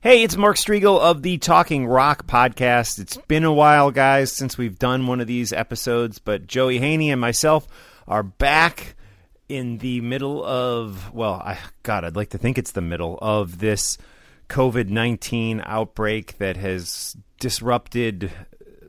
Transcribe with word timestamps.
Hey, 0.00 0.22
it's 0.22 0.36
Mark 0.36 0.56
Strigl 0.56 1.00
of 1.00 1.22
the 1.22 1.38
Talking 1.38 1.84
Rock 1.84 2.28
podcast. 2.28 3.00
It's 3.00 3.16
been 3.16 3.42
a 3.42 3.52
while, 3.52 3.90
guys, 3.90 4.30
since 4.30 4.56
we've 4.56 4.78
done 4.78 5.08
one 5.08 5.20
of 5.20 5.26
these 5.26 5.52
episodes, 5.52 6.20
but 6.20 6.46
Joey 6.46 6.78
Haney 6.78 7.10
and 7.10 7.20
myself 7.20 7.66
are 8.06 8.22
back 8.22 8.94
in 9.48 9.78
the 9.78 10.00
middle 10.00 10.44
of, 10.44 11.12
well, 11.12 11.32
I, 11.32 11.58
God, 11.82 12.04
I'd 12.04 12.14
like 12.14 12.30
to 12.30 12.38
think 12.38 12.58
it's 12.58 12.70
the 12.70 12.80
middle 12.80 13.18
of 13.20 13.58
this 13.58 13.98
COVID 14.48 14.88
19 14.88 15.64
outbreak 15.66 16.38
that 16.38 16.56
has 16.56 17.16
disrupted 17.40 18.30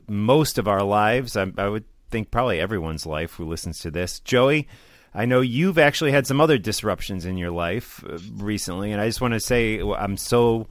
most 0.06 0.58
of 0.58 0.68
our 0.68 0.84
lives. 0.84 1.36
I, 1.36 1.50
I 1.58 1.68
would 1.68 1.86
think 2.10 2.30
probably 2.30 2.60
everyone's 2.60 3.04
life 3.04 3.32
who 3.32 3.46
listens 3.46 3.80
to 3.80 3.90
this. 3.90 4.20
Joey, 4.20 4.68
I 5.12 5.24
know 5.24 5.40
you've 5.40 5.76
actually 5.76 6.12
had 6.12 6.28
some 6.28 6.40
other 6.40 6.56
disruptions 6.56 7.24
in 7.26 7.36
your 7.36 7.50
life 7.50 8.04
uh, 8.08 8.16
recently, 8.36 8.92
and 8.92 9.00
I 9.00 9.08
just 9.08 9.20
want 9.20 9.34
to 9.34 9.40
say 9.40 9.80
I'm 9.80 10.16
so 10.16 10.68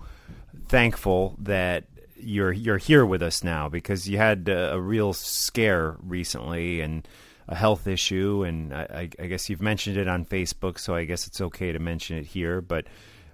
thankful 0.70 1.36
that 1.40 1.86
you're 2.16 2.52
you're 2.52 2.78
here 2.78 3.06
with 3.06 3.22
us 3.22 3.44
now 3.44 3.70
because 3.70 4.08
you 4.08 4.18
had 4.18 4.48
a, 4.48 4.74
a 4.74 4.80
real 4.80 5.14
scare 5.14 5.98
recently 6.02 6.82
and 6.82 7.08
a 7.48 7.56
health 7.56 7.88
issue, 7.88 8.44
and 8.44 8.74
I, 8.74 9.10
I, 9.18 9.26
guess 9.26 9.50
you've 9.50 9.62
mentioned 9.62 9.98
it 9.98 10.08
on 10.08 10.24
Facebook, 10.24 10.78
so 10.78 10.94
I 10.94 11.06
guess 11.06 11.26
it's 11.26 11.42
okay 11.42 11.72
to 11.72 11.80
mention 11.80 12.16
it 12.18 12.28
here. 12.28 12.62
But 12.62 12.86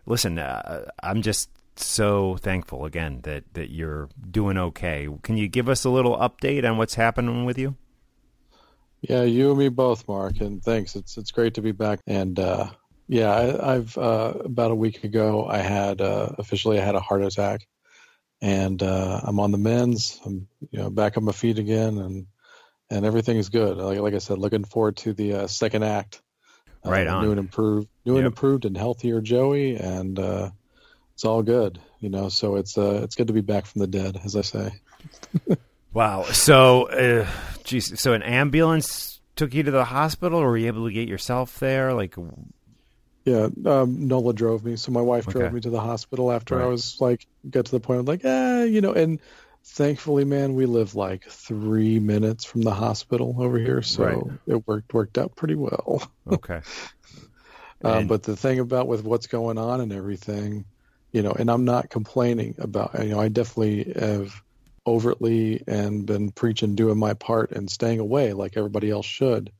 listen, 0.05 0.39
uh, 0.39 0.85
I'm 1.03 1.21
just 1.21 1.49
so 1.75 2.37
thankful 2.37 2.85
again 2.85 3.19
that 3.23 3.43
that 3.53 3.71
you're 3.71 4.07
doing 4.31 4.57
okay. 4.57 5.09
Can 5.21 5.35
you 5.35 5.49
give 5.49 5.67
us 5.67 5.83
a 5.83 5.89
little 5.89 6.15
update 6.15 6.63
on 6.69 6.77
what's 6.77 6.95
happening 6.95 7.43
with 7.43 7.57
you? 7.57 7.75
Yeah, 9.01 9.23
you 9.23 9.49
and 9.49 9.59
me 9.59 9.67
both, 9.67 10.07
Mark. 10.07 10.39
And 10.39 10.63
thanks. 10.63 10.95
It's 10.95 11.17
it's 11.17 11.31
great 11.31 11.53
to 11.55 11.61
be 11.61 11.73
back. 11.73 11.99
And 12.07 12.39
uh, 12.39 12.69
yeah, 13.07 13.57
I, 13.61 13.73
have 13.73 13.97
uh, 13.97 14.33
about 14.43 14.71
a 14.71 14.75
week 14.75 15.03
ago, 15.03 15.45
I 15.45 15.59
had 15.59 16.01
uh, 16.01 16.29
officially 16.37 16.79
I 16.79 16.83
had 16.83 16.95
a 16.95 16.99
heart 16.99 17.23
attack, 17.23 17.67
and 18.41 18.81
uh, 18.81 19.21
I'm 19.23 19.39
on 19.39 19.51
the 19.51 19.57
mends. 19.57 20.19
I'm 20.25 20.47
you 20.71 20.79
know 20.79 20.89
back 20.89 21.17
on 21.17 21.23
my 21.23 21.31
feet 21.31 21.59
again, 21.59 21.97
and 21.97 22.27
and 22.89 23.05
everything 23.05 23.37
is 23.37 23.49
good. 23.49 23.77
Like, 23.77 23.99
like 23.99 24.13
I 24.13 24.19
said, 24.19 24.39
looking 24.39 24.63
forward 24.63 24.97
to 24.97 25.13
the 25.13 25.33
uh, 25.33 25.47
second 25.47 25.83
act. 25.83 26.21
Uh, 26.85 26.91
right 26.91 27.07
on. 27.07 27.23
New 27.23 27.31
and 27.31 27.39
improved, 27.39 27.87
new 28.05 28.13
yep. 28.13 28.19
and 28.19 28.27
improved, 28.27 28.65
and 28.65 28.77
healthier 28.77 29.21
Joey, 29.21 29.75
and 29.75 30.19
it's 31.13 31.25
all 31.25 31.43
good. 31.43 31.79
You 31.99 32.09
know, 32.09 32.29
so 32.29 32.55
it's 32.55 32.77
it's 32.77 33.15
good 33.15 33.27
to 33.27 33.33
be 33.33 33.41
back 33.41 33.65
from 33.65 33.81
the 33.81 33.87
dead, 33.87 34.19
as 34.23 34.35
I 34.35 34.41
say. 34.41 34.71
Wow. 35.95 36.23
So, 36.23 36.89
uh, 36.89 37.25
geez, 37.63 37.97
so 38.01 38.11
an 38.11 38.21
ambulance 38.21 39.21
took 39.37 39.53
you 39.53 39.63
to 39.63 39.71
the 39.71 39.85
hospital, 39.85 40.39
or 40.39 40.49
were 40.49 40.57
you 40.57 40.67
able 40.67 40.87
to 40.87 40.93
get 40.93 41.07
yourself 41.07 41.57
there? 41.59 41.93
Like, 41.93 42.15
yeah, 43.25 43.49
um, 43.65 44.07
Nola 44.07 44.33
drove 44.33 44.63
me. 44.63 44.75
So 44.75 44.91
my 44.91 45.01
wife 45.01 45.25
drove 45.25 45.45
okay. 45.45 45.53
me 45.53 45.61
to 45.61 45.71
the 45.71 45.79
hospital 45.79 46.31
after 46.31 46.55
right. 46.55 46.65
I 46.65 46.67
was 46.67 47.01
like, 47.01 47.25
got 47.49 47.65
to 47.65 47.71
the 47.71 47.79
point 47.79 48.01
of 48.01 48.07
like, 48.07 48.23
eh, 48.23 48.65
you 48.65 48.81
know, 48.81 48.93
and 48.93 49.19
thankfully, 49.63 50.25
man, 50.25 50.53
we 50.53 50.67
live 50.67 50.93
like 50.93 51.25
three 51.25 51.99
minutes 51.99 52.45
from 52.45 52.61
the 52.61 52.73
hospital 52.73 53.35
over 53.39 53.57
here, 53.57 53.81
so 53.81 54.03
right. 54.03 54.23
it 54.45 54.67
worked 54.67 54.93
worked 54.93 55.17
out 55.17 55.35
pretty 55.35 55.55
well. 55.55 56.07
Okay. 56.31 56.61
um, 57.83 58.05
but 58.07 58.21
the 58.21 58.35
thing 58.35 58.59
about 58.59 58.87
with 58.87 59.03
what's 59.03 59.27
going 59.27 59.57
on 59.57 59.81
and 59.81 59.91
everything, 59.91 60.65
you 61.11 61.23
know, 61.23 61.31
and 61.31 61.49
I'm 61.49 61.65
not 61.65 61.89
complaining 61.89 62.55
about, 62.59 62.91
you 62.99 63.09
know, 63.09 63.19
I 63.19 63.29
definitely 63.29 63.91
have 63.99 64.39
overtly 64.85 65.63
and 65.67 66.05
been 66.05 66.29
preaching 66.29 66.75
doing 66.75 66.99
my 66.99 67.15
part 67.15 67.51
and 67.51 67.71
staying 67.71 67.99
away 67.99 68.33
like 68.33 68.55
everybody 68.55 68.91
else 68.91 69.07
should. 69.07 69.51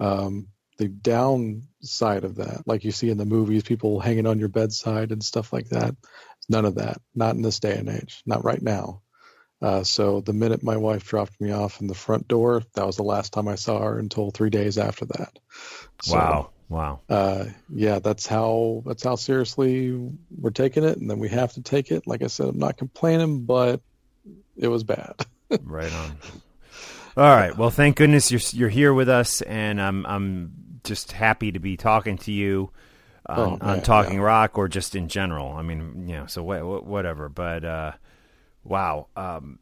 Um, 0.00 0.48
the 0.76 0.88
downside 0.88 2.24
of 2.24 2.36
that, 2.36 2.62
like 2.66 2.84
you 2.84 2.92
see 2.92 3.10
in 3.10 3.18
the 3.18 3.24
movies, 3.24 3.62
people 3.62 4.00
hanging 4.00 4.26
on 4.26 4.38
your 4.38 4.48
bedside 4.48 5.12
and 5.12 5.22
stuff 5.22 5.52
like 5.52 5.68
that, 5.68 5.94
none 6.48 6.64
of 6.64 6.76
that. 6.76 7.00
Not 7.14 7.36
in 7.36 7.42
this 7.42 7.60
day 7.60 7.76
and 7.76 7.88
age. 7.88 8.22
Not 8.26 8.44
right 8.44 8.60
now. 8.60 9.02
Uh, 9.62 9.82
so 9.82 10.20
the 10.20 10.32
minute 10.32 10.62
my 10.62 10.76
wife 10.76 11.04
dropped 11.04 11.40
me 11.40 11.52
off 11.52 11.80
in 11.80 11.86
the 11.86 11.94
front 11.94 12.28
door, 12.28 12.62
that 12.74 12.86
was 12.86 12.96
the 12.96 13.02
last 13.02 13.32
time 13.32 13.48
I 13.48 13.54
saw 13.54 13.80
her 13.80 13.98
until 13.98 14.30
three 14.30 14.50
days 14.50 14.76
after 14.78 15.06
that. 15.06 15.38
So, 16.02 16.14
wow. 16.14 16.50
Wow. 16.68 17.00
Uh, 17.08 17.46
yeah, 17.68 17.98
that's 17.98 18.26
how 18.26 18.82
that's 18.86 19.04
how 19.04 19.16
seriously 19.16 19.92
we're 20.36 20.50
taking 20.50 20.82
it, 20.82 20.96
and 20.96 21.08
then 21.10 21.18
we 21.18 21.28
have 21.28 21.52
to 21.52 21.62
take 21.62 21.90
it. 21.90 22.06
Like 22.06 22.22
I 22.22 22.26
said, 22.26 22.48
I'm 22.48 22.58
not 22.58 22.78
complaining, 22.78 23.44
but 23.44 23.80
it 24.56 24.68
was 24.68 24.82
bad. 24.82 25.14
right 25.62 25.92
on. 25.92 26.18
All 27.16 27.36
right. 27.36 27.56
Well, 27.56 27.70
thank 27.70 27.96
goodness 27.96 28.32
you're 28.32 28.40
you're 28.52 28.68
here 28.70 28.92
with 28.92 29.08
us, 29.08 29.40
and 29.42 29.80
I'm 29.80 30.06
I'm 30.06 30.52
just 30.84 31.12
happy 31.12 31.52
to 31.52 31.58
be 31.58 31.76
talking 31.76 32.18
to 32.18 32.32
you 32.32 32.70
on, 33.26 33.58
oh, 33.60 33.66
on 33.66 33.80
Talking 33.82 34.16
yeah. 34.16 34.24
Rock 34.24 34.58
or 34.58 34.68
just 34.68 34.94
in 34.94 35.08
general. 35.08 35.52
I 35.52 35.62
mean, 35.62 36.08
you 36.08 36.16
know, 36.16 36.26
so 36.26 36.42
wh- 36.42 36.86
whatever. 36.86 37.28
But 37.28 37.64
uh, 37.64 37.92
wow. 38.62 39.08
Um, 39.16 39.58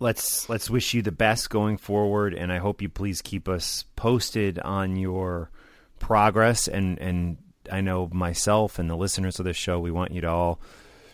let's 0.00 0.48
let's 0.48 0.70
wish 0.70 0.94
you 0.94 1.02
the 1.02 1.12
best 1.12 1.50
going 1.50 1.76
forward, 1.76 2.34
and 2.34 2.52
I 2.52 2.58
hope 2.58 2.82
you 2.82 2.88
please 2.88 3.22
keep 3.22 3.48
us 3.48 3.84
posted 3.96 4.58
on 4.58 4.96
your 4.96 5.50
progress. 5.98 6.68
And 6.68 6.98
and 6.98 7.38
I 7.70 7.80
know 7.80 8.08
myself 8.12 8.78
and 8.78 8.88
the 8.88 8.96
listeners 8.96 9.38
of 9.38 9.44
this 9.44 9.56
show, 9.56 9.78
we 9.78 9.90
want 9.90 10.12
you 10.12 10.20
to 10.22 10.30
all, 10.30 10.60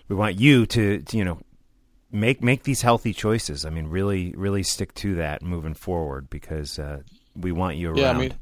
we 0.08 0.16
want 0.16 0.38
you 0.38 0.66
to, 0.66 1.00
to 1.00 1.16
you 1.16 1.24
know 1.24 1.40
make 2.10 2.42
make 2.42 2.62
these 2.62 2.82
healthy 2.82 3.12
choices. 3.12 3.64
I 3.64 3.70
mean, 3.70 3.88
really, 3.88 4.34
really 4.36 4.62
stick 4.62 4.94
to 4.94 5.16
that 5.16 5.42
moving 5.42 5.74
forward 5.74 6.30
because 6.30 6.78
uh, 6.78 7.00
we 7.36 7.52
want 7.52 7.76
you 7.76 7.90
around. 7.90 7.98
Yeah, 7.98 8.10
I 8.10 8.14
mean, 8.14 8.34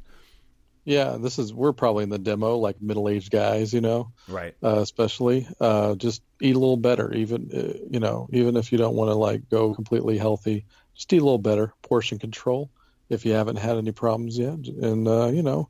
yeah, 0.84 1.16
this 1.18 1.38
is 1.38 1.52
we're 1.52 1.72
probably 1.72 2.02
in 2.02 2.10
the 2.10 2.18
demo, 2.18 2.56
like 2.56 2.80
middle 2.82 3.08
aged 3.08 3.30
guys, 3.30 3.72
you 3.72 3.80
know, 3.80 4.12
right? 4.26 4.54
Uh, 4.62 4.80
especially, 4.80 5.46
uh, 5.60 5.94
just 5.94 6.22
eat 6.40 6.56
a 6.56 6.58
little 6.58 6.76
better, 6.76 7.12
even 7.12 7.50
uh, 7.54 7.86
you 7.90 8.00
know, 8.00 8.28
even 8.32 8.56
if 8.56 8.72
you 8.72 8.78
don't 8.78 8.96
want 8.96 9.08
to 9.08 9.14
like 9.14 9.48
go 9.48 9.74
completely 9.74 10.18
healthy, 10.18 10.64
just 10.94 11.12
eat 11.12 11.18
a 11.18 11.24
little 11.24 11.38
better. 11.38 11.72
Portion 11.82 12.18
control 12.18 12.70
if 13.08 13.24
you 13.24 13.32
haven't 13.32 13.56
had 13.56 13.76
any 13.76 13.92
problems 13.92 14.36
yet, 14.36 14.58
and 14.66 15.06
uh, 15.06 15.26
you 15.26 15.42
know, 15.42 15.68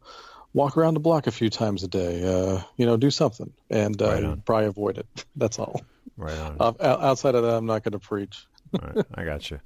walk 0.55 0.79
around 0.79 0.95
the 0.95 1.01
block 1.01 1.27
a 1.27 1.33
few 1.33 1.51
times 1.51 1.83
a 1.83 1.89
day. 1.89 2.23
Uh, 2.25 2.63
you 2.77 2.87
know, 2.87 2.97
do 2.97 3.11
something, 3.11 3.53
and 3.69 4.01
right 4.01 4.45
probably 4.47 4.67
avoid 4.67 4.99
it. 4.99 5.07
That's 5.37 5.59
all. 5.59 5.83
Right 6.17 6.39
on. 6.39 6.57
Uh, 6.59 6.73
outside 6.81 7.35
of 7.35 7.43
that, 7.43 7.55
I'm 7.55 7.67
not 7.67 7.85
going 7.85 7.93
to 7.93 7.99
preach. 7.99 8.47
right, 8.73 9.05
I 9.15 9.25
got 9.25 9.51
you. 9.51 9.61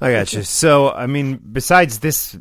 I 0.00 0.12
got 0.12 0.32
you. 0.32 0.42
So, 0.42 0.90
I 0.90 1.06
mean, 1.06 1.36
besides 1.52 1.98
this 1.98 2.36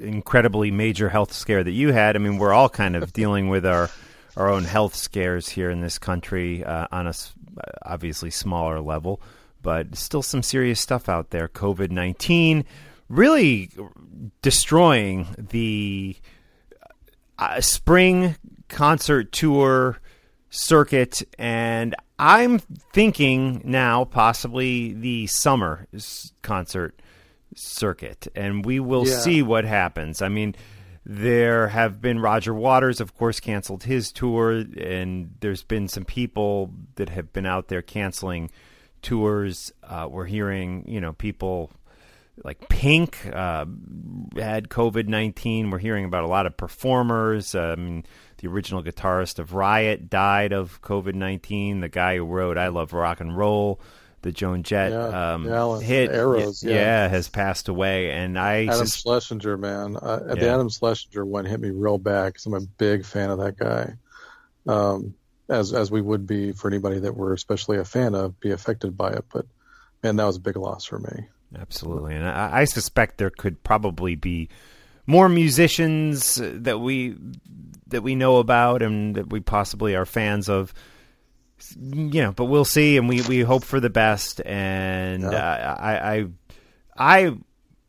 incredibly 0.00 0.70
major 0.70 1.08
health 1.08 1.32
scare 1.32 1.62
that 1.62 1.70
you 1.72 1.92
had, 1.92 2.16
I 2.16 2.18
mean, 2.18 2.38
we're 2.38 2.52
all 2.52 2.68
kind 2.68 2.96
of 2.96 3.12
dealing 3.12 3.48
with 3.48 3.66
our 3.66 3.90
our 4.36 4.48
own 4.48 4.64
health 4.64 4.94
scares 4.94 5.48
here 5.48 5.70
in 5.70 5.80
this 5.80 5.98
country 5.98 6.64
uh, 6.64 6.86
on 6.92 7.06
a 7.06 7.12
obviously 7.82 8.30
smaller 8.30 8.80
level, 8.80 9.20
but 9.60 9.96
still 9.96 10.22
some 10.22 10.42
serious 10.42 10.80
stuff 10.80 11.08
out 11.08 11.30
there. 11.30 11.48
COVID 11.48 11.90
nineteen 11.90 12.64
really 13.08 13.70
destroying 14.40 15.26
the 15.36 16.16
uh, 17.38 17.60
spring 17.60 18.36
concert 18.68 19.32
tour 19.32 19.98
circuit, 20.50 21.22
and 21.38 21.94
I'm 22.18 22.60
thinking 22.92 23.62
now 23.64 24.04
possibly 24.04 24.92
the 24.92 25.26
summer 25.26 25.86
concert 26.42 27.00
circuit, 27.54 28.28
and 28.34 28.64
we 28.64 28.80
will 28.80 29.06
yeah. 29.06 29.18
see 29.18 29.42
what 29.42 29.64
happens. 29.64 30.22
I 30.22 30.28
mean, 30.28 30.54
there 31.04 31.68
have 31.68 32.00
been 32.00 32.20
Roger 32.20 32.54
Waters, 32.54 33.00
of 33.00 33.16
course, 33.16 33.40
canceled 33.40 33.84
his 33.84 34.12
tour, 34.12 34.52
and 34.52 35.34
there's 35.40 35.62
been 35.62 35.88
some 35.88 36.04
people 36.04 36.72
that 36.96 37.08
have 37.08 37.32
been 37.32 37.46
out 37.46 37.68
there 37.68 37.82
canceling 37.82 38.50
tours. 39.02 39.72
Uh, 39.82 40.08
we're 40.10 40.26
hearing, 40.26 40.84
you 40.86 41.00
know, 41.00 41.12
people 41.12 41.70
like 42.44 42.68
Pink 42.68 43.26
uh, 43.32 43.66
had 44.36 44.68
COVID 44.68 45.08
19. 45.08 45.70
We're 45.70 45.78
hearing 45.78 46.04
about 46.04 46.24
a 46.24 46.28
lot 46.28 46.46
of 46.46 46.56
performers. 46.56 47.54
Um, 47.54 48.04
the 48.38 48.48
original 48.48 48.82
guitarist 48.82 49.38
of 49.38 49.54
Riot 49.54 50.08
died 50.08 50.52
of 50.52 50.80
COVID 50.82 51.14
19. 51.14 51.80
The 51.80 51.88
guy 51.88 52.16
who 52.16 52.24
wrote 52.24 52.56
I 52.56 52.68
Love 52.68 52.92
Rock 52.92 53.20
and 53.20 53.36
Roll, 53.36 53.80
the 54.22 54.32
Joan 54.32 54.62
Jett 54.62 54.92
yeah, 54.92 55.32
um, 55.32 55.46
yeah, 55.46 55.80
hit, 55.80 56.10
Arrows, 56.10 56.62
yeah. 56.62 56.74
yeah. 56.74 57.08
has 57.08 57.28
passed 57.28 57.68
away. 57.68 58.10
And 58.10 58.38
I 58.38 58.66
Adam 58.66 58.86
sus- 58.86 58.96
Schlesinger, 58.96 59.56
man, 59.56 59.96
uh, 59.96 60.20
yeah. 60.28 60.34
the 60.34 60.48
Adam 60.48 60.68
Schlesinger 60.68 61.24
one 61.24 61.44
hit 61.44 61.60
me 61.60 61.70
real 61.70 61.98
bad 61.98 62.26
because 62.26 62.46
I'm 62.46 62.54
a 62.54 62.60
big 62.60 63.04
fan 63.04 63.30
of 63.30 63.38
that 63.38 63.56
guy. 63.56 63.94
Um, 64.66 65.14
as 65.48 65.72
as 65.72 65.90
we 65.90 66.00
would 66.00 66.26
be 66.26 66.52
for 66.52 66.68
anybody 66.68 67.00
that 67.00 67.16
we're 67.16 67.34
especially 67.34 67.78
a 67.78 67.84
fan 67.84 68.14
of, 68.14 68.38
be 68.40 68.52
affected 68.52 68.96
by 68.96 69.10
it. 69.10 69.24
But 69.32 69.46
man, 70.02 70.16
that 70.16 70.24
was 70.24 70.36
a 70.36 70.40
big 70.40 70.56
loss 70.56 70.84
for 70.84 70.98
me. 70.98 71.26
Absolutely, 71.58 72.14
and 72.14 72.26
I, 72.26 72.60
I 72.60 72.64
suspect 72.64 73.18
there 73.18 73.30
could 73.30 73.62
probably 73.64 74.14
be 74.14 74.48
more 75.06 75.28
musicians 75.28 76.40
that 76.40 76.78
we 76.80 77.16
that 77.88 78.02
we 78.02 78.14
know 78.14 78.36
about 78.36 78.82
and 78.82 79.16
that 79.16 79.30
we 79.30 79.40
possibly 79.40 79.94
are 79.94 80.06
fans 80.06 80.48
of. 80.48 80.72
You 81.76 82.22
know, 82.22 82.32
but 82.32 82.46
we'll 82.46 82.64
see, 82.64 82.96
and 82.96 83.08
we, 83.08 83.22
we 83.22 83.40
hope 83.40 83.64
for 83.64 83.80
the 83.80 83.90
best. 83.90 84.40
And 84.44 85.22
yeah. 85.22 85.28
uh, 85.28 85.76
I, 85.78 86.14
I, 86.14 86.26
I, 86.98 87.36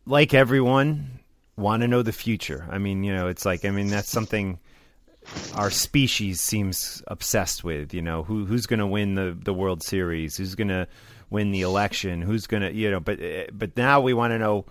like 0.06 0.34
everyone, 0.34 1.20
want 1.58 1.82
to 1.82 1.88
know 1.88 2.02
the 2.02 2.12
future. 2.12 2.68
I 2.70 2.78
mean, 2.78 3.04
you 3.04 3.14
know, 3.14 3.28
it's 3.28 3.46
like 3.46 3.66
I 3.66 3.70
mean 3.70 3.88
that's 3.88 4.10
something 4.10 4.60
our 5.54 5.70
species 5.70 6.42
seems 6.42 7.02
obsessed 7.08 7.64
with. 7.64 7.94
You 7.94 8.02
know, 8.02 8.24
who 8.24 8.46
who's 8.46 8.66
going 8.66 8.80
to 8.80 8.88
win 8.88 9.16
the 9.16 9.38
the 9.40 9.54
World 9.54 9.84
Series? 9.84 10.38
Who's 10.38 10.56
going 10.56 10.70
to 10.70 10.88
win 11.30 11.52
the 11.52 11.62
election? 11.62 12.22
Who's 12.22 12.48
going 12.48 12.64
to 12.64 12.74
you 12.74 12.92
know? 12.92 13.00
But 13.00 13.20
but 13.58 13.78
now 13.78 14.02
we 14.02 14.14
want 14.14 14.32
to 14.32 14.40
know. 14.40 14.66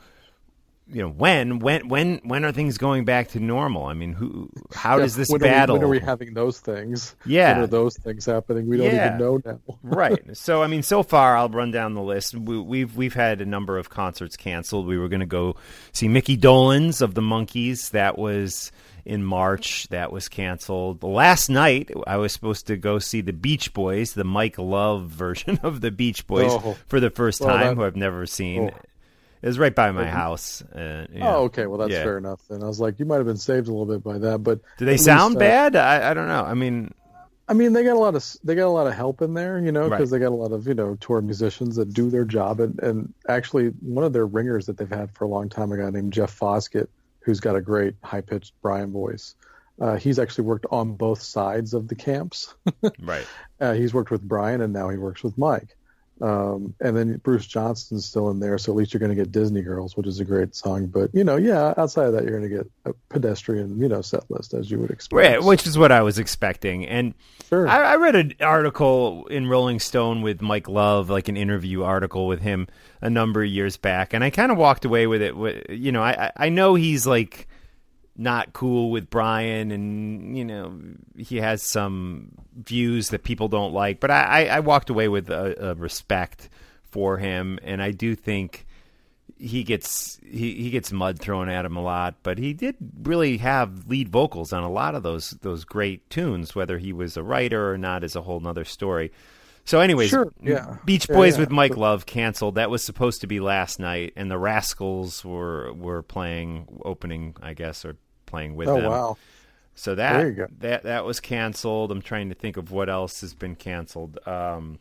You 0.92 1.02
know 1.02 1.08
when 1.08 1.60
when 1.60 1.88
when 1.88 2.20
when 2.24 2.44
are 2.44 2.50
things 2.50 2.76
going 2.76 3.04
back 3.04 3.28
to 3.28 3.40
normal? 3.40 3.86
I 3.86 3.94
mean, 3.94 4.12
who 4.12 4.50
how 4.74 4.96
yeah, 4.96 5.02
does 5.02 5.14
this 5.14 5.28
when 5.28 5.40
battle? 5.40 5.76
Are 5.76 5.78
we, 5.78 5.84
when 5.84 5.96
are 5.96 6.00
we 6.00 6.04
having 6.04 6.34
those 6.34 6.58
things? 6.58 7.14
Yeah, 7.24 7.54
when 7.54 7.64
are 7.64 7.66
those 7.68 7.96
things 7.96 8.26
happening? 8.26 8.68
We 8.68 8.76
don't 8.76 8.86
yeah. 8.86 9.06
even 9.06 9.18
know 9.18 9.40
now. 9.44 9.60
right. 9.82 10.36
So 10.36 10.62
I 10.62 10.66
mean, 10.66 10.82
so 10.82 11.02
far 11.02 11.36
I'll 11.36 11.48
run 11.48 11.70
down 11.70 11.94
the 11.94 12.02
list. 12.02 12.34
We, 12.34 12.58
we've 12.60 12.96
we've 12.96 13.14
had 13.14 13.40
a 13.40 13.46
number 13.46 13.78
of 13.78 13.88
concerts 13.88 14.36
canceled. 14.36 14.86
We 14.86 14.98
were 14.98 15.08
going 15.08 15.20
to 15.20 15.26
go 15.26 15.56
see 15.92 16.08
Mickey 16.08 16.36
Dolenz 16.36 17.02
of 17.02 17.14
the 17.14 17.22
Monkees. 17.22 17.90
That 17.90 18.18
was 18.18 18.72
in 19.04 19.22
March. 19.22 19.88
That 19.88 20.12
was 20.12 20.28
canceled. 20.28 21.02
Last 21.02 21.48
night, 21.48 21.90
I 22.06 22.16
was 22.16 22.32
supposed 22.32 22.66
to 22.66 22.76
go 22.76 22.98
see 22.98 23.20
the 23.20 23.32
Beach 23.32 23.72
Boys, 23.72 24.14
the 24.14 24.24
Mike 24.24 24.58
Love 24.58 25.02
version 25.08 25.58
of 25.62 25.80
the 25.80 25.90
Beach 25.90 26.26
Boys, 26.26 26.52
oh. 26.52 26.76
for 26.86 27.00
the 27.00 27.10
first 27.10 27.40
time, 27.40 27.48
well, 27.48 27.58
that, 27.58 27.74
who 27.76 27.84
I've 27.84 27.96
never 27.96 28.26
seen. 28.26 28.70
Oh. 28.74 28.80
It 29.42 29.46
was 29.46 29.58
right 29.58 29.74
by 29.74 29.90
my 29.90 30.06
house. 30.06 30.62
Uh, 30.62 31.06
Oh, 31.20 31.44
okay. 31.44 31.66
Well, 31.66 31.78
that's 31.78 31.92
yeah. 31.92 32.02
fair 32.02 32.18
enough. 32.18 32.40
And 32.50 32.62
I 32.62 32.66
was 32.66 32.78
like, 32.78 32.98
you 32.98 33.06
might 33.06 33.16
have 33.16 33.26
been 33.26 33.38
saved 33.38 33.68
a 33.68 33.72
little 33.72 33.86
bit 33.86 34.04
by 34.04 34.18
that. 34.18 34.42
But 34.42 34.60
do 34.76 34.84
they 34.84 34.98
sound 34.98 35.34
least, 35.34 35.42
uh, 35.42 35.70
bad? 35.70 35.76
I, 35.76 36.10
I 36.10 36.14
don't 36.14 36.28
know. 36.28 36.44
I 36.44 36.54
mean, 36.54 36.92
I 37.50 37.52
mean, 37.52 37.72
they 37.72 37.82
got 37.82 37.96
a 37.96 37.98
lot 37.98 38.14
of 38.14 38.24
they 38.44 38.54
got 38.54 38.66
a 38.66 38.70
lot 38.70 38.86
of 38.86 38.94
help 38.94 39.22
in 39.22 39.34
there, 39.34 39.58
you 39.58 39.72
know, 39.72 39.90
because 39.90 40.12
right. 40.12 40.18
they 40.18 40.24
got 40.24 40.32
a 40.32 40.36
lot 40.36 40.52
of 40.52 40.68
you 40.68 40.74
know 40.74 40.94
tour 41.00 41.20
musicians 41.20 41.74
that 41.76 41.92
do 41.92 42.08
their 42.08 42.24
job, 42.24 42.60
and 42.60 42.78
and 42.80 43.12
actually 43.28 43.68
one 43.80 44.04
of 44.04 44.12
their 44.12 44.24
ringers 44.24 44.66
that 44.66 44.76
they've 44.76 44.88
had 44.88 45.10
for 45.10 45.24
a 45.24 45.28
long 45.28 45.48
time, 45.48 45.72
a 45.72 45.76
guy 45.76 45.90
named 45.90 46.12
Jeff 46.12 46.30
Foskett, 46.30 46.88
who's 47.20 47.40
got 47.40 47.56
a 47.56 47.60
great 47.60 47.96
high 48.04 48.20
pitched 48.20 48.54
Brian 48.62 48.92
voice. 48.92 49.34
Uh, 49.80 49.96
he's 49.96 50.20
actually 50.20 50.44
worked 50.44 50.66
on 50.70 50.92
both 50.92 51.22
sides 51.22 51.74
of 51.74 51.88
the 51.88 51.94
camps. 51.96 52.54
right. 53.00 53.26
Uh, 53.60 53.72
he's 53.72 53.92
worked 53.92 54.12
with 54.12 54.22
Brian, 54.22 54.60
and 54.60 54.72
now 54.72 54.88
he 54.88 54.96
works 54.98 55.24
with 55.24 55.36
Mike. 55.36 55.76
Um, 56.20 56.74
and 56.80 56.96
then 56.96 57.16
Bruce 57.18 57.46
Johnston's 57.46 58.04
still 58.04 58.30
in 58.30 58.40
there, 58.40 58.58
so 58.58 58.72
at 58.72 58.76
least 58.76 58.92
you're 58.92 58.98
going 58.98 59.10
to 59.10 59.16
get 59.16 59.32
Disney 59.32 59.62
Girls, 59.62 59.96
which 59.96 60.06
is 60.06 60.20
a 60.20 60.24
great 60.24 60.54
song. 60.54 60.86
But 60.86 61.10
you 61.14 61.24
know, 61.24 61.36
yeah, 61.36 61.72
outside 61.78 62.08
of 62.08 62.12
that, 62.12 62.24
you're 62.24 62.38
going 62.38 62.50
to 62.50 62.56
get 62.56 62.70
a 62.84 62.92
pedestrian, 63.08 63.80
you 63.80 63.88
know, 63.88 64.02
set 64.02 64.30
list 64.30 64.52
as 64.52 64.70
you 64.70 64.78
would 64.78 64.90
expect. 64.90 65.16
Right, 65.16 65.42
which 65.42 65.66
is 65.66 65.78
what 65.78 65.92
I 65.92 66.02
was 66.02 66.18
expecting. 66.18 66.86
And 66.86 67.14
sure. 67.48 67.66
I, 67.66 67.92
I, 67.92 67.96
read 67.96 68.16
an 68.16 68.34
article 68.40 69.26
in 69.28 69.46
Rolling 69.46 69.80
Stone 69.80 70.20
with 70.20 70.42
Mike 70.42 70.68
Love, 70.68 71.08
like 71.08 71.28
an 71.28 71.38
interview 71.38 71.84
article 71.84 72.26
with 72.26 72.42
him 72.42 72.68
a 73.00 73.08
number 73.08 73.42
of 73.42 73.48
years 73.48 73.78
back, 73.78 74.12
and 74.12 74.22
I 74.22 74.28
kind 74.28 74.52
of 74.52 74.58
walked 74.58 74.84
away 74.84 75.06
with 75.06 75.22
it. 75.22 75.70
You 75.70 75.92
know, 75.92 76.02
I 76.02 76.32
I 76.36 76.50
know 76.50 76.74
he's 76.74 77.06
like 77.06 77.48
not 78.20 78.52
cool 78.52 78.90
with 78.90 79.08
Brian, 79.08 79.72
and 79.72 80.36
you 80.36 80.44
know 80.44 80.78
he 81.16 81.38
has 81.38 81.62
some 81.62 82.32
views 82.54 83.08
that 83.08 83.24
people 83.24 83.48
don't 83.48 83.72
like. 83.72 83.98
But 83.98 84.10
I, 84.10 84.46
I 84.46 84.60
walked 84.60 84.90
away 84.90 85.08
with 85.08 85.30
a, 85.30 85.70
a 85.70 85.74
respect 85.74 86.50
for 86.82 87.16
him, 87.16 87.58
and 87.62 87.82
I 87.82 87.92
do 87.92 88.14
think 88.14 88.66
he 89.38 89.64
gets 89.64 90.20
he, 90.22 90.54
he 90.54 90.70
gets 90.70 90.92
mud 90.92 91.18
thrown 91.18 91.48
at 91.48 91.64
him 91.64 91.76
a 91.76 91.82
lot, 91.82 92.16
but 92.22 92.36
he 92.36 92.52
did 92.52 92.76
really 93.02 93.38
have 93.38 93.88
lead 93.88 94.10
vocals 94.10 94.52
on 94.52 94.62
a 94.62 94.70
lot 94.70 94.94
of 94.94 95.02
those 95.02 95.30
those 95.40 95.64
great 95.64 96.08
tunes. 96.10 96.54
Whether 96.54 96.76
he 96.76 96.92
was 96.92 97.16
a 97.16 97.22
writer 97.22 97.72
or 97.72 97.78
not 97.78 98.04
is 98.04 98.14
a 98.14 98.22
whole 98.22 98.40
nother 98.40 98.66
story. 98.66 99.12
So, 99.64 99.80
anyways, 99.80 100.10
sure, 100.10 100.32
yeah. 100.42 100.76
Beach 100.84 101.08
Boys 101.08 101.34
yeah, 101.34 101.38
yeah. 101.38 101.40
with 101.40 101.50
Mike 101.50 101.76
Love 101.76 102.04
canceled. 102.04 102.56
That 102.56 102.70
was 102.70 102.82
supposed 102.82 103.20
to 103.22 103.26
be 103.26 103.40
last 103.40 103.78
night, 103.78 104.12
and 104.16 104.30
the 104.30 104.38
Rascals 104.38 105.24
were 105.24 105.72
were 105.72 106.02
playing 106.02 106.66
opening, 106.84 107.36
I 107.40 107.54
guess, 107.54 107.84
or 107.84 107.96
playing 108.30 108.54
with 108.54 108.68
oh, 108.68 108.76
them. 108.76 108.86
Oh 108.86 108.90
wow! 108.90 109.16
So 109.74 109.94
that 109.94 110.60
that 110.60 110.82
that 110.84 111.04
was 111.04 111.20
canceled. 111.20 111.90
I'm 111.90 112.02
trying 112.02 112.28
to 112.28 112.34
think 112.34 112.56
of 112.56 112.70
what 112.70 112.88
else 112.88 113.20
has 113.22 113.34
been 113.34 113.56
canceled. 113.56 114.18
Um, 114.26 114.78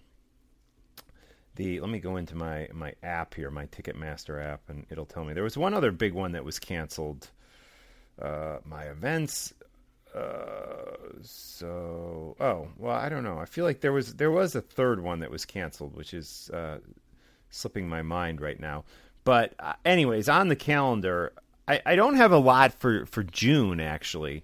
the 1.55 1.79
let 1.79 1.89
me 1.89 1.99
go 1.99 2.17
into 2.17 2.35
my 2.35 2.67
my 2.73 2.93
app 3.03 3.33
here, 3.33 3.51
my 3.51 3.65
Ticketmaster 3.67 4.43
app, 4.43 4.61
and 4.69 4.85
it'll 4.89 5.05
tell 5.05 5.23
me 5.23 5.33
there 5.33 5.43
was 5.43 5.57
one 5.57 5.73
other 5.73 5.91
big 5.91 6.13
one 6.13 6.33
that 6.33 6.45
was 6.45 6.59
canceled. 6.59 7.29
Uh, 8.21 8.57
my 8.65 8.83
events. 8.83 9.53
Uh, 10.13 10.95
so 11.21 12.35
oh 12.39 12.67
well, 12.77 12.95
I 12.95 13.09
don't 13.09 13.23
know. 13.23 13.37
I 13.37 13.45
feel 13.45 13.65
like 13.65 13.81
there 13.81 13.93
was 13.93 14.15
there 14.15 14.31
was 14.31 14.55
a 14.55 14.61
third 14.61 15.01
one 15.01 15.19
that 15.19 15.31
was 15.31 15.45
canceled, 15.45 15.95
which 15.95 16.13
is 16.13 16.49
uh, 16.53 16.79
slipping 17.49 17.87
my 17.87 18.01
mind 18.01 18.41
right 18.41 18.59
now. 18.59 18.85
But 19.23 19.53
uh, 19.59 19.73
anyways, 19.85 20.27
on 20.27 20.47
the 20.47 20.55
calendar, 20.55 21.33
I, 21.69 21.81
I 21.85 21.95
don't 21.95 22.15
have 22.15 22.31
a 22.31 22.37
lot 22.37 22.73
for, 22.73 23.05
for 23.05 23.23
June 23.23 23.79
actually, 23.79 24.43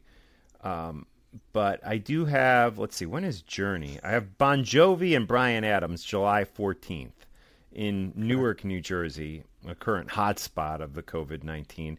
um, 0.63 1.07
but 1.51 1.85
I 1.85 1.97
do 1.97 2.25
have. 2.25 2.77
Let's 2.77 2.95
see, 2.95 3.07
when 3.07 3.23
is 3.23 3.41
Journey? 3.41 3.99
I 4.03 4.11
have 4.11 4.37
Bon 4.37 4.63
Jovi 4.63 5.15
and 5.15 5.27
Bryan 5.27 5.63
Adams 5.63 6.03
July 6.03 6.45
fourteenth 6.45 7.25
in 7.73 8.13
Newark, 8.15 8.63
New 8.63 8.79
Jersey, 8.79 9.43
a 9.67 9.73
current 9.73 10.09
hotspot 10.09 10.81
of 10.81 10.93
the 10.93 11.03
COVID 11.03 11.43
nineteen. 11.43 11.97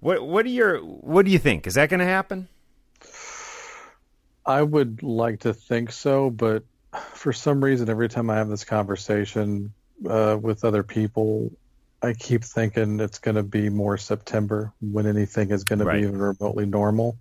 What 0.00 0.24
what 0.24 0.44
do 0.44 0.50
your 0.50 0.78
what 0.78 1.26
do 1.26 1.32
you 1.32 1.40
think? 1.40 1.66
Is 1.66 1.74
that 1.74 1.90
going 1.90 2.00
to 2.00 2.06
happen? 2.06 2.48
I 4.46 4.62
would 4.62 5.02
like 5.02 5.40
to 5.40 5.52
think 5.52 5.92
so, 5.92 6.30
but 6.30 6.62
for 7.14 7.32
some 7.32 7.62
reason, 7.62 7.90
every 7.90 8.08
time 8.08 8.30
I 8.30 8.36
have 8.36 8.48
this 8.48 8.64
conversation 8.64 9.74
uh, 10.08 10.38
with 10.40 10.64
other 10.64 10.82
people, 10.82 11.50
I 12.02 12.12
keep 12.12 12.44
thinking 12.44 13.00
it's 13.00 13.18
going 13.18 13.34
to 13.34 13.42
be 13.42 13.68
more 13.70 13.96
September 13.96 14.72
when 14.80 15.06
anything 15.06 15.50
is 15.50 15.64
going 15.64 15.80
right. 15.80 15.94
to 15.94 16.00
be 16.00 16.06
even 16.06 16.18
remotely 16.18 16.66
normal. 16.66 17.18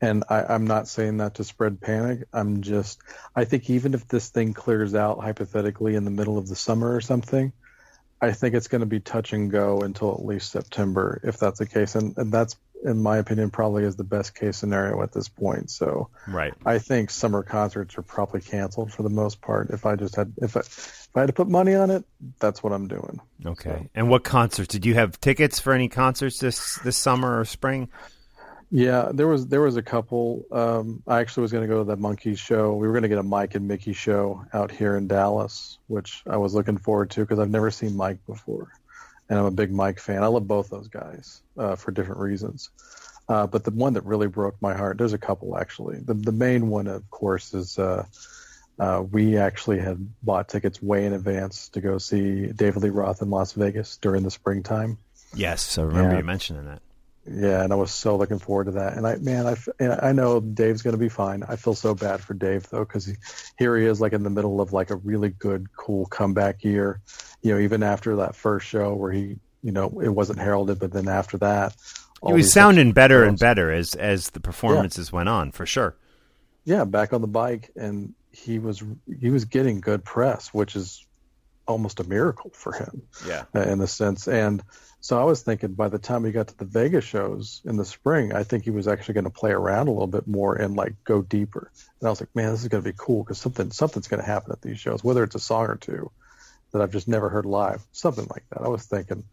And 0.00 0.24
I, 0.28 0.54
am 0.54 0.66
not 0.66 0.88
saying 0.88 1.18
that 1.18 1.34
to 1.34 1.44
spread 1.44 1.80
panic. 1.80 2.24
I'm 2.32 2.60
just, 2.60 3.00
I 3.34 3.44
think 3.44 3.70
even 3.70 3.94
if 3.94 4.06
this 4.08 4.28
thing 4.28 4.52
clears 4.52 4.94
out 4.94 5.20
hypothetically 5.20 5.94
in 5.94 6.04
the 6.04 6.10
middle 6.10 6.38
of 6.38 6.48
the 6.48 6.56
summer 6.56 6.94
or 6.94 7.00
something, 7.00 7.52
I 8.20 8.32
think 8.32 8.54
it's 8.54 8.68
going 8.68 8.80
to 8.80 8.86
be 8.86 9.00
touch 9.00 9.32
and 9.32 9.50
go 9.50 9.80
until 9.80 10.12
at 10.12 10.24
least 10.24 10.50
September, 10.50 11.20
if 11.22 11.38
that's 11.38 11.58
the 11.58 11.66
case. 11.66 11.94
And, 11.94 12.16
and 12.18 12.32
that's, 12.32 12.56
in 12.84 13.02
my 13.02 13.18
opinion, 13.18 13.50
probably 13.50 13.84
is 13.84 13.96
the 13.96 14.04
best 14.04 14.34
case 14.34 14.56
scenario 14.56 15.02
at 15.02 15.12
this 15.12 15.28
point. 15.28 15.70
So, 15.70 16.08
right. 16.28 16.54
I 16.64 16.78
think 16.78 17.10
summer 17.10 17.42
concerts 17.42 17.96
are 17.98 18.02
probably 18.02 18.40
canceled 18.40 18.92
for 18.92 19.02
the 19.02 19.10
most 19.10 19.40
part. 19.40 19.70
If 19.70 19.86
I 19.86 19.96
just 19.96 20.16
had, 20.16 20.32
if 20.42 20.56
I, 20.56 20.60
if 20.60 21.08
I 21.14 21.20
had 21.20 21.26
to 21.26 21.32
put 21.32 21.48
money 21.48 21.74
on 21.74 21.90
it, 21.90 22.04
that's 22.38 22.62
what 22.62 22.72
I'm 22.72 22.88
doing. 22.88 23.20
Okay. 23.44 23.70
So. 23.70 23.90
And 23.94 24.08
what 24.08 24.24
concerts? 24.24 24.68
Did 24.68 24.84
you 24.84 24.94
have 24.94 25.20
tickets 25.20 25.58
for 25.58 25.72
any 25.72 25.88
concerts 25.88 26.38
this 26.38 26.76
this 26.80 26.96
summer 26.96 27.40
or 27.40 27.44
spring? 27.44 27.88
Yeah, 28.70 29.10
there 29.14 29.28
was 29.28 29.46
there 29.46 29.60
was 29.60 29.76
a 29.76 29.82
couple. 29.82 30.44
Um, 30.50 31.02
I 31.06 31.20
actually 31.20 31.42
was 31.42 31.52
going 31.52 31.62
to 31.62 31.68
go 31.68 31.78
to 31.78 31.84
the 31.84 31.96
Monkees 31.96 32.38
show. 32.38 32.74
We 32.74 32.88
were 32.88 32.92
going 32.92 33.04
to 33.04 33.08
get 33.08 33.18
a 33.18 33.22
Mike 33.22 33.54
and 33.54 33.68
Mickey 33.68 33.92
show 33.92 34.44
out 34.52 34.72
here 34.72 34.96
in 34.96 35.06
Dallas, 35.06 35.78
which 35.86 36.22
I 36.28 36.36
was 36.36 36.52
looking 36.52 36.76
forward 36.76 37.10
to 37.10 37.20
because 37.20 37.38
I've 37.38 37.50
never 37.50 37.70
seen 37.70 37.96
Mike 37.96 38.18
before, 38.26 38.72
and 39.28 39.38
I'm 39.38 39.46
a 39.46 39.50
big 39.50 39.72
Mike 39.72 40.00
fan. 40.00 40.22
I 40.22 40.26
love 40.28 40.46
both 40.46 40.70
those 40.70 40.88
guys 40.88 41.42
uh, 41.58 41.76
for 41.76 41.90
different 41.90 42.20
reasons. 42.20 42.70
Uh, 43.28 43.46
but 43.46 43.64
the 43.64 43.72
one 43.72 43.94
that 43.94 44.04
really 44.04 44.28
broke 44.28 44.60
my 44.60 44.74
heart, 44.74 44.98
there's 44.98 45.12
a 45.12 45.18
couple 45.18 45.58
actually. 45.58 45.98
The 45.98 46.14
the 46.14 46.32
main 46.32 46.68
one, 46.68 46.86
of 46.86 47.10
course, 47.10 47.54
is 47.54 47.78
uh, 47.78 48.04
uh, 48.78 49.02
we 49.10 49.36
actually 49.36 49.80
had 49.80 50.08
bought 50.22 50.48
tickets 50.48 50.80
way 50.80 51.06
in 51.06 51.12
advance 51.12 51.70
to 51.70 51.80
go 51.80 51.98
see 51.98 52.46
David 52.46 52.82
Lee 52.84 52.90
Roth 52.90 53.22
in 53.22 53.30
Las 53.30 53.52
Vegas 53.52 53.96
during 53.96 54.22
the 54.22 54.30
springtime. 54.30 54.98
Yes, 55.34 55.76
I 55.76 55.82
remember 55.82 56.16
you 56.16 56.24
mentioning 56.24 56.66
that. 56.66 56.82
Yeah, 57.28 57.64
and 57.64 57.72
I 57.72 57.76
was 57.76 57.90
so 57.90 58.16
looking 58.16 58.38
forward 58.38 58.66
to 58.66 58.72
that. 58.72 58.96
And 58.96 59.06
I, 59.06 59.16
man, 59.16 59.46
I, 59.46 60.08
I 60.08 60.12
know 60.12 60.40
Dave's 60.40 60.82
going 60.82 60.94
to 60.94 60.98
be 60.98 61.08
fine. 61.08 61.42
I 61.42 61.56
feel 61.56 61.74
so 61.74 61.94
bad 61.94 62.20
for 62.20 62.34
Dave 62.34 62.68
though, 62.70 62.84
because 62.84 63.06
he, 63.06 63.14
here 63.58 63.76
he 63.76 63.86
is, 63.86 64.00
like 64.00 64.12
in 64.12 64.22
the 64.22 64.30
middle 64.30 64.60
of 64.60 64.72
like 64.72 64.90
a 64.90 64.96
really 64.96 65.30
good, 65.30 65.66
cool 65.76 66.06
comeback 66.06 66.62
year. 66.62 67.00
You 67.42 67.54
know, 67.54 67.60
even 67.60 67.82
after 67.82 68.16
that 68.16 68.36
first 68.36 68.66
show 68.66 68.94
where 68.94 69.10
he, 69.10 69.36
you 69.62 69.72
know, 69.72 70.00
it 70.00 70.08
wasn't 70.08 70.38
heralded, 70.38 70.78
but 70.78 70.92
then 70.92 71.08
after 71.08 71.36
that, 71.38 71.74
he 72.26 72.32
was 72.32 72.52
sounding 72.52 72.92
better 72.92 73.24
and 73.24 73.38
better 73.38 73.70
as 73.70 73.94
as 73.94 74.30
the 74.30 74.40
performances 74.40 75.10
yeah. 75.10 75.16
went 75.16 75.28
on, 75.28 75.52
for 75.52 75.66
sure. 75.66 75.96
Yeah, 76.64 76.84
back 76.84 77.12
on 77.12 77.20
the 77.20 77.28
bike, 77.28 77.70
and 77.76 78.14
he 78.32 78.58
was 78.58 78.82
he 79.20 79.30
was 79.30 79.44
getting 79.44 79.80
good 79.80 80.04
press, 80.04 80.52
which 80.52 80.76
is 80.76 81.05
almost 81.66 82.00
a 82.00 82.04
miracle 82.04 82.50
for 82.54 82.72
him. 82.72 83.02
Yeah, 83.26 83.44
uh, 83.54 83.62
in 83.62 83.80
a 83.80 83.86
sense. 83.86 84.28
And 84.28 84.62
so 85.00 85.20
I 85.20 85.24
was 85.24 85.42
thinking 85.42 85.74
by 85.74 85.88
the 85.88 85.98
time 85.98 86.24
he 86.24 86.32
got 86.32 86.48
to 86.48 86.58
the 86.58 86.64
Vegas 86.64 87.04
shows 87.04 87.60
in 87.64 87.76
the 87.76 87.84
spring, 87.84 88.32
I 88.32 88.42
think 88.42 88.64
he 88.64 88.70
was 88.70 88.88
actually 88.88 89.14
going 89.14 89.24
to 89.24 89.30
play 89.30 89.52
around 89.52 89.88
a 89.88 89.92
little 89.92 90.06
bit 90.06 90.26
more 90.26 90.56
and 90.56 90.74
like 90.76 90.94
go 91.04 91.22
deeper. 91.22 91.70
And 92.00 92.06
I 92.06 92.10
was 92.10 92.20
like, 92.20 92.34
man, 92.34 92.50
this 92.50 92.62
is 92.62 92.68
going 92.68 92.82
to 92.82 92.90
be 92.90 92.96
cool 92.96 93.22
because 93.22 93.38
something 93.38 93.70
something's 93.70 94.08
going 94.08 94.20
to 94.20 94.26
happen 94.26 94.52
at 94.52 94.62
these 94.62 94.80
shows, 94.80 95.04
whether 95.04 95.22
it's 95.22 95.34
a 95.34 95.40
song 95.40 95.66
or 95.66 95.76
two 95.76 96.10
that 96.72 96.82
I've 96.82 96.92
just 96.92 97.08
never 97.08 97.28
heard 97.28 97.46
live, 97.46 97.82
something 97.92 98.26
like 98.30 98.44
that. 98.50 98.62
I 98.62 98.68
was 98.68 98.84
thinking. 98.84 99.24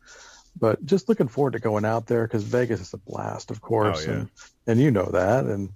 But 0.60 0.86
just 0.86 1.10
looking 1.10 1.28
forward 1.28 1.54
to 1.54 1.60
going 1.60 1.86
out 1.86 2.06
there 2.06 2.28
because 2.28 2.44
Vegas 2.44 2.80
is 2.80 2.94
a 2.94 2.98
blast, 2.98 3.50
of 3.50 3.58
oh, 3.58 3.68
course, 3.68 4.06
oh, 4.08 4.12
yeah. 4.12 4.18
and 4.18 4.30
and 4.68 4.80
you 4.80 4.92
know 4.92 5.10
that, 5.12 5.46
and 5.46 5.70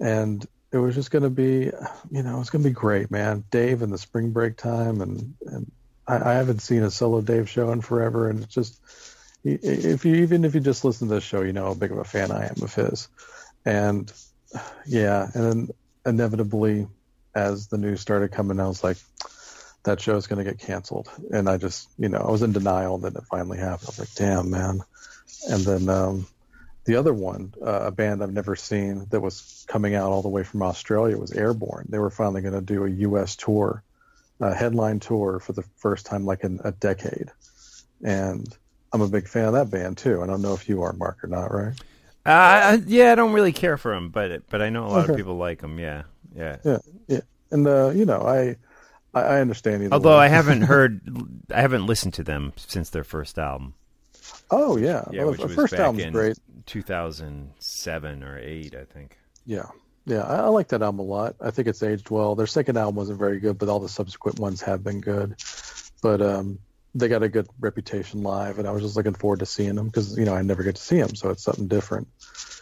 and 0.00 0.44
it 0.72 0.78
was 0.78 0.94
just 0.94 1.10
going 1.10 1.22
to 1.22 1.30
be, 1.30 1.70
you 2.10 2.22
know, 2.22 2.40
it's 2.40 2.50
going 2.50 2.62
to 2.62 2.68
be 2.68 2.74
great, 2.74 3.10
man. 3.10 3.44
Dave 3.50 3.82
in 3.82 3.90
the 3.90 3.98
spring 3.98 4.32
break 4.32 4.56
time, 4.56 5.00
and 5.00 5.34
and 5.46 5.70
I, 6.06 6.30
I, 6.30 6.34
haven't 6.34 6.60
seen 6.60 6.82
a 6.82 6.90
solo 6.90 7.20
Dave 7.20 7.48
show 7.48 7.70
in 7.72 7.80
forever, 7.80 8.28
and 8.28 8.42
it's 8.42 8.54
just 8.54 8.80
if 9.44 10.04
you 10.04 10.16
even 10.16 10.44
if 10.44 10.54
you 10.54 10.60
just 10.60 10.84
listen 10.84 11.08
to 11.08 11.14
this 11.14 11.24
show, 11.24 11.42
you 11.42 11.52
know 11.52 11.66
how 11.66 11.74
big 11.74 11.92
of 11.92 11.98
a 11.98 12.04
fan 12.04 12.30
I 12.30 12.46
am 12.46 12.62
of 12.62 12.74
his, 12.74 13.08
and 13.64 14.12
yeah, 14.86 15.28
and 15.34 15.44
then 15.44 15.68
inevitably, 16.04 16.86
as 17.34 17.68
the 17.68 17.78
news 17.78 18.00
started 18.00 18.32
coming, 18.32 18.60
I 18.60 18.68
was 18.68 18.82
like, 18.82 18.96
that 19.84 20.00
show 20.00 20.16
is 20.16 20.26
going 20.26 20.44
to 20.44 20.50
get 20.50 20.60
canceled, 20.60 21.08
and 21.32 21.48
I 21.48 21.56
just, 21.56 21.88
you 21.98 22.08
know, 22.08 22.18
I 22.18 22.30
was 22.30 22.42
in 22.42 22.52
denial. 22.52 22.96
and 22.96 23.04
Then 23.04 23.16
it 23.16 23.24
finally 23.30 23.58
happened. 23.58 23.88
I 23.88 23.90
was 23.90 23.98
like, 23.98 24.14
damn, 24.14 24.50
man. 24.50 24.80
And 25.48 25.62
then 25.62 25.88
um, 25.88 26.26
the 26.84 26.96
other 26.96 27.12
one, 27.12 27.52
uh, 27.60 27.86
a 27.86 27.90
band 27.90 28.22
I've 28.22 28.32
never 28.32 28.56
seen 28.56 29.06
that 29.10 29.20
was 29.20 29.64
coming 29.68 29.94
out 29.94 30.10
all 30.10 30.22
the 30.22 30.28
way 30.28 30.44
from 30.44 30.62
Australia, 30.62 31.18
was 31.18 31.32
Airborne. 31.32 31.86
They 31.88 31.98
were 31.98 32.10
finally 32.10 32.42
going 32.42 32.54
to 32.54 32.60
do 32.60 32.84
a 32.84 32.90
U.S. 32.90 33.36
tour, 33.36 33.82
a 34.40 34.54
headline 34.54 35.00
tour 35.00 35.40
for 35.40 35.52
the 35.52 35.62
first 35.76 36.06
time 36.06 36.24
like 36.24 36.44
in 36.44 36.60
a 36.64 36.72
decade, 36.72 37.30
and 38.02 38.46
I'm 38.92 39.02
a 39.02 39.08
big 39.08 39.28
fan 39.28 39.46
of 39.46 39.52
that 39.54 39.70
band 39.70 39.98
too. 39.98 40.22
I 40.22 40.26
don't 40.26 40.42
know 40.42 40.54
if 40.54 40.68
you 40.68 40.82
are, 40.82 40.92
Mark, 40.92 41.22
or 41.24 41.28
not, 41.28 41.52
right? 41.52 41.74
Uh, 42.24 42.78
yeah, 42.86 43.12
I 43.12 43.14
don't 43.14 43.32
really 43.32 43.52
care 43.52 43.76
for 43.76 43.94
them, 43.94 44.10
but 44.10 44.48
but 44.50 44.60
I 44.60 44.70
know 44.70 44.86
a 44.86 44.88
lot 44.88 45.04
okay. 45.04 45.12
of 45.12 45.16
people 45.16 45.36
like 45.36 45.60
them. 45.60 45.78
Yeah, 45.78 46.02
yeah, 46.34 46.56
yeah, 46.64 46.78
yeah. 47.06 47.20
And 47.50 47.66
uh, 47.66 47.90
you 47.90 48.04
know, 48.04 48.22
I 48.22 48.56
I, 49.14 49.40
understand. 49.40 49.92
Although 49.92 50.18
way. 50.18 50.24
I 50.24 50.28
haven't 50.28 50.62
heard, 50.62 51.00
I 51.50 51.60
haven't 51.60 51.86
listened 51.86 52.14
to 52.14 52.22
them 52.22 52.52
since 52.56 52.90
their 52.90 53.04
first 53.04 53.38
album. 53.38 53.74
Oh 54.50 54.76
yeah, 54.76 55.04
yeah. 55.10 55.22
Well, 55.22 55.30
which 55.32 55.40
the 55.40 55.46
was 55.46 55.56
first 55.56 55.74
album's 55.74 56.12
great. 56.12 56.38
2007 56.66 58.22
or 58.22 58.38
eight, 58.38 58.74
I 58.74 58.84
think. 58.84 59.18
Yeah, 59.44 59.66
yeah. 60.06 60.22
I, 60.22 60.36
I, 60.36 60.48
like 60.48 60.68
that 60.68 60.82
album 60.82 61.00
a 61.00 61.02
lot. 61.02 61.36
I 61.40 61.50
think 61.50 61.68
it's 61.68 61.82
aged 61.82 62.10
well. 62.10 62.34
Their 62.34 62.46
second 62.46 62.78
album 62.78 62.94
wasn't 62.94 63.18
very 63.18 63.40
good, 63.40 63.58
but 63.58 63.68
all 63.68 63.80
the 63.80 63.88
subsequent 63.88 64.38
ones 64.38 64.62
have 64.62 64.82
been 64.82 65.00
good. 65.00 65.34
But 66.02 66.22
um, 66.22 66.60
they 66.94 67.08
got 67.08 67.22
a 67.22 67.28
good 67.28 67.48
reputation 67.60 68.22
live, 68.22 68.58
and 68.58 68.66
I 68.66 68.70
was 68.70 68.82
just 68.82 68.96
looking 68.96 69.14
forward 69.14 69.40
to 69.40 69.46
seeing 69.46 69.74
them 69.74 69.86
because 69.86 70.16
you 70.16 70.24
know 70.24 70.34
I 70.34 70.42
never 70.42 70.62
get 70.62 70.76
to 70.76 70.82
see 70.82 71.00
them, 71.00 71.14
so 71.14 71.30
it's 71.30 71.42
something 71.42 71.68
different. 71.68 72.08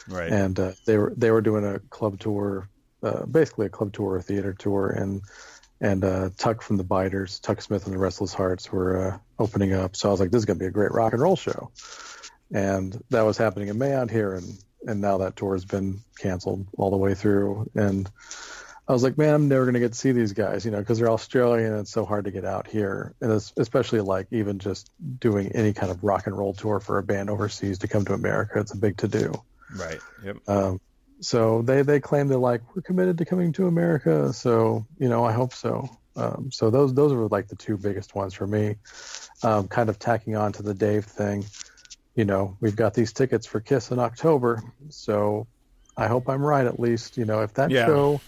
Right. 0.09 0.31
And 0.31 0.59
uh, 0.59 0.73
they 0.87 0.99
were 0.99 1.13
they 1.17 1.31
were 1.31 1.41
doing 1.41 1.65
a 1.65 1.79
club 1.79 2.19
tour, 2.19 2.69
uh, 3.03 3.27
basically 3.27 3.67
a 3.67 3.71
club 3.71 3.93
tour, 3.93 4.17
a 4.17 4.23
theater 4.23 4.53
tour, 4.53 4.89
and 4.91 5.23
and 5.81 6.05
uh, 6.05 6.31
Tuck 6.37 6.63
from 6.63 6.77
the 6.77 6.85
Biters, 6.85 7.39
Tuck 7.41 7.61
Smith 7.63 7.87
and 7.87 7.95
the 7.95 7.99
Restless 7.99 8.35
Hearts 8.35 8.73
were 8.73 9.09
uh, 9.13 9.19
opening 9.39 9.73
up. 9.73 9.97
So 9.97 10.09
I 10.09 10.13
was 10.13 10.21
like, 10.21 10.31
this 10.31 10.41
is 10.41 10.45
gonna 10.47 10.59
be 10.59 10.67
a 10.67 10.71
great 10.71 10.93
rock 10.93 11.13
and 11.13 11.23
roll 11.23 11.37
show, 11.37 11.71
and 12.53 13.01
that 13.11 13.23
was 13.23 13.39
happening 13.39 13.69
in 13.69 13.79
May 13.79 13.93
out 13.93 14.11
here, 14.11 14.35
and 14.35 14.59
and 14.87 15.01
now 15.01 15.19
that 15.19 15.37
tour 15.37 15.55
has 15.55 15.65
been 15.65 16.01
canceled 16.19 16.67
all 16.77 16.91
the 16.91 16.97
way 16.97 17.15
through, 17.15 17.71
and 17.75 18.11
I 18.87 18.93
was 18.93 19.03
like, 19.03 19.17
man, 19.17 19.35
I'm 19.35 19.49
never 19.49 19.65
going 19.65 19.75
to 19.75 19.81
get 19.81 19.93
to 19.93 19.99
see 19.99 20.13
these 20.13 20.35
guys, 20.35 20.67
you 20.67 20.71
know, 20.71 20.79
because 20.79 20.99
they're 20.99 21.11
Australian 21.11 21.73
and 21.73 21.81
it's 21.81 21.91
so 21.91 22.05
hard 22.05 22.27
to 22.27 22.31
get 22.31 22.45
out 22.45 22.67
here. 22.67 23.15
And 23.23 23.33
especially 23.33 24.01
like 24.01 24.27
even 24.31 24.59
just 24.59 24.91
doing 25.19 25.53
any 25.53 25.73
kind 25.73 25.91
of 25.91 26.05
rock 26.05 26.27
and 26.27 26.37
roll 26.37 26.53
tour 26.53 26.81
for 26.81 26.99
a 26.99 27.03
band 27.03 27.31
overseas 27.31 27.79
to 27.79 27.89
come 27.89 28.05
to 28.05 28.13
America, 28.13 28.61
it's 28.61 28.75
a 28.75 28.77
big 28.77 28.99
to 28.99 29.09
do. 29.09 29.33
Right. 29.75 30.01
Yep. 30.23 30.37
Um, 30.47 30.81
so 31.21 31.63
they, 31.63 31.81
they 31.81 31.99
claim 31.99 32.29
they're 32.29 32.37
like, 32.37 32.61
we're 32.77 32.83
committed 32.83 33.17
to 33.19 33.25
coming 33.25 33.53
to 33.55 33.69
America. 33.69 34.35
So, 34.35 34.87
you 34.99 35.09
know, 35.09 35.25
I 35.25 35.33
hope 35.33 35.55
so. 35.55 35.89
Um, 36.15 36.51
so 36.53 36.69
those, 36.69 36.93
those 36.93 37.15
were 37.15 37.29
like 37.29 37.49
the 37.49 37.57
two 37.57 37.79
biggest 37.79 38.15
ones 38.15 38.35
for 38.35 38.47
me. 38.47 38.77
Um, 39.43 39.67
kind 39.67 39.89
of 39.89 39.99
tacking 39.99 40.37
on 40.37 40.53
to 40.53 40.63
the 40.63 40.75
Dave 40.75 41.07
thing, 41.07 41.47
you 42.15 42.25
know, 42.25 42.57
we've 42.61 42.77
got 42.77 42.95
these 42.95 43.13
tickets 43.13 43.47
for 43.47 43.61
Kiss 43.61 43.91
in 43.91 43.99
October. 43.99 44.63
So 44.89 45.47
I 45.97 46.07
hope 46.07 46.29
I'm 46.29 46.43
right 46.43 46.67
at 46.67 46.79
least, 46.79 47.17
you 47.17 47.25
know, 47.25 47.43
if 47.43 47.55
that 47.55 47.71
yeah. 47.71 47.87
show 47.87 48.21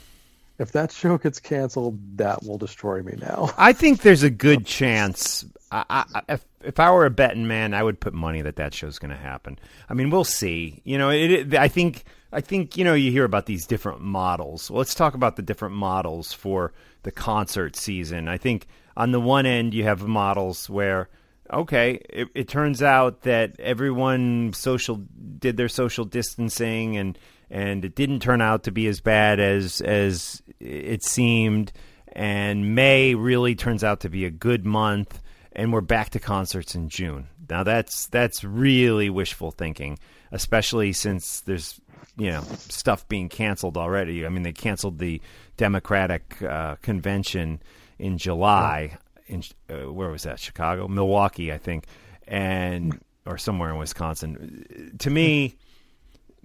if 0.59 0.73
that 0.73 0.91
show 0.91 1.19
gets 1.19 1.39
canceled, 1.39 1.99
that 2.17 2.43
will 2.43 2.59
destroy 2.59 3.03
me 3.03 3.15
now. 3.21 3.51
I 3.59 3.73
think 3.73 4.01
there's 4.01 4.23
a 4.23 4.31
good 4.31 4.65
chance. 4.65 5.45
I, 5.71 5.85
I, 6.15 6.23
if 6.31 6.45
if 6.63 6.81
I 6.81 6.91
were 6.91 7.07
a 7.07 7.11
betting 7.11 7.47
man, 7.47 7.75
I 7.75 7.83
would 7.83 8.01
put 8.01 8.15
money 8.15 8.43
that 8.43 8.57
that 8.57 8.75
show's 8.75 8.99
going 8.99 9.11
to 9.11 9.17
happen. 9.17 9.59
I 9.89 9.95
mean, 9.95 10.11
we'll 10.11 10.25
see. 10.25 10.81
You 10.85 10.99
know, 10.99 11.11
it, 11.11 11.31
it, 11.31 11.55
I 11.55 11.69
think 11.69 12.05
I 12.33 12.41
think 12.41 12.77
you 12.77 12.85
know 12.85 12.95
you 12.95 13.11
hear 13.11 13.25
about 13.25 13.47
these 13.47 13.67
different 13.67 14.01
models. 14.01 14.71
Let's 14.71 14.95
talk 14.95 15.15
about 15.15 15.37
the 15.37 15.43
different 15.43 15.75
models 15.75 16.33
for 16.33 16.73
the 17.03 17.13
concert 17.13 17.77
season. 17.77 18.29
I 18.29 18.39
think 18.39 18.67
on 18.97 19.13
the 19.13 19.21
one 19.21 19.47
end 19.47 19.75
you 19.75 19.85
have 19.85 20.07
models 20.07 20.71
where 20.71 21.09
okay, 21.53 22.01
it, 22.09 22.29
it 22.35 22.49
turns 22.49 22.83
out 22.83 23.23
that 23.23 23.59
everyone 23.59 24.53
social 24.53 25.03
did 25.39 25.57
their 25.57 25.69
social 25.69 26.05
distancing 26.05 26.97
and 26.97 27.19
and 27.51 27.85
it 27.85 27.95
didn't 27.95 28.21
turn 28.21 28.41
out 28.41 28.65
to 28.65 28.71
be 28.73 28.87
as 28.87 29.01
bad 29.01 29.41
as 29.41 29.81
as 29.81 30.43
it 30.61 31.05
seemed. 31.05 31.73
And 32.13 32.75
May 32.75 33.15
really 33.15 33.55
turns 33.55 33.85
out 33.85 34.01
to 34.01 34.09
be 34.09 34.25
a 34.25 34.31
good 34.31 34.65
month, 34.65 35.21
and 35.53 35.73
we're 35.73 35.83
back 35.83 36.11
to 36.11 36.19
concerts 36.19 36.75
in 36.75 36.89
June. 36.89 37.29
Now 37.49 37.63
that's 37.63 38.07
that's 38.09 38.43
really 38.43 39.11
wishful 39.11 39.51
thinking, 39.51 39.99
especially 40.33 40.93
since 40.93 41.43
there's 41.43 41.81
you 42.17 42.31
know 42.31 42.43
stuff 42.43 43.07
being 43.09 43.29
canceled 43.29 43.77
already. 43.77 44.25
I 44.25 44.29
mean, 44.29 44.43
they 44.43 44.53
canceled 44.53 44.99
the 44.99 45.21
Democratic 45.57 46.43
uh, 46.43 46.77
convention 46.77 47.61
in 47.99 48.19
July. 48.19 48.99
In 49.27 49.43
uh, 49.69 49.93
where 49.93 50.09
was 50.09 50.23
that? 50.23 50.39
Chicago, 50.39 50.89
Milwaukee, 50.89 51.53
I 51.53 51.59
think, 51.59 51.87
and 52.27 53.01
or 53.25 53.39
somewhere 53.39 53.71
in 53.71 53.79
Wisconsin. 53.79 54.95
To 54.99 55.11
me, 55.11 55.57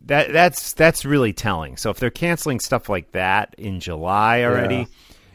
that 0.06 0.34
that's 0.34 0.74
that's 0.74 1.06
really 1.06 1.34
telling. 1.34 1.78
So 1.78 1.90
if 1.90 2.00
they're 2.00 2.10
canceling 2.10 2.60
stuff 2.60 2.90
like 2.90 3.12
that 3.12 3.54
in 3.58 3.80
July 3.80 4.44
already, 4.44 4.76
yeah. 4.76 4.86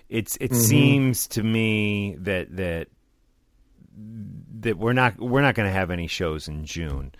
it's 0.08 0.36
it 0.36 0.50
mm-hmm. 0.50 0.60
seems 0.60 1.26
to 1.28 1.42
me 1.42 2.16
that 2.18 2.56
that 2.56 2.88
that 4.60 4.78
we're 4.78 4.92
not 4.92 5.18
we're 5.18 5.42
not 5.42 5.54
going 5.54 5.68
to 5.68 5.72
have 5.72 5.90
any 5.90 6.06
shows 6.06 6.48
in 6.48 6.64
June. 6.64 7.12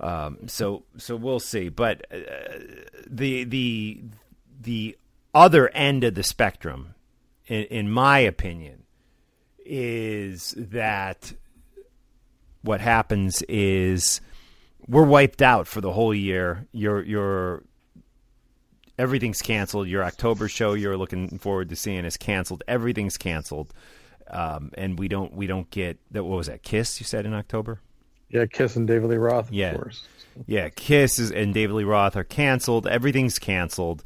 Um, 0.00 0.48
so 0.48 0.84
so 0.96 1.16
we'll 1.16 1.40
see. 1.40 1.68
But 1.68 2.06
uh, 2.10 2.18
the 3.06 3.44
the 3.44 4.02
the 4.60 4.96
other 5.34 5.68
end 5.68 6.04
of 6.04 6.14
the 6.14 6.22
spectrum, 6.22 6.94
in, 7.46 7.64
in 7.64 7.90
my 7.90 8.18
opinion, 8.20 8.84
is 9.68 10.54
that 10.56 11.32
what 12.62 12.80
happens 12.80 13.42
is 13.42 14.20
we're 14.86 15.04
wiped 15.04 15.42
out 15.42 15.66
for 15.66 15.80
the 15.80 15.92
whole 15.92 16.14
year. 16.14 16.66
Your 16.72 17.02
your 17.02 17.62
everything's 18.98 19.42
canceled. 19.42 19.88
Your 19.88 20.02
October 20.02 20.48
show 20.48 20.74
you're 20.74 20.96
looking 20.96 21.38
forward 21.38 21.68
to 21.68 21.76
seeing 21.76 22.04
is 22.04 22.16
canceled. 22.16 22.64
Everything's 22.66 23.16
canceled, 23.16 23.72
um, 24.30 24.72
and 24.74 24.98
we 24.98 25.08
don't 25.08 25.32
we 25.34 25.46
don't 25.46 25.70
get 25.70 25.98
that. 26.10 26.24
What 26.24 26.36
was 26.36 26.46
that? 26.46 26.62
Kiss 26.62 27.00
you 27.00 27.04
said 27.04 27.26
in 27.26 27.34
October? 27.34 27.80
Yeah, 28.30 28.46
Kiss 28.46 28.76
and 28.76 28.86
David 28.86 29.08
Lee 29.08 29.16
Roth. 29.16 29.50
yeah, 29.50 29.76
yeah. 30.46 30.68
Kiss 30.68 31.18
is, 31.18 31.30
and 31.30 31.54
David 31.54 31.74
Lee 31.74 31.84
Roth 31.84 32.16
are 32.16 32.24
canceled. 32.24 32.86
Everything's 32.86 33.38
canceled 33.38 34.04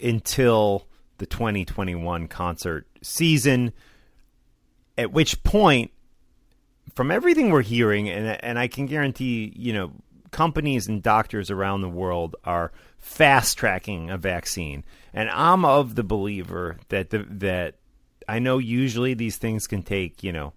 until 0.00 0.86
the 1.18 1.26
2021 1.26 2.28
concert 2.28 2.86
season. 3.02 3.72
At 4.98 5.12
which 5.12 5.42
point, 5.42 5.92
from 6.94 7.10
everything 7.10 7.50
we're 7.50 7.62
hearing, 7.62 8.10
and 8.10 8.26
and 8.44 8.58
I 8.58 8.68
can 8.68 8.86
guarantee, 8.86 9.52
you 9.56 9.72
know, 9.72 9.92
companies 10.30 10.88
and 10.88 11.02
doctors 11.02 11.50
around 11.50 11.80
the 11.80 11.88
world 11.88 12.36
are 12.44 12.72
fast 12.98 13.56
tracking 13.56 14.10
a 14.10 14.18
vaccine, 14.18 14.84
and 15.14 15.30
I'm 15.30 15.64
of 15.64 15.94
the 15.94 16.02
believer 16.02 16.78
that 16.88 17.10
the, 17.10 17.24
that 17.30 17.76
I 18.28 18.40
know 18.40 18.58
usually 18.58 19.14
these 19.14 19.36
things 19.36 19.66
can 19.66 19.82
take 19.82 20.22
you 20.22 20.32
know 20.32 20.52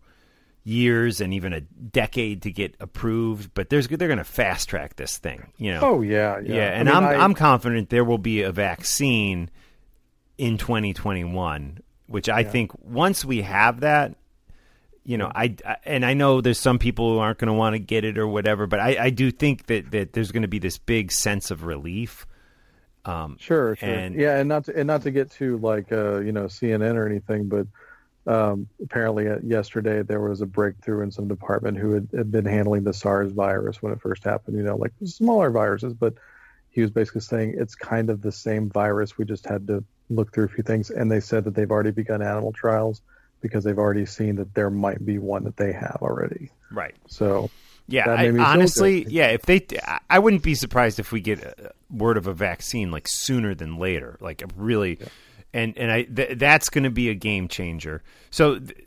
years 0.63 1.21
and 1.21 1.33
even 1.33 1.53
a 1.53 1.61
decade 1.61 2.43
to 2.43 2.51
get 2.51 2.75
approved, 2.79 3.53
but 3.53 3.69
there's 3.69 3.87
they're 3.87 4.07
going 4.07 4.17
to 4.17 4.23
fast 4.23 4.69
track 4.69 4.95
this 4.95 5.17
thing. 5.17 5.51
You 5.57 5.73
know. 5.73 5.79
Oh 5.81 6.01
yeah, 6.01 6.39
yeah. 6.39 6.55
yeah 6.55 6.69
and 6.69 6.89
I 6.89 6.97
am 6.97 7.03
mean, 7.03 7.13
I'm, 7.13 7.21
I'm 7.21 7.33
confident 7.33 7.89
there 7.89 8.03
will 8.03 8.17
be 8.17 8.41
a 8.41 8.51
vaccine 8.51 9.49
in 10.37 10.57
2021, 10.57 11.79
which 12.07 12.29
I 12.29 12.39
yeah. 12.41 12.49
think 12.49 12.71
once 12.83 13.23
we 13.23 13.41
have 13.41 13.81
that, 13.81 14.15
you 15.03 15.17
know, 15.17 15.31
I, 15.33 15.55
I, 15.65 15.77
and 15.85 16.05
I 16.05 16.13
know 16.13 16.41
there's 16.41 16.59
some 16.59 16.79
people 16.79 17.13
who 17.13 17.19
aren't 17.19 17.39
going 17.39 17.47
to 17.47 17.53
want 17.53 17.73
to 17.73 17.79
get 17.79 18.05
it 18.05 18.17
or 18.17 18.27
whatever, 18.27 18.67
but 18.67 18.79
I, 18.79 19.05
I 19.05 19.09
do 19.09 19.31
think 19.31 19.65
that 19.67 19.91
that 19.91 20.13
there's 20.13 20.31
going 20.31 20.43
to 20.43 20.47
be 20.47 20.59
this 20.59 20.77
big 20.77 21.11
sense 21.11 21.51
of 21.51 21.63
relief. 21.63 22.27
Um, 23.03 23.37
sure, 23.39 23.75
sure, 23.75 23.89
and, 23.89 24.15
yeah, 24.15 24.37
and 24.37 24.47
not 24.47 24.65
to, 24.65 24.77
and 24.77 24.85
not 24.85 25.01
to 25.03 25.11
get 25.11 25.31
to 25.31 25.57
like 25.57 25.91
uh, 25.91 26.19
you 26.19 26.31
know 26.31 26.45
CNN 26.45 26.95
or 26.95 27.07
anything, 27.07 27.49
but 27.49 27.67
um, 28.31 28.67
apparently 28.81 29.27
uh, 29.27 29.37
yesterday 29.43 30.03
there 30.03 30.21
was 30.21 30.41
a 30.41 30.45
breakthrough 30.45 31.01
in 31.01 31.11
some 31.11 31.27
department 31.27 31.79
who 31.79 31.93
had, 31.93 32.07
had, 32.15 32.31
been 32.31 32.45
handling 32.45 32.83
the 32.83 32.93
SARS 32.93 33.31
virus 33.31 33.81
when 33.81 33.91
it 33.91 34.01
first 34.01 34.23
happened. 34.23 34.55
You 34.55 34.63
know, 34.63 34.75
like 34.75 34.93
smaller 35.03 35.49
viruses, 35.49 35.95
but 35.95 36.13
he 36.69 36.81
was 36.81 36.91
basically 36.91 37.21
saying 37.21 37.55
it's 37.57 37.73
kind 37.73 38.11
of 38.11 38.21
the 38.21 38.31
same 38.31 38.69
virus. 38.69 39.17
We 39.17 39.25
just 39.25 39.47
had 39.47 39.65
to 39.67 39.83
look 40.11 40.31
through 40.31 40.45
a 40.45 40.49
few 40.49 40.63
things, 40.63 40.91
and 40.91 41.11
they 41.11 41.21
said 41.21 41.45
that 41.45 41.55
they've 41.55 41.71
already 41.71 41.91
begun 41.91 42.21
animal 42.21 42.53
trials 42.53 43.01
because 43.41 43.63
they've 43.63 43.77
already 43.77 44.05
seen 44.05 44.35
that 44.35 44.53
there 44.53 44.69
might 44.69 45.05
be 45.05 45.17
one 45.17 45.43
that 45.43 45.57
they 45.57 45.73
have 45.73 45.99
already. 46.01 46.51
Right. 46.71 46.95
So 47.07 47.49
yeah, 47.87 48.09
I, 48.09 48.29
honestly, 48.29 49.05
yeah. 49.09 49.27
If 49.27 49.43
they, 49.43 49.65
I 50.09 50.19
wouldn't 50.19 50.43
be 50.43 50.55
surprised 50.55 50.99
if 50.99 51.11
we 51.11 51.19
get 51.19 51.43
a 51.43 51.73
word 51.89 52.17
of 52.17 52.27
a 52.27 52.33
vaccine 52.33 52.91
like 52.91 53.07
sooner 53.07 53.53
than 53.53 53.77
later. 53.77 54.17
Like 54.21 54.43
really, 54.55 54.97
yeah. 54.99 55.07
and 55.53 55.77
and 55.77 55.91
I 55.91 56.03
th- 56.03 56.37
that's 56.37 56.69
going 56.69 56.85
to 56.85 56.89
be 56.89 57.09
a 57.09 57.13
game 57.13 57.47
changer. 57.47 58.01
So 58.29 58.59
th- 58.59 58.85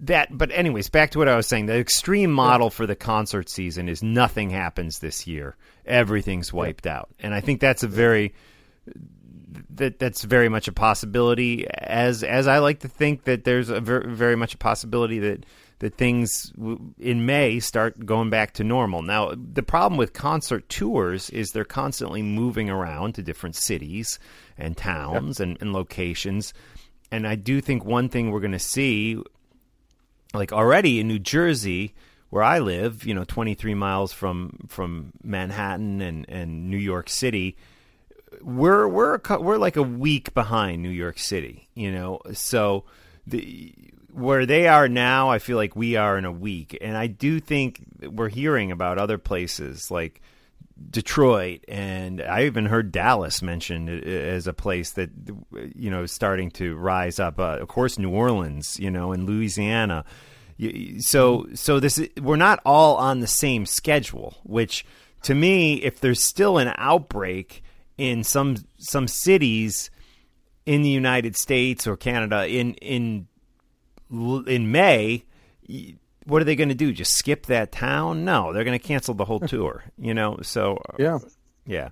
that, 0.00 0.36
but 0.36 0.50
anyways, 0.52 0.90
back 0.90 1.12
to 1.12 1.18
what 1.18 1.28
I 1.28 1.36
was 1.36 1.46
saying. 1.46 1.66
The 1.66 1.78
extreme 1.78 2.32
model 2.32 2.68
for 2.68 2.86
the 2.86 2.96
concert 2.96 3.48
season 3.48 3.88
is 3.88 4.02
nothing 4.02 4.50
happens 4.50 4.98
this 4.98 5.26
year. 5.26 5.56
Everything's 5.86 6.52
wiped 6.52 6.84
yeah. 6.84 6.98
out, 6.98 7.10
and 7.20 7.32
I 7.32 7.40
think 7.40 7.60
that's 7.60 7.82
a 7.82 7.88
very 7.88 8.34
that 9.76 9.98
that's 9.98 10.22
very 10.22 10.48
much 10.48 10.68
a 10.68 10.72
possibility. 10.72 11.66
As 11.68 12.22
as 12.22 12.46
I 12.46 12.58
like 12.58 12.80
to 12.80 12.88
think 12.88 13.24
that 13.24 13.44
there's 13.44 13.70
a 13.70 13.80
very, 13.80 14.12
very 14.14 14.36
much 14.36 14.54
a 14.54 14.58
possibility 14.58 15.18
that 15.20 15.46
that 15.80 15.96
things 15.96 16.52
in 16.98 17.26
May 17.26 17.60
start 17.60 18.06
going 18.06 18.30
back 18.30 18.54
to 18.54 18.64
normal. 18.64 19.02
Now, 19.02 19.34
the 19.34 19.62
problem 19.62 19.98
with 19.98 20.12
concert 20.12 20.68
tours 20.68 21.30
is 21.30 21.50
they're 21.50 21.64
constantly 21.64 22.22
moving 22.22 22.70
around 22.70 23.14
to 23.14 23.22
different 23.22 23.56
cities 23.56 24.18
and 24.56 24.76
towns 24.76 25.40
and, 25.40 25.58
and 25.60 25.72
locations. 25.72 26.54
And 27.10 27.26
I 27.26 27.34
do 27.34 27.60
think 27.60 27.84
one 27.84 28.08
thing 28.08 28.30
we're 28.30 28.40
going 28.40 28.52
to 28.52 28.58
see, 28.58 29.20
like 30.32 30.52
already 30.52 31.00
in 31.00 31.08
New 31.08 31.18
Jersey, 31.18 31.94
where 32.30 32.42
I 32.42 32.60
live, 32.60 33.04
you 33.04 33.14
know, 33.14 33.24
23 33.24 33.74
miles 33.74 34.12
from 34.12 34.58
from 34.68 35.12
Manhattan 35.22 36.00
and, 36.00 36.24
and 36.28 36.70
New 36.70 36.78
York 36.78 37.08
City, 37.08 37.56
we're 38.42 38.88
we're 38.88 39.18
we're 39.40 39.58
like 39.58 39.76
a 39.76 39.82
week 39.82 40.34
behind 40.34 40.82
New 40.82 40.90
York 40.90 41.18
City, 41.18 41.68
you 41.74 41.92
know. 41.92 42.20
So 42.32 42.84
the 43.26 43.74
where 44.12 44.46
they 44.46 44.68
are 44.68 44.88
now, 44.88 45.28
I 45.30 45.40
feel 45.40 45.56
like 45.56 45.74
we 45.74 45.96
are 45.96 46.16
in 46.16 46.24
a 46.24 46.32
week, 46.32 46.78
and 46.80 46.96
I 46.96 47.08
do 47.08 47.40
think 47.40 47.82
we're 48.00 48.28
hearing 48.28 48.70
about 48.70 48.98
other 48.98 49.18
places 49.18 49.90
like 49.90 50.20
Detroit, 50.90 51.64
and 51.68 52.20
I 52.20 52.44
even 52.44 52.66
heard 52.66 52.92
Dallas 52.92 53.42
mentioned 53.42 53.88
as 53.90 54.46
a 54.46 54.52
place 54.52 54.92
that 54.92 55.10
you 55.74 55.90
know 55.90 56.04
is 56.04 56.12
starting 56.12 56.50
to 56.52 56.76
rise 56.76 57.18
up. 57.18 57.38
Uh, 57.38 57.58
of 57.58 57.68
course, 57.68 57.98
New 57.98 58.10
Orleans, 58.10 58.78
you 58.78 58.90
know, 58.90 59.12
and 59.12 59.24
Louisiana. 59.24 60.04
So, 60.98 61.46
so 61.54 61.80
this 61.80 62.00
we're 62.20 62.36
not 62.36 62.60
all 62.64 62.96
on 62.96 63.20
the 63.20 63.26
same 63.26 63.66
schedule. 63.66 64.36
Which, 64.44 64.84
to 65.22 65.34
me, 65.34 65.74
if 65.82 66.00
there's 66.00 66.24
still 66.24 66.58
an 66.58 66.72
outbreak 66.76 67.62
in 67.98 68.24
some 68.24 68.56
some 68.78 69.08
cities 69.08 69.90
in 70.66 70.82
the 70.82 70.88
United 70.88 71.36
States 71.36 71.86
or 71.86 71.96
Canada 71.96 72.46
in 72.46 72.74
in 72.74 73.28
in 74.10 74.70
May, 74.70 75.24
what 76.24 76.40
are 76.40 76.44
they 76.44 76.56
going 76.56 76.68
to 76.68 76.74
do? 76.74 76.92
Just 76.92 77.12
skip 77.12 77.46
that 77.46 77.72
town? 77.72 78.24
No, 78.24 78.52
they're 78.52 78.64
going 78.64 78.78
to 78.78 78.84
cancel 78.84 79.14
the 79.14 79.24
whole 79.24 79.40
tour. 79.48 79.84
You 79.98 80.14
know, 80.14 80.38
so 80.42 80.78
uh, 80.88 80.96
yeah, 80.98 81.18
yeah, 81.66 81.88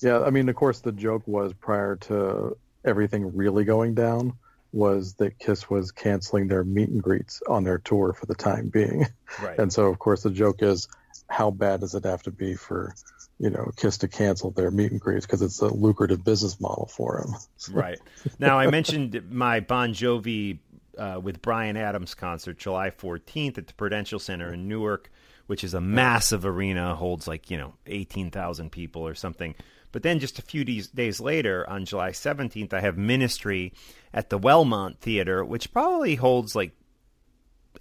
yeah. 0.00 0.20
I 0.20 0.30
mean, 0.30 0.48
of 0.48 0.56
course, 0.56 0.80
the 0.80 0.92
joke 0.92 1.22
was 1.26 1.52
prior 1.52 1.96
to 1.96 2.56
everything 2.84 3.34
really 3.34 3.64
going 3.64 3.94
down 3.94 4.34
was 4.72 5.14
that 5.14 5.38
Kiss 5.38 5.70
was 5.70 5.92
canceling 5.92 6.48
their 6.48 6.64
meet 6.64 6.88
and 6.88 7.00
greets 7.00 7.40
on 7.48 7.62
their 7.62 7.78
tour 7.78 8.12
for 8.12 8.26
the 8.26 8.34
time 8.34 8.68
being, 8.68 9.06
right. 9.40 9.58
and 9.60 9.72
so 9.72 9.86
of 9.86 10.00
course 10.00 10.24
the 10.24 10.30
joke 10.30 10.62
is, 10.62 10.88
how 11.28 11.50
bad 11.50 11.80
does 11.80 11.94
it 11.94 12.04
have 12.04 12.24
to 12.24 12.32
be 12.32 12.54
for 12.54 12.92
you 13.38 13.50
know 13.50 13.70
Kiss 13.76 13.98
to 13.98 14.08
cancel 14.08 14.50
their 14.50 14.70
meet 14.70 14.92
and 14.92 15.00
greets 15.00 15.26
because 15.26 15.42
it's 15.42 15.60
a 15.60 15.68
lucrative 15.68 16.24
business 16.24 16.60
model 16.60 16.86
for 16.86 17.22
them. 17.22 17.34
right 17.76 17.98
now, 18.38 18.58
I 18.58 18.70
mentioned 18.70 19.30
my 19.30 19.60
Bon 19.60 19.92
Jovi 19.92 20.58
uh, 20.98 21.20
with 21.22 21.42
Bryan 21.42 21.76
Adams 21.76 22.14
concert 22.14 22.58
July 22.58 22.90
14th 22.90 23.58
at 23.58 23.66
the 23.66 23.74
Prudential 23.74 24.18
Center 24.18 24.52
in 24.52 24.68
Newark, 24.68 25.10
which 25.46 25.64
is 25.64 25.74
a 25.74 25.80
massive 25.80 26.46
arena, 26.46 26.94
holds 26.94 27.26
like, 27.26 27.50
you 27.50 27.58
know, 27.58 27.74
18,000 27.86 28.70
people 28.70 29.06
or 29.06 29.14
something. 29.14 29.54
But 29.92 30.02
then 30.02 30.18
just 30.18 30.38
a 30.38 30.42
few 30.42 30.64
days, 30.64 30.88
days 30.88 31.20
later, 31.20 31.68
on 31.68 31.84
July 31.84 32.10
17th, 32.10 32.72
I 32.72 32.80
have 32.80 32.98
Ministry 32.98 33.72
at 34.12 34.30
the 34.30 34.38
Wellmont 34.38 34.98
Theater, 34.98 35.44
which 35.44 35.72
probably 35.72 36.16
holds 36.16 36.56
like, 36.56 36.72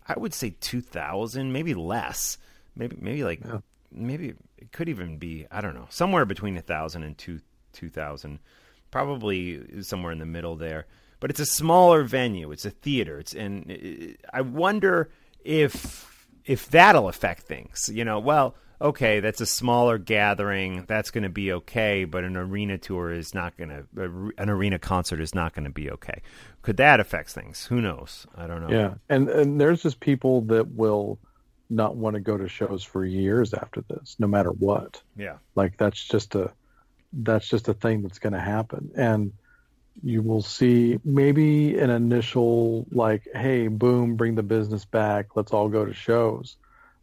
I 0.08 0.18
would 0.18 0.34
say 0.34 0.56
2,000, 0.60 1.52
maybe 1.52 1.74
less. 1.74 2.38
Maybe, 2.76 2.98
maybe 3.00 3.24
like, 3.24 3.42
yeah. 3.44 3.60
maybe 3.92 4.34
it 4.64 4.72
could 4.72 4.90
even 4.90 5.18
be, 5.18 5.46
I 5.52 5.62
don't 5.62 5.76
know, 5.76 5.88
somewhere 5.90 6.26
between 6.26 6.56
1,000 6.56 7.04
and 7.04 7.18
2,000. 7.74 8.40
Probably 8.92 9.82
somewhere 9.82 10.12
in 10.12 10.20
the 10.20 10.26
middle 10.26 10.56
there 10.56 10.86
but 11.24 11.30
it's 11.30 11.40
a 11.40 11.46
smaller 11.46 12.04
venue. 12.04 12.52
It's 12.52 12.66
a 12.66 12.70
theater. 12.70 13.18
It's 13.18 13.34
and 13.34 14.18
I 14.34 14.42
wonder 14.42 15.10
if 15.46 16.28
if 16.44 16.70
that'll 16.70 17.08
affect 17.08 17.44
things. 17.44 17.90
You 17.90 18.04
know, 18.04 18.20
well, 18.20 18.58
okay, 18.82 19.22
that's 19.22 19.40
a 19.40 19.46
smaller 19.46 19.98
gathering. 19.98 20.84
That's 20.86 21.12
going 21.12 21.24
to 21.24 21.30
be 21.30 21.54
okay, 21.54 22.04
but 22.04 22.26
an 22.26 22.36
arena 22.36 22.78
tour 22.78 23.10
is 23.10 23.34
not 23.34 23.56
going 23.56 23.70
to. 23.70 24.34
An 24.38 24.50
arena 24.50 24.80
concert 24.80 25.22
is 25.22 25.34
not 25.34 25.54
going 25.54 25.64
to 25.64 25.72
be 25.72 25.90
okay. 25.92 26.22
Could 26.62 26.76
that 26.76 27.00
affect 27.00 27.30
things? 27.30 27.68
Who 27.68 27.80
knows? 27.80 28.28
I 28.36 28.46
don't 28.46 28.60
know. 28.60 28.78
Yeah, 28.78 28.96
and 29.08 29.30
and 29.30 29.62
there's 29.62 29.82
just 29.82 30.02
people 30.02 30.42
that 30.48 30.74
will 30.74 31.20
not 31.70 31.96
want 31.96 32.16
to 32.16 32.20
go 32.20 32.38
to 32.38 32.48
shows 32.48 32.84
for 32.84 33.06
years 33.06 33.54
after 33.54 33.82
this, 33.82 34.16
no 34.20 34.28
matter 34.28 34.52
what. 34.52 35.02
Yeah, 35.16 35.38
like 35.56 35.78
that's 35.78 36.04
just 36.04 36.36
a 36.36 36.52
that's 37.14 37.48
just 37.48 37.68
a 37.68 37.74
thing 37.74 38.02
that's 38.02 38.20
going 38.20 38.34
to 38.34 38.40
happen, 38.40 38.92
and 38.96 39.34
you 40.02 40.22
will 40.22 40.42
see 40.42 41.00
maybe 41.04 41.78
an 41.78 41.90
initial 41.90 42.86
like, 42.92 43.28
hey, 43.34 43.68
boom, 43.68 44.16
bring 44.16 44.36
the 44.36 44.44
business 44.44 44.86
back, 44.86 45.36
let's 45.36 45.54
all 45.54 45.70
go 45.70 45.86
to 45.86 45.94
shows, 45.94 46.56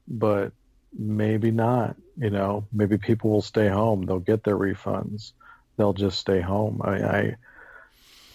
but 0.08 0.52
maybe 0.96 1.50
not. 1.50 1.96
You 2.16 2.30
know, 2.30 2.66
maybe 2.72 2.98
people 2.98 3.30
will 3.30 3.42
stay 3.42 3.68
home. 3.68 4.04
They'll 4.04 4.18
get 4.18 4.42
their 4.42 4.56
refunds. 4.56 5.32
They'll 5.76 5.94
just 5.94 6.18
stay 6.18 6.40
home. 6.40 6.80
I, 6.84 6.90
I 6.90 7.36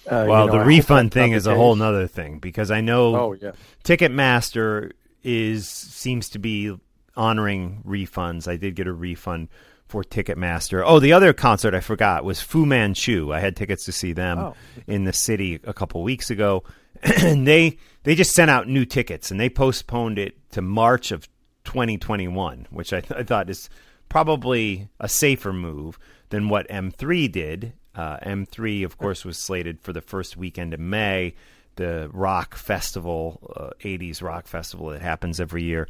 uh, 0.07 0.25
well, 0.27 0.45
you 0.45 0.51
know, 0.51 0.57
the 0.57 0.63
I 0.63 0.65
refund 0.65 1.11
thing 1.11 1.33
is 1.33 1.47
a 1.47 1.55
whole 1.55 1.75
nother 1.75 2.07
thing 2.07 2.39
because 2.39 2.71
I 2.71 2.81
know 2.81 3.15
oh, 3.15 3.33
yeah. 3.33 3.51
Ticketmaster 3.83 4.93
is 5.25 5.67
seems 5.67 6.29
to 6.29 6.39
be 6.39 6.75
honoring 7.17 7.81
refunds. 7.85 8.47
I 8.47 8.55
did 8.55 8.75
get 8.75 8.87
a 8.87 8.93
refund 8.93 9.49
for 9.87 10.03
Ticketmaster. 10.03 10.83
Oh, 10.85 10.99
the 10.99 11.13
other 11.13 11.33
concert 11.33 11.73
I 11.73 11.79
forgot 11.79 12.23
was 12.23 12.41
Fu 12.41 12.65
Manchu. 12.65 13.33
I 13.33 13.39
had 13.39 13.55
tickets 13.55 13.85
to 13.85 13.91
see 13.91 14.13
them 14.13 14.39
oh. 14.39 14.55
in 14.87 15.03
the 15.03 15.13
city 15.13 15.59
a 15.63 15.73
couple 15.73 16.01
weeks 16.03 16.29
ago, 16.29 16.63
and 17.03 17.47
they 17.47 17.77
they 18.03 18.15
just 18.15 18.33
sent 18.33 18.51
out 18.51 18.67
new 18.67 18.85
tickets 18.85 19.31
and 19.31 19.39
they 19.39 19.49
postponed 19.49 20.19
it 20.19 20.35
to 20.51 20.61
March 20.61 21.11
of 21.11 21.27
2021, 21.65 22.67
which 22.69 22.93
I, 22.93 23.01
th- 23.01 23.19
I 23.19 23.23
thought 23.23 23.49
is 23.49 23.69
probably 24.09 24.87
a 24.99 25.09
safer 25.09 25.51
move 25.51 25.97
than 26.29 26.49
what 26.49 26.67
M3 26.69 27.31
did. 27.31 27.73
Uh, 27.95 28.17
M3, 28.19 28.85
of 28.85 28.97
course, 28.97 29.25
was 29.25 29.37
slated 29.37 29.81
for 29.81 29.93
the 29.93 30.01
first 30.01 30.37
weekend 30.37 30.73
of 30.73 30.79
May, 30.79 31.33
the 31.75 32.09
rock 32.13 32.55
festival, 32.55 33.53
uh, 33.55 33.69
80s 33.85 34.21
rock 34.21 34.47
festival 34.47 34.89
that 34.89 35.01
happens 35.01 35.39
every 35.39 35.63
year. 35.63 35.87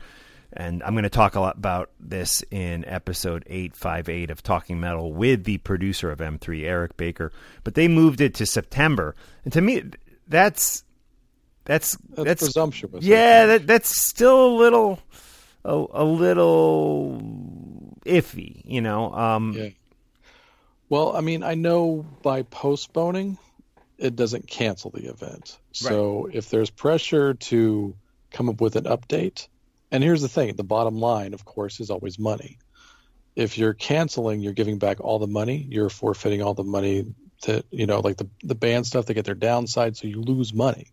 And 0.54 0.82
I'm 0.84 0.94
going 0.94 1.04
to 1.04 1.10
talk 1.10 1.36
a 1.36 1.40
lot 1.40 1.58
about 1.58 1.90
this 2.00 2.44
in 2.50 2.86
episode 2.86 3.44
858 3.48 4.30
of 4.32 4.42
Talking 4.42 4.80
Metal 4.80 5.12
with 5.12 5.44
the 5.44 5.58
producer 5.58 6.12
of 6.12 6.20
M3, 6.20 6.64
Eric 6.64 6.96
Baker. 6.96 7.32
But 7.64 7.76
they 7.76 7.88
moved 7.88 8.22
it 8.22 8.36
to 8.36 8.46
September. 8.46 9.16
And 9.44 9.52
to 9.54 9.62
me, 9.62 9.84
that's 10.28 10.84
that's 11.66 11.98
that's, 12.10 12.24
that's 12.24 12.44
presumptuous. 12.44 13.04
Yeah, 13.04 13.48
that, 13.48 13.68
that's 13.68 13.90
still 13.90 14.46
a 14.46 14.54
little 14.56 15.00
a, 15.66 15.86
a 15.94 16.04
little 16.06 17.20
iffy, 18.06 18.62
you 18.64 18.82
know. 18.82 19.14
Um, 19.14 19.54
yeah. 19.54 19.70
Well, 20.88 21.16
I 21.16 21.22
mean, 21.22 21.44
I 21.44 21.56
know 21.56 22.06
by 22.22 22.44
postponing, 22.44 23.40
it 23.98 24.16
doesn't 24.16 24.48
cancel 24.48 24.92
the 24.92 25.10
event. 25.10 25.58
So 25.72 26.26
right. 26.26 26.36
if 26.36 26.50
there's 26.50 26.70
pressure 26.70 27.34
to 27.34 27.96
come 28.32 28.50
up 28.50 28.62
with 28.62 28.76
an 28.76 28.86
update, 28.86 29.48
and 29.92 30.04
here's 30.04 30.22
the 30.22 30.28
thing 30.28 30.56
the 30.56 30.64
bottom 30.64 31.00
line, 31.00 31.34
of 31.34 31.46
course, 31.46 31.80
is 31.80 31.90
always 31.90 32.20
money. 32.20 32.58
If 33.36 33.58
you're 33.58 33.74
canceling, 33.74 34.42
you're 34.42 34.54
giving 34.54 34.78
back 34.78 35.00
all 35.02 35.20
the 35.20 35.28
money, 35.28 35.66
you're 35.70 35.90
forfeiting 35.90 36.42
all 36.42 36.54
the 36.54 36.64
money 36.64 37.14
that, 37.46 37.66
you 37.70 37.86
know, 37.86 38.00
like 38.00 38.18
the, 38.18 38.30
the 38.44 38.56
band 38.56 38.88
stuff, 38.88 39.06
they 39.06 39.14
get 39.14 39.26
their 39.26 39.36
downside, 39.36 39.98
so 39.98 40.08
you 40.08 40.22
lose 40.22 40.54
money. 40.54 40.88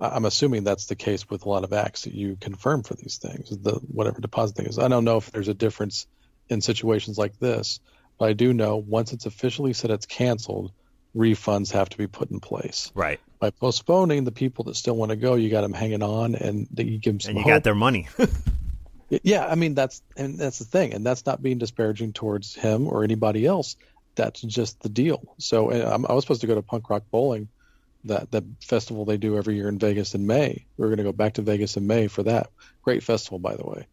I'm 0.00 0.24
assuming 0.24 0.64
that's 0.64 0.86
the 0.86 0.94
case 0.94 1.28
with 1.28 1.44
a 1.44 1.48
lot 1.48 1.64
of 1.64 1.72
acts 1.72 2.02
that 2.02 2.14
you 2.14 2.36
confirm 2.40 2.84
for 2.84 2.94
these 2.94 3.18
things, 3.18 3.50
the 3.50 3.72
whatever 3.72 4.20
deposit 4.20 4.56
thing 4.56 4.66
is. 4.66 4.78
I 4.78 4.88
don't 4.88 5.04
know 5.04 5.16
if 5.16 5.30
there's 5.32 5.48
a 5.48 5.54
difference 5.54 6.06
in 6.48 6.60
situations 6.60 7.18
like 7.18 7.38
this, 7.38 7.80
but 8.18 8.28
I 8.28 8.32
do 8.32 8.52
know 8.52 8.76
once 8.76 9.12
it's 9.12 9.26
officially 9.26 9.72
said 9.72 9.90
it's 9.90 10.06
canceled, 10.06 10.72
refunds 11.18 11.72
have 11.72 11.88
to 11.88 11.98
be 11.98 12.06
put 12.06 12.30
in 12.30 12.40
place. 12.40 12.92
Right. 12.94 13.20
By 13.40 13.50
postponing, 13.50 14.24
the 14.24 14.32
people 14.32 14.64
that 14.64 14.76
still 14.76 14.96
want 14.96 15.10
to 15.10 15.16
go, 15.16 15.34
you 15.34 15.50
got 15.50 15.62
them 15.62 15.72
hanging 15.72 16.02
on, 16.02 16.34
and 16.34 16.68
you 16.76 16.98
give 16.98 17.14
them 17.14 17.20
some. 17.20 17.30
And 17.30 17.38
you 17.38 17.44
hope. 17.44 17.52
got 17.52 17.64
their 17.64 17.74
money. 17.74 18.08
yeah, 19.10 19.46
I 19.46 19.54
mean 19.54 19.74
that's 19.74 20.02
and 20.16 20.38
that's 20.38 20.58
the 20.58 20.64
thing, 20.64 20.94
and 20.94 21.04
that's 21.04 21.26
not 21.26 21.42
being 21.42 21.58
disparaging 21.58 22.12
towards 22.12 22.54
him 22.54 22.88
or 22.88 23.04
anybody 23.04 23.44
else. 23.46 23.76
That's 24.14 24.40
just 24.40 24.80
the 24.80 24.88
deal. 24.88 25.36
So 25.38 25.70
I 25.70 26.12
was 26.12 26.24
supposed 26.24 26.40
to 26.40 26.46
go 26.46 26.54
to 26.54 26.62
Punk 26.62 26.90
Rock 26.90 27.04
Bowling, 27.10 27.48
that 28.04 28.30
that 28.32 28.44
festival 28.60 29.04
they 29.04 29.16
do 29.16 29.36
every 29.36 29.56
year 29.56 29.68
in 29.68 29.78
Vegas 29.78 30.14
in 30.14 30.26
May. 30.26 30.64
We 30.76 30.84
are 30.84 30.88
going 30.88 30.98
to 30.98 31.04
go 31.04 31.12
back 31.12 31.34
to 31.34 31.42
Vegas 31.42 31.76
in 31.76 31.86
May 31.86 32.08
for 32.08 32.24
that. 32.24 32.50
Great 32.82 33.02
festival, 33.02 33.38
by 33.38 33.56
the 33.56 33.64
way. 33.64 33.86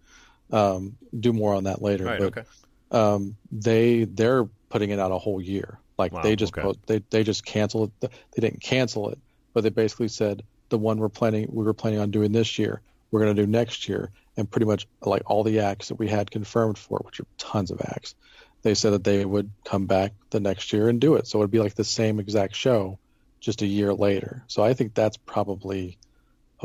Um, 0.51 0.97
do 1.17 1.33
more 1.33 1.53
on 1.53 1.65
that 1.65 1.81
later. 1.81 2.05
Right, 2.05 2.19
but 2.19 2.37
okay. 2.37 2.43
um, 2.91 3.37
they 3.51 4.03
they're 4.03 4.45
putting 4.69 4.89
it 4.89 4.99
out 4.99 5.11
a 5.11 5.17
whole 5.17 5.41
year. 5.41 5.79
Like 5.97 6.11
wow, 6.11 6.21
they 6.21 6.35
just 6.35 6.57
okay. 6.57 6.79
they 6.87 7.03
they 7.09 7.23
just 7.23 7.45
canceled 7.45 7.91
it. 8.01 8.11
They 8.35 8.41
didn't 8.41 8.61
cancel 8.61 9.09
it, 9.09 9.19
but 9.53 9.63
they 9.63 9.69
basically 9.69 10.09
said 10.09 10.43
the 10.69 10.77
one 10.77 10.99
we're 10.99 11.09
planning 11.09 11.47
we 11.51 11.63
were 11.63 11.73
planning 11.73 11.99
on 11.99 12.11
doing 12.11 12.31
this 12.31 12.59
year, 12.59 12.81
we're 13.11 13.21
going 13.21 13.35
to 13.35 13.41
do 13.41 13.49
next 13.49 13.87
year, 13.87 14.11
and 14.35 14.49
pretty 14.49 14.65
much 14.65 14.87
like 15.01 15.23
all 15.25 15.43
the 15.43 15.59
acts 15.59 15.87
that 15.87 15.95
we 15.95 16.07
had 16.07 16.31
confirmed 16.31 16.77
for, 16.77 17.01
which 17.05 17.19
are 17.19 17.27
tons 17.37 17.71
of 17.71 17.81
acts, 17.81 18.15
they 18.61 18.73
said 18.73 18.91
that 18.91 19.03
they 19.03 19.23
would 19.23 19.51
come 19.63 19.85
back 19.85 20.13
the 20.31 20.39
next 20.39 20.73
year 20.73 20.89
and 20.89 20.99
do 20.99 21.15
it. 21.15 21.27
So 21.27 21.39
it'd 21.39 21.51
be 21.51 21.59
like 21.59 21.75
the 21.75 21.83
same 21.83 22.19
exact 22.19 22.55
show, 22.55 22.99
just 23.39 23.61
a 23.61 23.67
year 23.67 23.93
later. 23.93 24.43
So 24.47 24.63
I 24.63 24.73
think 24.73 24.93
that's 24.93 25.17
probably 25.17 25.97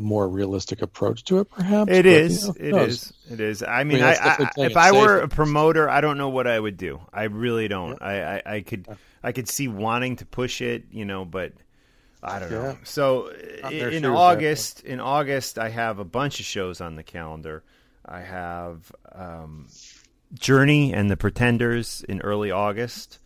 a 0.00 0.02
more 0.02 0.28
realistic 0.28 0.82
approach 0.82 1.24
to 1.24 1.40
it, 1.40 1.50
perhaps. 1.50 1.90
It 1.90 2.04
but, 2.04 2.06
is. 2.06 2.46
You 2.58 2.72
know, 2.72 2.78
it 2.78 2.88
is. 2.88 3.12
It 3.30 3.40
is. 3.40 3.62
I 3.62 3.84
mean, 3.84 4.02
I 4.02 4.14
I, 4.14 4.36
I, 4.40 4.50
if 4.64 4.76
I 4.76 4.92
were 4.92 5.20
a 5.20 5.28
promoter, 5.28 5.88
I 5.88 6.00
don't 6.00 6.18
know 6.18 6.30
what 6.30 6.46
I 6.46 6.58
would 6.58 6.76
do. 6.76 7.00
I 7.12 7.24
really 7.24 7.68
don't. 7.68 7.98
Yeah. 8.00 8.40
I, 8.44 8.50
I, 8.50 8.54
I, 8.56 8.60
could, 8.62 8.88
I 9.22 9.32
could 9.32 9.48
see 9.48 9.68
wanting 9.68 10.16
to 10.16 10.26
push 10.26 10.60
it, 10.60 10.84
you 10.90 11.04
know, 11.04 11.24
but 11.24 11.52
I 12.22 12.38
don't 12.38 12.50
know. 12.50 12.78
So 12.84 13.28
in 13.70 14.04
August, 14.04 14.82
in 14.82 15.00
August, 15.00 15.58
I 15.58 15.68
have 15.68 15.98
a 15.98 16.04
bunch 16.04 16.40
of 16.40 16.46
shows 16.46 16.80
on 16.80 16.96
the 16.96 17.02
calendar. 17.02 17.62
I 18.04 18.20
have 18.20 18.90
um, 19.12 19.68
Journey 20.34 20.92
and 20.92 21.10
the 21.10 21.16
Pretenders 21.16 22.04
in 22.08 22.20
early 22.22 22.50
August. 22.50 23.18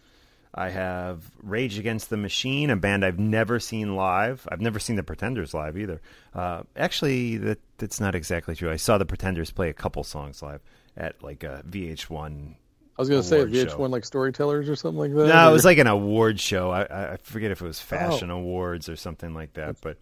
I 0.54 0.70
have 0.70 1.30
Rage 1.42 1.78
Against 1.78 2.10
the 2.10 2.16
Machine, 2.16 2.70
a 2.70 2.76
band 2.76 3.04
I've 3.04 3.18
never 3.18 3.58
seen 3.58 3.96
live. 3.96 4.46
I've 4.50 4.60
never 4.60 4.78
seen 4.78 4.94
the 4.94 5.02
Pretenders 5.02 5.52
live 5.52 5.76
either. 5.76 6.00
Uh, 6.32 6.62
actually, 6.76 7.36
that 7.38 7.58
that's 7.78 7.98
not 7.98 8.14
exactly 8.14 8.54
true. 8.54 8.70
I 8.70 8.76
saw 8.76 8.96
the 8.96 9.04
Pretenders 9.04 9.50
play 9.50 9.68
a 9.68 9.74
couple 9.74 10.04
songs 10.04 10.42
live 10.42 10.60
at 10.96 11.22
like 11.22 11.42
a 11.42 11.64
VH1. 11.68 12.54
I 12.96 13.02
was 13.02 13.08
going 13.08 13.20
to 13.20 13.26
say 13.26 13.38
VH1 13.44 13.70
show. 13.70 13.82
like 13.82 14.04
Storytellers 14.04 14.68
or 14.68 14.76
something 14.76 15.00
like 15.00 15.14
that. 15.14 15.26
No, 15.26 15.46
or? 15.46 15.50
it 15.50 15.52
was 15.52 15.64
like 15.64 15.78
an 15.78 15.88
award 15.88 16.38
show. 16.38 16.70
I, 16.70 17.14
I 17.14 17.16
forget 17.16 17.50
if 17.50 17.60
it 17.60 17.66
was 17.66 17.80
Fashion 17.80 18.30
oh. 18.30 18.36
Awards 18.36 18.88
or 18.88 18.94
something 18.94 19.34
like 19.34 19.54
that. 19.54 19.80
But 19.80 19.98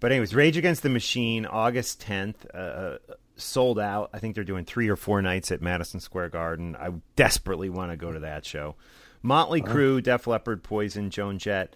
but 0.00 0.10
anyways, 0.10 0.34
Rage 0.34 0.56
Against 0.56 0.82
the 0.82 0.90
Machine, 0.90 1.46
August 1.46 2.04
10th. 2.04 2.34
Uh, 2.52 2.58
uh, 2.58 2.98
sold 3.36 3.78
out. 3.78 4.10
I 4.12 4.18
think 4.18 4.34
they're 4.34 4.44
doing 4.44 4.64
three 4.64 4.88
or 4.88 4.96
four 4.96 5.22
nights 5.22 5.50
at 5.50 5.60
Madison 5.60 6.00
Square 6.00 6.30
Garden. 6.30 6.76
I 6.76 6.92
desperately 7.16 7.68
want 7.68 7.90
to 7.90 7.96
go 7.96 8.12
to 8.12 8.20
that 8.20 8.44
show. 8.44 8.76
Motley 9.24 9.62
uh-huh. 9.62 9.74
Crue, 9.74 10.02
Def 10.02 10.26
Leppard, 10.26 10.62
Poison, 10.62 11.08
Joan 11.08 11.38
Jett, 11.38 11.74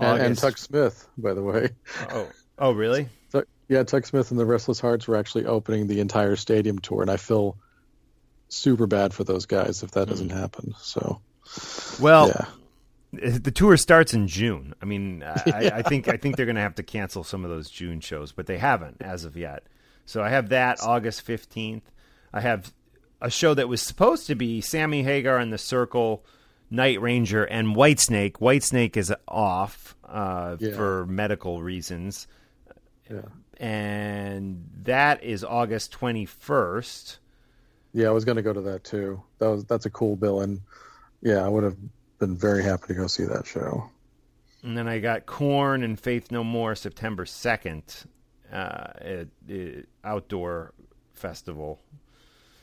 and, 0.00 0.20
and, 0.20 0.36
Tuck 0.36 0.58
Smith, 0.58 1.08
by 1.16 1.32
the 1.32 1.42
way. 1.42 1.70
Oh, 2.10 2.28
oh, 2.58 2.72
really? 2.72 3.08
yeah, 3.68 3.84
Tuck 3.84 4.04
Smith 4.04 4.32
and 4.32 4.40
the 4.40 4.44
Restless 4.44 4.80
Hearts 4.80 5.06
were 5.06 5.16
actually 5.16 5.46
opening 5.46 5.86
the 5.86 6.00
entire 6.00 6.34
stadium 6.34 6.80
tour, 6.80 7.02
and 7.02 7.10
I 7.10 7.18
feel 7.18 7.56
super 8.48 8.88
bad 8.88 9.14
for 9.14 9.22
those 9.22 9.46
guys 9.46 9.84
if 9.84 9.92
that 9.92 10.08
mm. 10.08 10.10
doesn't 10.10 10.30
happen. 10.30 10.74
So, 10.80 11.20
well, 12.00 12.28
yeah. 13.12 13.38
the 13.38 13.52
tour 13.52 13.76
starts 13.76 14.12
in 14.12 14.26
June. 14.26 14.74
I 14.82 14.86
mean, 14.86 15.22
I, 15.46 15.60
yeah. 15.62 15.76
I 15.76 15.82
think 15.82 16.08
I 16.08 16.16
think 16.16 16.36
they're 16.36 16.46
going 16.46 16.56
to 16.56 16.62
have 16.62 16.74
to 16.76 16.82
cancel 16.82 17.22
some 17.22 17.44
of 17.44 17.50
those 17.50 17.70
June 17.70 18.00
shows, 18.00 18.32
but 18.32 18.46
they 18.46 18.58
haven't 18.58 19.02
as 19.02 19.24
of 19.24 19.36
yet. 19.36 19.62
So 20.04 20.20
I 20.20 20.30
have 20.30 20.48
that 20.48 20.82
August 20.82 21.24
15th. 21.24 21.82
I 22.32 22.40
have 22.40 22.72
a 23.20 23.30
show 23.30 23.54
that 23.54 23.68
was 23.68 23.80
supposed 23.82 24.26
to 24.26 24.34
be 24.34 24.60
Sammy 24.60 25.04
Hagar 25.04 25.38
and 25.38 25.52
the 25.52 25.58
Circle, 25.58 26.24
Night 26.70 27.00
Ranger, 27.00 27.44
and 27.44 27.74
Whitesnake. 27.74 28.34
Whitesnake 28.34 28.96
is 28.96 29.12
off 29.26 29.96
uh, 30.08 30.56
yeah. 30.58 30.74
for 30.74 31.06
medical 31.06 31.62
reasons. 31.62 32.28
Yeah. 33.10 33.22
And 33.58 34.68
that 34.84 35.22
is 35.22 35.44
August 35.44 35.92
21st. 35.98 37.18
Yeah, 37.92 38.08
I 38.08 38.10
was 38.10 38.24
going 38.24 38.36
to 38.36 38.42
go 38.42 38.52
to 38.52 38.60
that 38.62 38.84
too. 38.84 39.22
That 39.38 39.48
was 39.48 39.64
that's 39.64 39.86
a 39.86 39.90
cool 39.90 40.14
bill, 40.16 40.40
and 40.42 40.60
yeah, 41.22 41.44
I 41.44 41.48
would 41.48 41.64
have 41.64 41.76
been 42.18 42.36
very 42.36 42.62
happy 42.62 42.88
to 42.88 42.94
go 42.94 43.06
see 43.08 43.24
that 43.24 43.46
show. 43.46 43.90
And 44.62 44.76
then 44.76 44.86
I 44.86 44.98
got 45.00 45.26
Korn 45.26 45.82
and 45.82 45.98
Faith 45.98 46.30
No 46.30 46.44
More 46.44 46.74
September 46.74 47.26
second 47.26 47.82
uh, 48.52 48.92
outdoor 50.04 50.72
festival. 51.12 51.80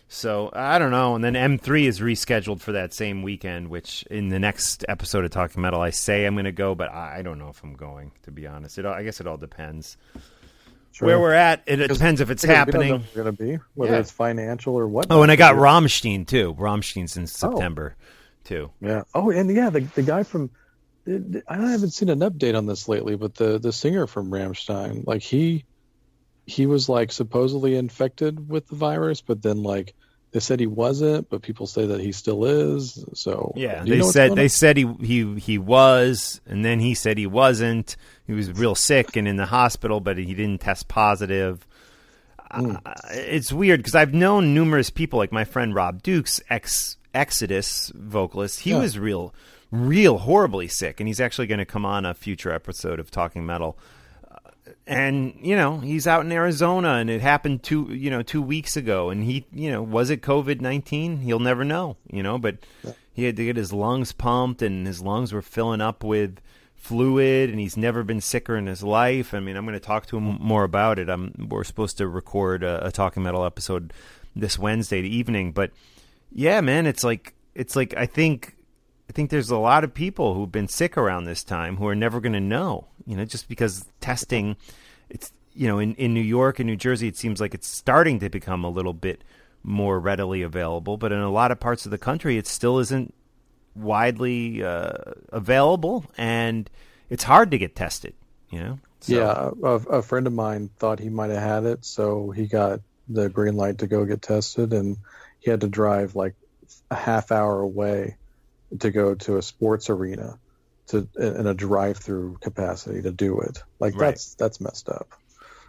So 0.09 0.49
I 0.53 0.79
don't 0.79 0.91
know. 0.91 1.15
And 1.15 1.23
then 1.23 1.33
M3 1.33 1.85
is 1.85 1.99
rescheduled 1.99 2.61
for 2.61 2.71
that 2.71 2.93
same 2.93 3.23
weekend, 3.23 3.69
which 3.69 4.03
in 4.03 4.29
the 4.29 4.39
next 4.39 4.85
episode 4.87 5.25
of 5.25 5.31
Talking 5.31 5.61
Metal, 5.61 5.81
I 5.81 5.89
say 5.89 6.25
I'm 6.25 6.35
going 6.35 6.45
to 6.45 6.51
go, 6.51 6.75
but 6.75 6.91
I 6.91 7.21
don't 7.21 7.37
know 7.37 7.49
if 7.49 7.61
I'm 7.63 7.73
going. 7.73 8.11
To 8.23 8.31
be 8.31 8.47
honest, 8.47 8.77
it 8.77 8.85
I 8.85 9.03
guess 9.03 9.19
it 9.19 9.27
all 9.27 9.37
depends. 9.37 9.97
Sure. 10.93 11.07
Where 11.07 11.19
we're 11.19 11.33
at, 11.33 11.61
it, 11.67 11.87
depends 11.89 12.21
if 12.21 12.31
it's 12.31 12.43
happening. 12.43 13.03
Going 13.13 13.25
to 13.25 13.31
be 13.31 13.59
whether 13.75 13.93
yeah. 13.93 13.99
it's 13.99 14.09
financial 14.09 14.75
or 14.75 14.87
what. 14.87 15.07
Oh, 15.09 15.21
and 15.21 15.31
I 15.31 15.35
got 15.35 15.55
Rammstein 15.55 16.25
too. 16.25 16.55
Rammstein's 16.55 17.17
in 17.17 17.23
oh. 17.23 17.27
September 17.27 17.95
oh. 17.99 18.03
too. 18.45 18.71
Yeah. 18.81 19.03
Oh, 19.13 19.29
and 19.29 19.53
yeah, 19.53 19.69
the 19.69 19.81
the 19.81 20.01
guy 20.01 20.23
from 20.23 20.49
I 21.05 21.55
haven't 21.57 21.91
seen 21.91 22.09
an 22.09 22.19
update 22.19 22.57
on 22.57 22.65
this 22.65 22.87
lately, 22.87 23.15
but 23.15 23.35
the 23.35 23.59
the 23.59 23.71
singer 23.71 24.07
from 24.07 24.31
Rammstein, 24.31 25.05
like 25.05 25.21
he 25.21 25.65
he 26.47 26.65
was 26.65 26.89
like 26.89 27.11
supposedly 27.11 27.75
infected 27.75 28.49
with 28.49 28.67
the 28.67 28.75
virus, 28.75 29.21
but 29.21 29.41
then 29.41 29.61
like 29.61 29.93
they 30.31 30.39
said 30.39 30.59
he 30.59 30.67
wasn't, 30.67 31.29
but 31.29 31.41
people 31.41 31.67
say 31.67 31.85
that 31.87 31.99
he 31.99 32.13
still 32.13 32.45
is. 32.45 33.03
So 33.13 33.53
yeah, 33.55 33.83
they 33.83 34.01
said 34.01 34.35
they 34.35 34.47
said 34.47 34.77
he 34.77 34.91
he 35.01 35.35
he 35.39 35.57
was, 35.57 36.41
and 36.47 36.65
then 36.65 36.79
he 36.79 36.95
said 36.95 37.17
he 37.17 37.27
wasn't. 37.27 37.97
He 38.25 38.33
was 38.33 38.51
real 38.53 38.75
sick 38.75 39.15
and 39.15 39.27
in 39.27 39.35
the 39.35 39.45
hospital, 39.45 39.99
but 39.99 40.17
he 40.17 40.33
didn't 40.33 40.61
test 40.61 40.87
positive. 40.87 41.67
Mm. 42.51 42.81
Uh, 42.85 42.93
it's 43.11 43.51
weird 43.51 43.79
because 43.79 43.95
I've 43.95 44.13
known 44.13 44.53
numerous 44.53 44.89
people, 44.89 45.19
like 45.19 45.33
my 45.33 45.43
friend 45.43 45.75
Rob 45.75 46.01
Dukes, 46.01 46.41
ex 46.49 46.97
Exodus 47.13 47.91
vocalist. 47.93 48.61
He 48.61 48.71
yeah. 48.71 48.79
was 48.79 48.97
real, 48.97 49.33
real 49.69 50.19
horribly 50.19 50.69
sick, 50.69 51.01
and 51.01 51.07
he's 51.07 51.19
actually 51.19 51.47
going 51.47 51.59
to 51.59 51.65
come 51.65 51.85
on 51.85 52.05
a 52.05 52.13
future 52.13 52.53
episode 52.53 53.01
of 53.01 53.11
Talking 53.11 53.45
Metal 53.45 53.77
and 54.85 55.37
you 55.41 55.55
know 55.55 55.79
he's 55.79 56.07
out 56.07 56.25
in 56.25 56.31
Arizona, 56.31 56.95
and 56.95 57.09
it 57.09 57.21
happened 57.21 57.63
two 57.63 57.93
you 57.93 58.09
know 58.09 58.21
two 58.21 58.41
weeks 58.41 58.77
ago, 58.77 59.09
and 59.09 59.23
he 59.23 59.45
you 59.51 59.71
know 59.71 59.81
was 59.81 60.09
it 60.09 60.21
COVID 60.21 60.61
nineteen? 60.61 61.17
He'll 61.17 61.39
never 61.39 61.63
know, 61.63 61.97
you 62.11 62.23
know. 62.23 62.37
But 62.37 62.57
he 63.13 63.23
had 63.23 63.35
to 63.37 63.45
get 63.45 63.55
his 63.55 63.73
lungs 63.73 64.11
pumped, 64.11 64.61
and 64.61 64.85
his 64.85 65.01
lungs 65.01 65.33
were 65.33 65.41
filling 65.41 65.81
up 65.81 66.03
with 66.03 66.39
fluid, 66.75 67.49
and 67.49 67.59
he's 67.59 67.75
never 67.77 68.03
been 68.03 68.21
sicker 68.21 68.55
in 68.55 68.67
his 68.67 68.83
life. 68.83 69.33
I 69.33 69.39
mean, 69.39 69.57
I'm 69.57 69.65
going 69.65 69.73
to 69.73 69.85
talk 69.85 70.05
to 70.07 70.17
him 70.17 70.37
more 70.39 70.63
about 70.63 70.99
it. 70.99 71.09
I'm 71.09 71.47
we're 71.49 71.63
supposed 71.63 71.97
to 71.97 72.07
record 72.07 72.63
a, 72.63 72.87
a 72.87 72.91
Talking 72.91 73.23
Metal 73.23 73.45
episode 73.45 73.93
this 74.35 74.59
Wednesday 74.59 75.01
evening, 75.01 75.51
but 75.51 75.71
yeah, 76.31 76.61
man, 76.61 76.85
it's 76.85 77.03
like 77.03 77.33
it's 77.55 77.75
like 77.75 77.95
I 77.97 78.05
think 78.05 78.55
I 79.09 79.13
think 79.13 79.29
there's 79.29 79.49
a 79.49 79.57
lot 79.57 79.83
of 79.83 79.93
people 79.93 80.33
who've 80.33 80.51
been 80.51 80.67
sick 80.67 80.97
around 80.97 81.25
this 81.25 81.43
time 81.43 81.77
who 81.77 81.87
are 81.87 81.95
never 81.95 82.19
going 82.19 82.33
to 82.33 82.39
know, 82.39 82.87
you 83.05 83.15
know, 83.15 83.25
just 83.25 83.47
because 83.47 83.85
testing, 84.01 84.57
it's, 85.09 85.31
you 85.53 85.67
know, 85.67 85.79
in, 85.79 85.95
in 85.95 86.13
New 86.13 86.21
York 86.21 86.59
and 86.59 86.67
New 86.67 86.75
Jersey, 86.75 87.07
it 87.07 87.15
seems 87.15 87.39
like 87.39 87.53
it's 87.53 87.67
starting 87.67 88.19
to 88.19 88.29
become 88.29 88.63
a 88.63 88.69
little 88.69 88.93
bit 88.93 89.23
more 89.63 89.99
readily 89.99 90.41
available. 90.41 90.97
But 90.97 91.11
in 91.11 91.19
a 91.19 91.31
lot 91.31 91.51
of 91.51 91.59
parts 91.59 91.85
of 91.85 91.91
the 91.91 91.97
country, 91.97 92.37
it 92.37 92.47
still 92.47 92.79
isn't 92.79 93.13
widely 93.75 94.63
uh, 94.63 94.93
available 95.29 96.05
and 96.17 96.69
it's 97.09 97.23
hard 97.23 97.51
to 97.51 97.57
get 97.57 97.75
tested, 97.75 98.13
you 98.49 98.59
know? 98.59 98.79
So. 98.99 99.13
Yeah. 99.13 99.51
A, 99.63 99.97
a 99.97 100.01
friend 100.01 100.27
of 100.27 100.33
mine 100.33 100.69
thought 100.77 100.99
he 100.99 101.09
might 101.09 101.29
have 101.29 101.43
had 101.43 101.63
it. 101.63 101.85
So 101.85 102.31
he 102.31 102.47
got 102.47 102.81
the 103.07 103.29
green 103.29 103.55
light 103.55 103.77
to 103.77 103.87
go 103.87 104.03
get 104.03 104.21
tested 104.21 104.73
and 104.73 104.97
he 105.39 105.49
had 105.49 105.61
to 105.61 105.69
drive 105.69 106.15
like 106.15 106.35
a 106.91 106.95
half 106.95 107.31
hour 107.31 107.61
away 107.61 108.17
to 108.79 108.91
go 108.91 109.15
to 109.15 109.37
a 109.37 109.41
sports 109.41 109.89
arena 109.89 110.39
to 110.87 111.07
in 111.17 111.47
a 111.47 111.53
drive-through 111.53 112.37
capacity 112.41 113.01
to 113.01 113.11
do 113.11 113.39
it. 113.41 113.61
Like 113.79 113.95
right. 113.95 114.09
that's 114.09 114.35
that's 114.35 114.61
messed 114.61 114.89
up. 114.89 115.09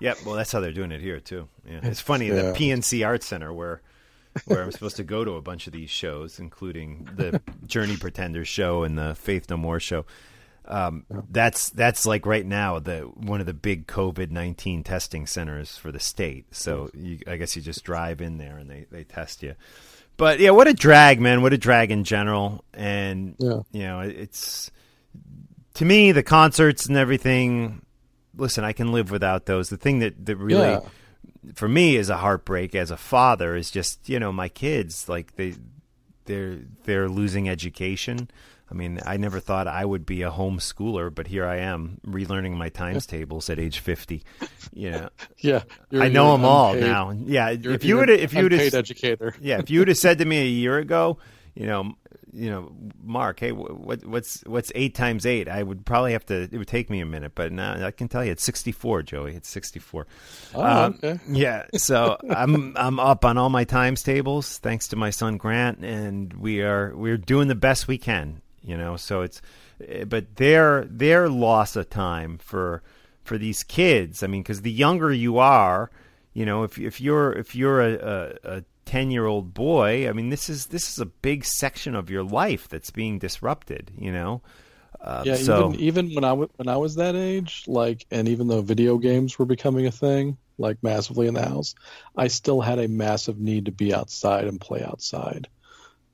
Yep. 0.00 0.18
Well, 0.24 0.34
that's 0.36 0.52
how 0.52 0.60
they're 0.60 0.72
doing 0.72 0.92
it 0.92 1.00
here 1.00 1.20
too. 1.20 1.48
Yeah. 1.68 1.80
It's 1.82 2.00
funny 2.00 2.28
yeah. 2.28 2.34
the 2.34 2.52
PNC 2.52 3.06
Art 3.06 3.22
Center 3.22 3.52
where 3.52 3.82
where 4.44 4.62
I'm 4.62 4.70
supposed 4.70 4.96
to 4.96 5.04
go 5.04 5.24
to 5.24 5.32
a 5.32 5.42
bunch 5.42 5.66
of 5.66 5.72
these 5.72 5.90
shows, 5.90 6.38
including 6.38 7.08
the 7.16 7.40
Journey 7.66 7.96
Pretenders 7.96 8.46
show 8.46 8.84
and 8.84 8.96
the 8.96 9.14
Faith 9.14 9.50
No 9.50 9.56
More 9.56 9.80
show. 9.80 10.06
Um, 10.64 11.06
yeah. 11.10 11.22
That's 11.30 11.70
that's 11.70 12.04
like 12.06 12.26
right 12.26 12.44
now 12.44 12.78
the 12.78 13.00
one 13.00 13.40
of 13.40 13.46
the 13.46 13.54
big 13.54 13.86
COVID 13.86 14.30
nineteen 14.30 14.84
testing 14.84 15.26
centers 15.26 15.76
for 15.76 15.90
the 15.90 15.98
state. 15.98 16.54
So 16.54 16.90
you, 16.94 17.18
I 17.26 17.36
guess 17.36 17.56
you 17.56 17.62
just 17.62 17.84
drive 17.84 18.20
in 18.20 18.38
there 18.38 18.58
and 18.58 18.70
they, 18.70 18.86
they 18.90 19.04
test 19.04 19.42
you. 19.42 19.54
But 20.18 20.40
yeah, 20.40 20.50
what 20.50 20.66
a 20.66 20.74
drag, 20.74 21.20
man! 21.20 21.42
What 21.42 21.52
a 21.52 21.58
drag 21.58 21.90
in 21.92 22.02
general, 22.04 22.64
and 22.74 23.36
yeah. 23.38 23.60
you 23.70 23.82
know, 23.84 24.00
it's 24.00 24.70
to 25.74 25.84
me 25.84 26.12
the 26.12 26.24
concerts 26.24 26.86
and 26.86 26.96
everything. 26.96 27.82
Listen, 28.36 28.64
I 28.64 28.72
can 28.72 28.92
live 28.92 29.10
without 29.10 29.46
those. 29.46 29.70
The 29.70 29.78
thing 29.78 30.00
that 30.00 30.26
that 30.26 30.36
really. 30.36 30.68
Yeah. 30.68 30.80
For 31.54 31.68
me, 31.68 31.96
is 31.96 32.10
a 32.10 32.16
heartbreak 32.16 32.74
as 32.74 32.90
a 32.90 32.96
father 32.96 33.54
is 33.54 33.70
just 33.70 34.08
you 34.08 34.18
know 34.18 34.32
my 34.32 34.48
kids 34.48 35.08
like 35.08 35.36
they 35.36 35.54
they're 36.24 36.58
they're 36.84 37.08
losing 37.08 37.48
education 37.48 38.28
I 38.70 38.74
mean, 38.74 39.00
I 39.06 39.16
never 39.16 39.40
thought 39.40 39.66
I 39.66 39.84
would 39.84 40.04
be 40.04 40.22
a 40.22 40.30
homeschooler, 40.30 41.14
but 41.14 41.26
here 41.26 41.46
I 41.46 41.56
am 41.56 42.00
relearning 42.06 42.56
my 42.56 42.68
times 42.68 43.06
tables 43.06 43.48
at 43.48 43.58
age 43.58 43.78
fifty. 43.78 44.24
You 44.72 44.90
know, 44.90 45.08
yeah, 45.38 45.62
I 45.92 46.08
know 46.08 46.32
them 46.32 46.44
all 46.44 46.74
now. 46.74 47.10
Yeah, 47.10 47.50
if 47.50 47.84
you 47.84 47.96
would 47.96 48.10
if 48.10 48.34
you 48.34 48.42
would 48.42 48.52
have 48.52 48.74
educator, 48.74 49.34
yeah, 49.40 49.58
if 49.58 49.70
you 49.70 49.80
would 49.80 49.88
have 49.88 49.98
said 49.98 50.18
to 50.18 50.24
me 50.24 50.38
a 50.38 50.46
year 50.46 50.78
ago, 50.78 51.18
you 51.54 51.66
know, 51.66 51.94
you 52.32 52.50
know, 52.50 52.72
Mark, 53.02 53.40
hey, 53.40 53.52
what, 53.52 54.04
what's 54.04 54.42
what's 54.42 54.70
eight 54.74 54.94
times 54.94 55.26
eight? 55.26 55.48
I 55.48 55.62
would 55.62 55.84
probably 55.84 56.12
have 56.12 56.26
to. 56.26 56.42
It 56.42 56.52
would 56.52 56.68
take 56.68 56.90
me 56.90 57.00
a 57.00 57.06
minute, 57.06 57.32
but 57.34 57.52
now 57.52 57.84
I 57.86 57.90
can 57.90 58.08
tell 58.08 58.24
you, 58.24 58.32
it's 58.32 58.44
sixty-four, 58.44 59.02
Joey. 59.02 59.34
It's 59.34 59.48
sixty-four. 59.48 60.06
Oh, 60.54 60.62
um, 60.62 60.98
okay. 61.02 61.18
yeah. 61.28 61.66
So 61.74 62.16
I'm 62.28 62.76
I'm 62.76 63.00
up 63.00 63.24
on 63.24 63.38
all 63.38 63.50
my 63.50 63.64
times 63.64 64.02
tables 64.02 64.58
thanks 64.58 64.88
to 64.88 64.96
my 64.96 65.10
son 65.10 65.36
Grant, 65.36 65.84
and 65.84 66.32
we 66.34 66.62
are 66.62 66.94
we're 66.94 67.16
doing 67.16 67.48
the 67.48 67.54
best 67.54 67.88
we 67.88 67.98
can. 67.98 68.42
You 68.68 68.76
know, 68.76 68.96
so 68.96 69.22
it's 69.22 69.40
eh, 69.86 70.04
but 70.04 70.36
their 70.36 70.84
their 70.84 71.28
loss 71.30 71.74
of 71.74 71.88
time 71.88 72.36
for 72.36 72.82
for 73.24 73.38
these 73.38 73.62
kids. 73.62 74.22
I 74.22 74.26
mean, 74.26 74.42
because 74.42 74.60
the 74.60 74.70
younger 74.70 75.10
you 75.10 75.38
are, 75.38 75.90
you 76.34 76.44
know, 76.44 76.64
if 76.64 76.78
if 76.78 77.00
you're 77.00 77.32
if 77.32 77.54
you're 77.54 77.80
a, 77.80 77.94
a, 77.94 78.56
a 78.58 78.64
10 78.84 79.10
year 79.10 79.24
old 79.24 79.54
boy, 79.54 80.06
I 80.06 80.12
mean, 80.12 80.28
this 80.28 80.50
is 80.50 80.66
this 80.66 80.90
is 80.90 80.98
a 80.98 81.06
big 81.06 81.46
section 81.46 81.94
of 81.94 82.10
your 82.10 82.22
life 82.22 82.68
that's 82.68 82.90
being 82.90 83.18
disrupted. 83.18 83.90
You 83.96 84.12
know. 84.12 84.42
Uh, 85.00 85.22
yeah, 85.24 85.36
so, 85.36 85.68
even 85.70 85.80
even 85.80 86.14
when 86.14 86.24
I 86.24 86.30
w- 86.30 86.50
when 86.56 86.68
I 86.68 86.76
was 86.76 86.96
that 86.96 87.14
age, 87.14 87.64
like, 87.66 88.04
and 88.10 88.28
even 88.28 88.48
though 88.48 88.60
video 88.60 88.98
games 88.98 89.38
were 89.38 89.46
becoming 89.46 89.86
a 89.86 89.92
thing, 89.92 90.36
like 90.58 90.82
massively 90.82 91.26
in 91.26 91.34
the 91.34 91.46
house, 91.46 91.74
I 92.16 92.28
still 92.28 92.60
had 92.60 92.78
a 92.78 92.88
massive 92.88 93.38
need 93.38 93.66
to 93.66 93.72
be 93.72 93.94
outside 93.94 94.44
and 94.44 94.60
play 94.60 94.82
outside. 94.82 95.48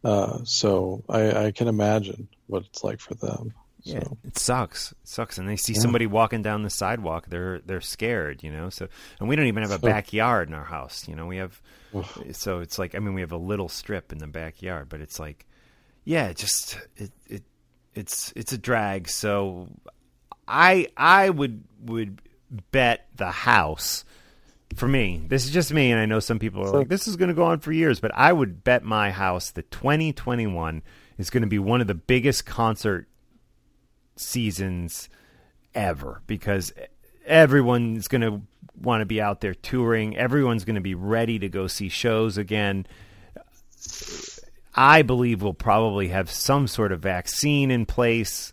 Uh, 0.04 0.40
so 0.44 1.02
I, 1.08 1.46
I, 1.46 1.50
can 1.52 1.66
imagine 1.66 2.28
what 2.46 2.64
it's 2.64 2.84
like 2.84 3.00
for 3.00 3.14
them. 3.14 3.54
Yeah, 3.82 4.02
so. 4.02 4.18
it 4.24 4.38
sucks. 4.38 4.92
It 4.92 5.08
sucks, 5.08 5.36
and 5.36 5.46
they 5.46 5.56
see 5.56 5.74
yeah. 5.74 5.80
somebody 5.80 6.06
walking 6.06 6.40
down 6.40 6.62
the 6.62 6.70
sidewalk, 6.70 7.26
they're 7.28 7.60
they're 7.66 7.82
scared, 7.82 8.42
you 8.42 8.50
know. 8.50 8.70
So, 8.70 8.88
and 9.20 9.28
we 9.28 9.36
don't 9.36 9.46
even 9.46 9.62
have 9.62 9.72
a 9.72 9.78
backyard 9.78 10.48
in 10.48 10.54
our 10.54 10.64
house, 10.64 11.06
you 11.06 11.14
know. 11.14 11.26
We 11.26 11.36
have 11.36 11.60
so 12.32 12.60
it's 12.60 12.78
like 12.78 12.94
I 12.94 12.98
mean 12.98 13.14
we 13.14 13.20
have 13.20 13.32
a 13.32 13.36
little 13.36 13.68
strip 13.68 14.10
in 14.10 14.18
the 14.18 14.26
backyard, 14.26 14.88
but 14.88 15.00
it's 15.00 15.20
like 15.20 15.46
yeah, 16.04 16.28
it 16.28 16.38
just 16.38 16.78
it 16.96 17.12
it 17.28 17.42
it's 17.94 18.32
it's 18.34 18.52
a 18.52 18.58
drag. 18.58 19.08
So 19.08 19.68
I 20.48 20.88
I 20.96 21.28
would 21.28 21.64
would 21.82 22.22
bet 22.70 23.08
the 23.16 23.30
house 23.30 24.04
for 24.76 24.88
me. 24.88 25.22
This 25.28 25.44
is 25.44 25.50
just 25.50 25.72
me, 25.72 25.92
and 25.92 26.00
I 26.00 26.06
know 26.06 26.20
some 26.20 26.38
people 26.38 26.62
are 26.62 26.70
like 26.70 26.88
this 26.88 27.06
is 27.06 27.16
going 27.16 27.28
to 27.28 27.34
go 27.34 27.44
on 27.44 27.60
for 27.60 27.72
years, 27.72 28.00
but 28.00 28.12
I 28.14 28.32
would 28.32 28.64
bet 28.64 28.82
my 28.82 29.10
house 29.10 29.50
that 29.52 29.70
2021 29.70 30.82
is 31.18 31.30
going 31.30 31.42
to 31.42 31.48
be 31.48 31.58
one 31.58 31.80
of 31.80 31.86
the 31.86 31.94
biggest 31.94 32.46
concert 32.46 33.06
seasons 34.16 35.08
ever 35.74 36.22
because 36.26 36.72
everyone's 37.26 38.08
going 38.08 38.20
to 38.20 38.42
want 38.80 39.00
to 39.00 39.06
be 39.06 39.20
out 39.20 39.40
there 39.40 39.54
touring. 39.54 40.16
Everyone's 40.16 40.64
going 40.64 40.74
to 40.74 40.80
be 40.80 40.94
ready 40.94 41.38
to 41.38 41.48
go 41.48 41.66
see 41.66 41.88
shows 41.88 42.36
again. 42.36 42.86
I 44.74 45.02
believe 45.02 45.42
we'll 45.42 45.54
probably 45.54 46.08
have 46.08 46.30
some 46.30 46.66
sort 46.66 46.92
of 46.92 47.00
vaccine 47.00 47.70
in 47.70 47.86
place. 47.86 48.52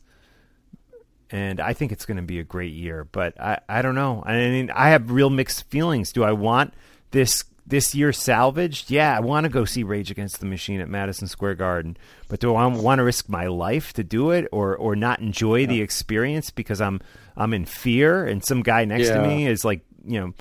And 1.32 1.60
I 1.60 1.74
think 1.74 1.91
it's 1.91 2.06
going 2.06 2.17
to 2.17 2.24
be 2.24 2.39
a 2.39 2.43
great 2.43 2.74
year, 2.74 3.06
but 3.06 3.39
I, 3.39 3.60
I 3.67 3.82
don't 3.82 3.95
know. 3.95 4.21
I 4.26 4.34
mean, 4.34 4.69
I 4.69 4.89
have 4.89 5.12
real 5.12 5.30
mixed 5.30 5.69
feelings. 5.69 6.12
Do 6.12 6.24
I 6.24 6.34
want 6.34 6.74
this 7.12 7.43
this 7.65 7.95
year 7.95 8.12
salvaged? 8.12 8.91
Yeah, 8.91 9.15
I 9.15 9.19
want 9.19 9.45
to 9.45 9.50
go 9.50 9.65
see 9.65 9.84
Rage 9.84 10.12
Against 10.12 10.39
the 10.39 10.45
Machine 10.45 10.82
at 10.82 10.89
Madison 10.89 11.28
Square 11.28 11.56
Garden, 11.56 11.97
but 12.28 12.39
do 12.39 12.56
I 12.56 12.65
want 12.67 13.00
to 13.00 13.04
risk 13.04 13.30
my 13.30 13.47
life 13.47 13.93
to 13.93 14.04
do 14.04 14.32
it, 14.32 14.47
or 14.52 14.76
or 14.76 14.95
not 14.95 15.19
enjoy 15.19 15.58
yeah. 15.58 15.67
the 15.67 15.82
experience 15.82 16.50
because 16.50 16.82
I'm 16.82 17.02
I'm 17.36 17.54
in 17.54 17.65
fear 17.65 18.26
and 18.26 18.43
some 18.43 18.62
guy 18.62 18.86
next 18.86 19.08
yeah. 19.08 19.21
to 19.21 19.28
me 19.28 19.47
is 19.47 19.63
like 19.65 19.82
you 20.06 20.19
know 20.19 20.34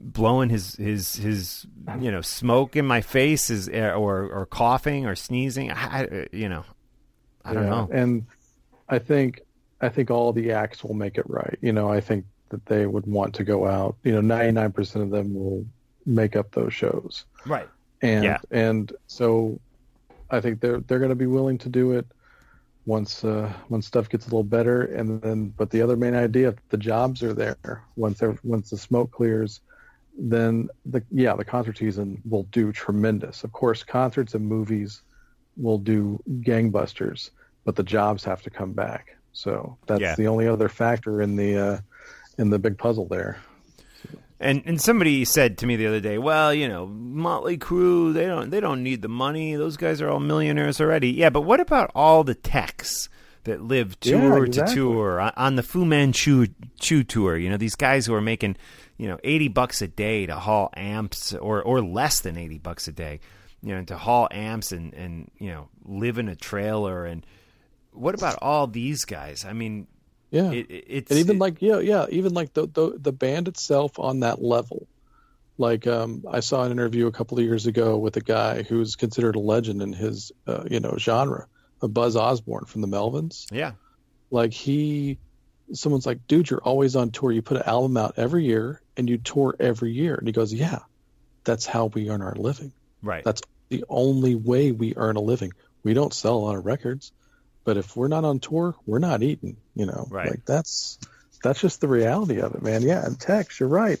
blowing 0.00 0.50
his 0.50 0.74
his 0.76 1.16
his 1.16 1.66
you 2.00 2.10
know 2.10 2.20
smoke 2.20 2.76
in 2.76 2.86
my 2.86 3.00
face 3.00 3.50
is 3.50 3.68
eh, 3.68 3.90
or 3.90 4.28
or 4.28 4.46
coughing 4.46 5.06
or 5.06 5.14
sneezing 5.14 5.72
I, 5.72 6.26
you 6.32 6.48
know 6.48 6.64
I 7.44 7.54
don't 7.54 7.66
know 7.66 7.88
and 7.92 8.26
I 8.88 8.98
think 8.98 9.40
I 9.80 9.88
think 9.88 10.10
all 10.10 10.32
the 10.32 10.52
acts 10.52 10.84
will 10.84 10.94
make 10.94 11.16
it 11.16 11.28
right 11.28 11.56
you 11.60 11.72
know 11.72 11.88
I 11.88 12.00
think 12.00 12.26
that 12.50 12.66
they 12.66 12.86
would 12.86 13.06
want 13.06 13.34
to 13.36 13.44
go 13.44 13.66
out 13.66 13.96
you 14.02 14.12
know 14.12 14.20
99% 14.20 15.02
of 15.02 15.10
them 15.10 15.34
will 15.34 15.64
make 16.06 16.36
up 16.36 16.50
those 16.52 16.72
shows 16.72 17.24
right 17.46 17.68
and 18.02 18.24
yeah. 18.24 18.38
and 18.50 18.92
so 19.06 19.58
I 20.30 20.40
think 20.40 20.60
they're 20.60 20.80
they're 20.80 20.98
going 20.98 21.10
to 21.10 21.14
be 21.16 21.26
willing 21.26 21.58
to 21.58 21.68
do 21.68 21.92
it 21.92 22.06
once 22.86 23.24
uh, 23.24 23.52
once 23.68 23.86
stuff 23.86 24.08
gets 24.08 24.26
a 24.26 24.28
little 24.28 24.44
better, 24.44 24.82
and 24.82 25.20
then 25.22 25.48
but 25.56 25.70
the 25.70 25.80
other 25.80 25.96
main 25.96 26.14
idea, 26.14 26.48
if 26.48 26.68
the 26.68 26.76
jobs 26.76 27.22
are 27.22 27.32
there, 27.32 27.82
once 27.96 28.22
once 28.42 28.70
the 28.70 28.76
smoke 28.76 29.10
clears, 29.10 29.60
then 30.18 30.68
the 30.86 31.02
yeah 31.10 31.34
the 31.34 31.44
concert 31.44 31.78
season 31.78 32.20
will 32.28 32.44
do 32.44 32.72
tremendous. 32.72 33.44
Of 33.44 33.52
course, 33.52 33.82
concerts 33.82 34.34
and 34.34 34.46
movies 34.46 35.02
will 35.56 35.78
do 35.78 36.22
gangbusters, 36.40 37.30
but 37.64 37.76
the 37.76 37.82
jobs 37.82 38.24
have 38.24 38.42
to 38.42 38.50
come 38.50 38.72
back. 38.72 39.16
So 39.32 39.76
that's 39.86 40.00
yeah. 40.00 40.14
the 40.16 40.26
only 40.26 40.46
other 40.46 40.68
factor 40.68 41.22
in 41.22 41.36
the 41.36 41.56
uh, 41.56 41.78
in 42.38 42.50
the 42.50 42.58
big 42.58 42.76
puzzle 42.76 43.06
there. 43.06 43.38
And 44.40 44.62
and 44.66 44.80
somebody 44.80 45.24
said 45.24 45.58
to 45.58 45.66
me 45.66 45.76
the 45.76 45.86
other 45.86 46.00
day, 46.00 46.18
well, 46.18 46.52
you 46.52 46.68
know, 46.68 46.86
Motley 46.86 47.56
Crue, 47.56 48.12
they 48.12 48.26
don't 48.26 48.50
they 48.50 48.60
don't 48.60 48.82
need 48.82 49.02
the 49.02 49.08
money. 49.08 49.54
Those 49.54 49.76
guys 49.76 50.00
are 50.00 50.08
all 50.08 50.20
millionaires 50.20 50.80
already. 50.80 51.10
Yeah, 51.10 51.30
but 51.30 51.42
what 51.42 51.60
about 51.60 51.90
all 51.94 52.24
the 52.24 52.34
techs 52.34 53.08
that 53.44 53.62
live 53.62 53.98
tour 54.00 54.38
yeah, 54.38 54.44
exactly. 54.46 54.74
to 54.74 54.80
tour 54.80 55.32
on 55.36 55.56
the 55.56 55.62
Fu 55.62 55.84
Manchu 55.84 56.46
Chu 56.80 57.04
tour? 57.04 57.36
You 57.36 57.48
know, 57.48 57.56
these 57.56 57.76
guys 57.76 58.06
who 58.06 58.14
are 58.14 58.20
making, 58.20 58.56
you 58.96 59.06
know, 59.06 59.18
80 59.22 59.48
bucks 59.48 59.82
a 59.82 59.88
day 59.88 60.26
to 60.26 60.34
haul 60.34 60.70
amps 60.76 61.32
or 61.34 61.62
or 61.62 61.80
less 61.80 62.20
than 62.20 62.36
80 62.36 62.58
bucks 62.58 62.88
a 62.88 62.92
day, 62.92 63.20
you 63.62 63.72
know, 63.72 63.84
to 63.84 63.96
haul 63.96 64.26
amps 64.32 64.72
and 64.72 64.92
and, 64.94 65.30
you 65.38 65.50
know, 65.50 65.68
live 65.84 66.18
in 66.18 66.28
a 66.28 66.36
trailer 66.36 67.04
and 67.04 67.24
what 67.94 68.14
about 68.14 68.38
all 68.42 68.66
these 68.66 69.04
guys? 69.04 69.44
I 69.44 69.52
mean, 69.52 69.86
yeah, 70.34 70.50
it, 70.50 70.66
it's 70.68 71.10
and 71.10 71.20
even 71.20 71.36
it, 71.36 71.38
like 71.38 71.62
yeah, 71.62 71.78
yeah, 71.78 72.06
even 72.10 72.34
like 72.34 72.52
the, 72.52 72.66
the 72.66 72.98
the 72.98 73.12
band 73.12 73.48
itself 73.48 73.98
on 73.98 74.20
that 74.20 74.42
level. 74.42 74.86
Like 75.56 75.86
um, 75.86 76.24
I 76.28 76.40
saw 76.40 76.64
an 76.64 76.72
interview 76.72 77.06
a 77.06 77.12
couple 77.12 77.38
of 77.38 77.44
years 77.44 77.66
ago 77.66 77.96
with 77.96 78.16
a 78.16 78.20
guy 78.20 78.64
who's 78.64 78.96
considered 78.96 79.36
a 79.36 79.38
legend 79.38 79.80
in 79.80 79.92
his 79.92 80.32
uh, 80.46 80.64
you 80.68 80.80
know 80.80 80.96
genre, 80.98 81.46
a 81.80 81.86
Buzz 81.86 82.16
Osborne 82.16 82.64
from 82.64 82.80
the 82.80 82.88
Melvins. 82.88 83.46
Yeah, 83.52 83.72
like 84.34 84.52
he, 84.52 85.18
someone's 85.72 86.06
like, 86.06 86.26
dude, 86.26 86.50
you're 86.50 86.60
always 86.60 86.96
on 86.96 87.12
tour. 87.12 87.30
You 87.30 87.40
put 87.40 87.58
an 87.58 87.62
album 87.66 87.96
out 87.96 88.14
every 88.16 88.44
year 88.44 88.82
and 88.96 89.08
you 89.08 89.18
tour 89.18 89.54
every 89.60 89.92
year. 89.92 90.16
And 90.16 90.26
he 90.26 90.32
goes, 90.32 90.52
yeah, 90.52 90.80
that's 91.44 91.66
how 91.66 91.86
we 91.86 92.10
earn 92.10 92.22
our 92.22 92.34
living. 92.34 92.72
Right. 93.00 93.22
That's 93.22 93.42
the 93.68 93.84
only 93.88 94.34
way 94.34 94.72
we 94.72 94.94
earn 94.96 95.14
a 95.14 95.20
living. 95.20 95.52
We 95.84 95.94
don't 95.94 96.12
sell 96.12 96.34
a 96.34 96.42
lot 96.42 96.56
of 96.56 96.66
records. 96.66 97.12
But 97.64 97.76
if 97.76 97.96
we're 97.96 98.08
not 98.08 98.24
on 98.24 98.40
tour, 98.40 98.74
we're 98.86 98.98
not 98.98 99.22
eating. 99.22 99.56
You 99.74 99.86
know, 99.86 100.06
right. 100.10 100.30
like 100.30 100.44
that's 100.44 100.98
that's 101.42 101.60
just 101.60 101.80
the 101.80 101.88
reality 101.88 102.40
of 102.40 102.54
it, 102.54 102.62
man. 102.62 102.82
Yeah, 102.82 103.04
and 103.04 103.18
techs, 103.18 103.60
you're 103.60 103.68
right. 103.68 103.98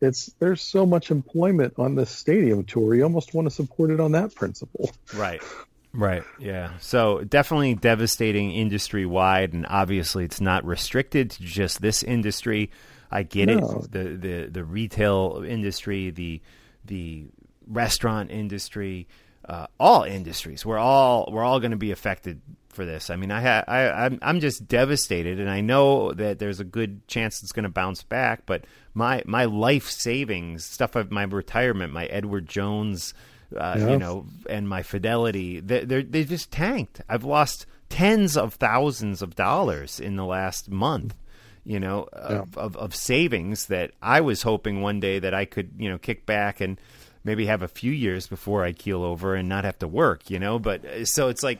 It's 0.00 0.26
there's 0.38 0.60
so 0.60 0.84
much 0.84 1.10
employment 1.10 1.74
on 1.78 1.94
this 1.94 2.10
stadium 2.10 2.64
tour. 2.64 2.94
You 2.94 3.04
almost 3.04 3.34
want 3.34 3.48
to 3.48 3.54
support 3.54 3.90
it 3.90 4.00
on 4.00 4.12
that 4.12 4.34
principle. 4.34 4.90
Right. 5.14 5.42
Right. 5.96 6.24
Yeah. 6.38 6.72
So 6.78 7.24
definitely 7.24 7.74
devastating 7.74 8.52
industry 8.52 9.06
wide, 9.06 9.54
and 9.54 9.66
obviously 9.66 10.24
it's 10.24 10.42
not 10.42 10.62
restricted 10.66 11.30
to 11.30 11.42
just 11.42 11.80
this 11.80 12.02
industry. 12.02 12.70
I 13.10 13.22
get 13.22 13.46
no. 13.46 13.56
it. 13.56 13.92
The 13.92 14.04
the 14.04 14.48
the 14.50 14.64
retail 14.64 15.42
industry, 15.48 16.10
the 16.10 16.42
the 16.84 17.24
restaurant 17.66 18.30
industry, 18.30 19.08
uh, 19.48 19.68
all 19.80 20.02
industries. 20.02 20.66
We're 20.66 20.76
all 20.76 21.30
we're 21.32 21.44
all 21.44 21.60
going 21.60 21.70
to 21.70 21.78
be 21.78 21.92
affected 21.92 22.42
for 22.76 22.84
this. 22.84 23.10
I 23.10 23.16
mean, 23.16 23.32
I, 23.32 23.40
ha- 23.40 23.64
I 23.66 24.04
I'm 24.04 24.18
I'm 24.22 24.38
just 24.38 24.68
devastated, 24.68 25.40
and 25.40 25.50
I 25.50 25.62
know 25.62 26.12
that 26.12 26.38
there's 26.38 26.60
a 26.60 26.64
good 26.64 27.08
chance 27.08 27.42
it's 27.42 27.50
going 27.50 27.64
to 27.64 27.70
bounce 27.70 28.04
back. 28.04 28.46
But 28.46 28.66
my 28.94 29.22
my 29.26 29.46
life 29.46 29.88
savings 29.88 30.64
stuff, 30.64 30.94
of 30.94 31.10
my 31.10 31.24
retirement, 31.24 31.92
my 31.92 32.06
Edward 32.06 32.46
Jones, 32.46 33.14
uh, 33.56 33.76
yeah. 33.78 33.90
you 33.90 33.96
know, 33.96 34.26
and 34.48 34.68
my 34.68 34.82
Fidelity, 34.82 35.58
they 35.58 35.84
they 35.84 36.02
they 36.02 36.24
just 36.24 36.52
tanked. 36.52 37.00
I've 37.08 37.24
lost 37.24 37.66
tens 37.88 38.36
of 38.36 38.54
thousands 38.54 39.22
of 39.22 39.34
dollars 39.34 39.98
in 39.98 40.16
the 40.16 40.24
last 40.24 40.70
month. 40.70 41.16
You 41.64 41.80
know, 41.80 42.06
yeah. 42.12 42.42
of, 42.42 42.56
of 42.56 42.76
of 42.76 42.94
savings 42.94 43.66
that 43.66 43.90
I 44.00 44.20
was 44.20 44.42
hoping 44.42 44.82
one 44.82 45.00
day 45.00 45.18
that 45.18 45.34
I 45.34 45.46
could 45.46 45.72
you 45.78 45.88
know 45.88 45.98
kick 45.98 46.24
back 46.24 46.60
and 46.60 46.78
maybe 47.26 47.46
have 47.46 47.62
a 47.62 47.68
few 47.68 47.90
years 47.90 48.28
before 48.28 48.64
I 48.64 48.72
keel 48.72 49.02
over 49.02 49.34
and 49.34 49.48
not 49.48 49.64
have 49.64 49.80
to 49.80 49.88
work, 49.88 50.30
you 50.30 50.38
know. 50.38 50.60
But 50.60 50.84
uh, 50.84 51.04
so 51.04 51.28
it's 51.28 51.42
like 51.42 51.58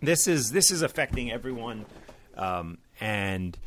this 0.00 0.26
is 0.26 0.50
this 0.50 0.70
is 0.70 0.82
affecting 0.82 1.30
everyone, 1.30 1.86
um, 2.36 2.78
and 3.00 3.58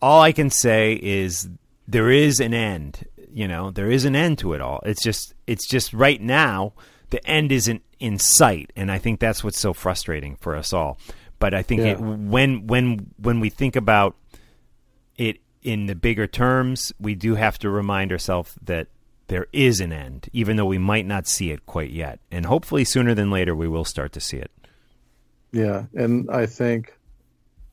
all 0.00 0.22
I 0.22 0.32
can 0.32 0.50
say 0.50 0.94
is 0.94 1.48
there 1.86 2.10
is 2.10 2.40
an 2.40 2.54
end. 2.54 3.06
You 3.32 3.46
know, 3.46 3.70
there 3.70 3.90
is 3.90 4.04
an 4.04 4.16
end 4.16 4.38
to 4.38 4.54
it 4.54 4.60
all. 4.60 4.80
It's 4.84 5.02
just 5.02 5.34
it's 5.46 5.66
just 5.66 5.92
right 5.92 6.20
now 6.20 6.72
the 7.10 7.24
end 7.26 7.52
isn't 7.52 7.82
in 7.98 8.18
sight, 8.18 8.72
and 8.76 8.90
I 8.90 8.98
think 8.98 9.20
that's 9.20 9.42
what's 9.42 9.58
so 9.58 9.72
frustrating 9.72 10.36
for 10.36 10.56
us 10.56 10.72
all. 10.72 10.98
But 11.38 11.54
I 11.54 11.62
think 11.62 11.82
yeah. 11.82 11.92
it, 11.92 12.00
when 12.00 12.66
when 12.66 13.10
when 13.16 13.40
we 13.40 13.50
think 13.50 13.76
about 13.76 14.16
it 15.16 15.38
in 15.62 15.86
the 15.86 15.94
bigger 15.94 16.26
terms, 16.26 16.92
we 17.00 17.14
do 17.14 17.34
have 17.34 17.58
to 17.60 17.70
remind 17.70 18.12
ourselves 18.12 18.54
that 18.62 18.88
there 19.28 19.46
is 19.52 19.80
an 19.80 19.92
end, 19.92 20.28
even 20.32 20.56
though 20.56 20.66
we 20.66 20.78
might 20.78 21.06
not 21.06 21.26
see 21.28 21.50
it 21.50 21.66
quite 21.66 21.90
yet. 21.90 22.18
And 22.30 22.46
hopefully, 22.46 22.84
sooner 22.84 23.14
than 23.14 23.30
later, 23.30 23.54
we 23.54 23.68
will 23.68 23.84
start 23.84 24.12
to 24.12 24.20
see 24.20 24.38
it. 24.38 24.50
Yeah, 25.52 25.86
and 25.94 26.30
I 26.30 26.46
think 26.46 26.98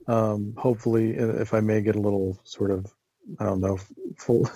um, 0.08 0.54
hopefully, 0.58 1.12
if 1.12 1.54
I 1.54 1.60
may 1.60 1.82
get 1.82 1.96
a 1.96 2.02
little 2.02 2.40
sort 2.44 2.72
of, 2.72 2.94
I 3.40 3.46
don't 3.46 3.62
know, 3.62 3.80
full, 4.18 4.50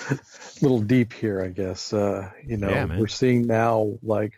little 0.62 0.80
deep 0.80 1.12
here, 1.12 1.42
I 1.42 1.48
guess. 1.48 1.92
Uh, 1.92 2.30
you 2.46 2.56
know, 2.56 2.70
yeah, 2.70 2.98
we're 2.98 3.08
seeing 3.08 3.46
now 3.46 3.98
like 4.02 4.34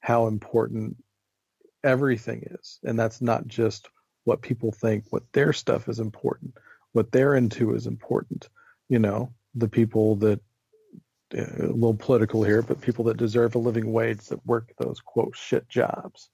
how 0.00 0.26
important 0.26 0.96
everything 1.84 2.48
is, 2.50 2.78
and 2.82 2.98
that's 2.98 3.20
not 3.22 3.46
just 3.46 3.88
what 4.24 4.42
people 4.42 4.72
think. 4.72 5.04
What 5.10 5.24
their 5.32 5.52
stuff 5.52 5.88
is 5.88 6.00
important. 6.00 6.54
What 6.92 7.12
they're 7.12 7.34
into 7.34 7.74
is 7.74 7.86
important. 7.86 8.48
You 8.88 8.98
know, 8.98 9.32
the 9.54 9.68
people 9.68 10.16
that 10.16 10.40
uh, 11.36 11.42
a 11.42 11.66
little 11.66 11.94
political 11.94 12.42
here, 12.42 12.62
but 12.62 12.80
people 12.80 13.04
that 13.04 13.18
deserve 13.18 13.54
a 13.54 13.58
living 13.58 13.92
wage 13.92 14.26
that 14.28 14.44
work 14.46 14.72
those 14.78 15.00
quote 15.00 15.36
shit 15.36 15.68
jobs. 15.68 16.30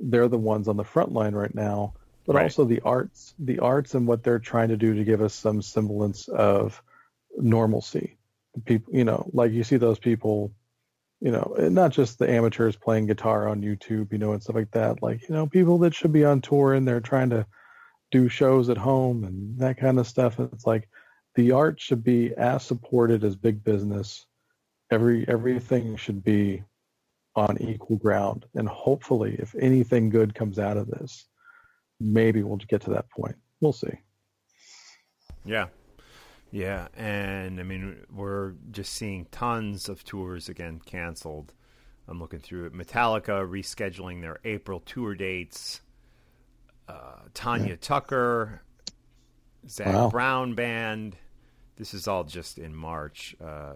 They're 0.00 0.28
the 0.28 0.38
ones 0.38 0.68
on 0.68 0.76
the 0.76 0.84
front 0.84 1.12
line 1.12 1.34
right 1.34 1.54
now, 1.54 1.94
but 2.26 2.36
right. 2.36 2.44
also 2.44 2.64
the 2.64 2.80
arts, 2.80 3.34
the 3.38 3.58
arts 3.58 3.94
and 3.94 4.06
what 4.06 4.22
they're 4.22 4.38
trying 4.38 4.68
to 4.68 4.76
do 4.76 4.94
to 4.94 5.04
give 5.04 5.20
us 5.20 5.34
some 5.34 5.62
semblance 5.62 6.28
of 6.28 6.82
normalcy. 7.36 8.16
People, 8.64 8.94
you 8.94 9.04
know, 9.04 9.28
like 9.32 9.52
you 9.52 9.62
see 9.62 9.76
those 9.76 9.98
people, 9.98 10.52
you 11.20 11.30
know, 11.30 11.54
not 11.58 11.92
just 11.92 12.18
the 12.18 12.30
amateurs 12.30 12.76
playing 12.76 13.06
guitar 13.06 13.46
on 13.46 13.62
YouTube, 13.62 14.10
you 14.12 14.18
know, 14.18 14.32
and 14.32 14.42
stuff 14.42 14.56
like 14.56 14.70
that. 14.72 15.02
Like, 15.02 15.28
you 15.28 15.34
know, 15.34 15.46
people 15.46 15.78
that 15.78 15.94
should 15.94 16.12
be 16.12 16.24
on 16.24 16.40
tour 16.40 16.74
and 16.74 16.88
they're 16.88 17.00
trying 17.00 17.30
to 17.30 17.46
do 18.10 18.28
shows 18.28 18.70
at 18.70 18.78
home 18.78 19.24
and 19.24 19.58
that 19.58 19.76
kind 19.76 19.98
of 19.98 20.06
stuff. 20.06 20.40
It's 20.40 20.66
like, 20.66 20.88
the 21.36 21.52
art 21.52 21.80
should 21.80 22.02
be 22.02 22.34
as 22.34 22.64
supported 22.64 23.22
as 23.22 23.36
big 23.36 23.62
business. 23.62 24.26
Every 24.90 25.24
everything 25.28 25.96
should 25.96 26.24
be 26.24 26.64
on 27.40 27.60
equal 27.60 27.96
ground, 27.96 28.46
and 28.54 28.68
hopefully, 28.68 29.36
if 29.38 29.54
anything 29.58 30.10
good 30.10 30.34
comes 30.34 30.58
out 30.58 30.76
of 30.76 30.88
this, 30.88 31.26
maybe 31.98 32.42
we'll 32.42 32.56
get 32.56 32.82
to 32.82 32.90
that 32.90 33.10
point. 33.10 33.36
We'll 33.60 33.72
see. 33.72 33.98
Yeah, 35.44 35.68
yeah, 36.50 36.88
and 36.96 37.60
I 37.60 37.62
mean, 37.62 38.04
we're 38.12 38.52
just 38.70 38.92
seeing 38.92 39.26
tons 39.30 39.88
of 39.88 40.04
tours 40.04 40.48
again 40.48 40.80
canceled. 40.84 41.52
I'm 42.08 42.18
looking 42.18 42.40
through 42.40 42.66
it. 42.66 42.74
Metallica 42.74 43.48
rescheduling 43.48 44.20
their 44.20 44.38
April 44.44 44.80
tour 44.80 45.14
dates. 45.14 45.80
Uh, 46.88 47.20
Tanya 47.34 47.70
yeah. 47.70 47.76
Tucker 47.80 48.62
Zac 49.68 49.86
wow. 49.86 50.10
Brown 50.10 50.54
band. 50.54 51.16
This 51.76 51.94
is 51.94 52.08
all 52.08 52.24
just 52.24 52.58
in 52.58 52.74
March. 52.74 53.36
Uh, 53.42 53.74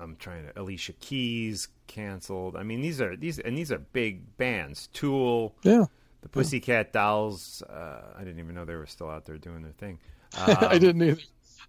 I'm 0.00 0.16
trying 0.16 0.46
to 0.46 0.60
Alicia 0.60 0.92
Keys 0.94 1.68
canceled. 1.86 2.56
I 2.56 2.62
mean, 2.62 2.80
these 2.80 3.00
are 3.00 3.16
these 3.16 3.38
and 3.38 3.56
these 3.56 3.72
are 3.72 3.78
big 3.78 4.36
bands. 4.36 4.88
Tool, 4.92 5.54
yeah, 5.62 5.86
the 6.22 6.28
Pussycat 6.28 6.92
Dolls. 6.92 7.62
Uh, 7.62 8.02
I 8.16 8.20
didn't 8.24 8.38
even 8.38 8.54
know 8.54 8.64
they 8.64 8.76
were 8.76 8.86
still 8.86 9.10
out 9.10 9.24
there 9.24 9.38
doing 9.38 9.62
their 9.62 9.72
thing. 9.72 9.98
Um, 10.36 10.58
I 10.60 10.76
didn't 10.78 11.02
either. 11.02 11.22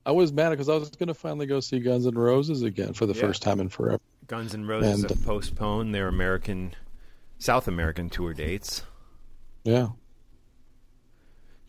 I 0.05 0.11
was 0.11 0.33
mad 0.33 0.49
because 0.49 0.67
I 0.67 0.75
was 0.75 0.89
going 0.89 1.07
to 1.07 1.13
finally 1.13 1.45
go 1.45 1.61
see 1.61 1.79
Guns 1.79 2.05
N' 2.05 2.15
Roses 2.15 2.61
again 2.61 2.91
for 2.91 3.05
the 3.05 3.13
yeah. 3.13 3.21
first 3.21 3.41
time 3.41 3.61
in 3.61 3.69
forever. 3.69 4.01
Guns 4.27 4.53
N' 4.53 4.67
Roses 4.67 5.01
and, 5.03 5.09
have 5.09 5.25
postponed 5.25 5.95
their 5.95 6.09
American, 6.09 6.73
South 7.37 7.69
American 7.69 8.09
tour 8.09 8.33
dates. 8.33 8.83
Yeah, 9.63 9.89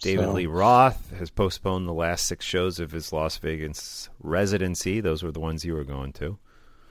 David 0.00 0.24
so. 0.24 0.32
Lee 0.32 0.46
Roth 0.46 1.12
has 1.18 1.30
postponed 1.30 1.86
the 1.86 1.92
last 1.92 2.26
six 2.26 2.44
shows 2.44 2.80
of 2.80 2.92
his 2.92 3.12
Las 3.12 3.36
Vegas 3.36 4.08
residency. 4.20 5.00
Those 5.00 5.22
were 5.22 5.32
the 5.32 5.40
ones 5.40 5.64
you 5.64 5.74
were 5.74 5.84
going 5.84 6.12
to. 6.14 6.38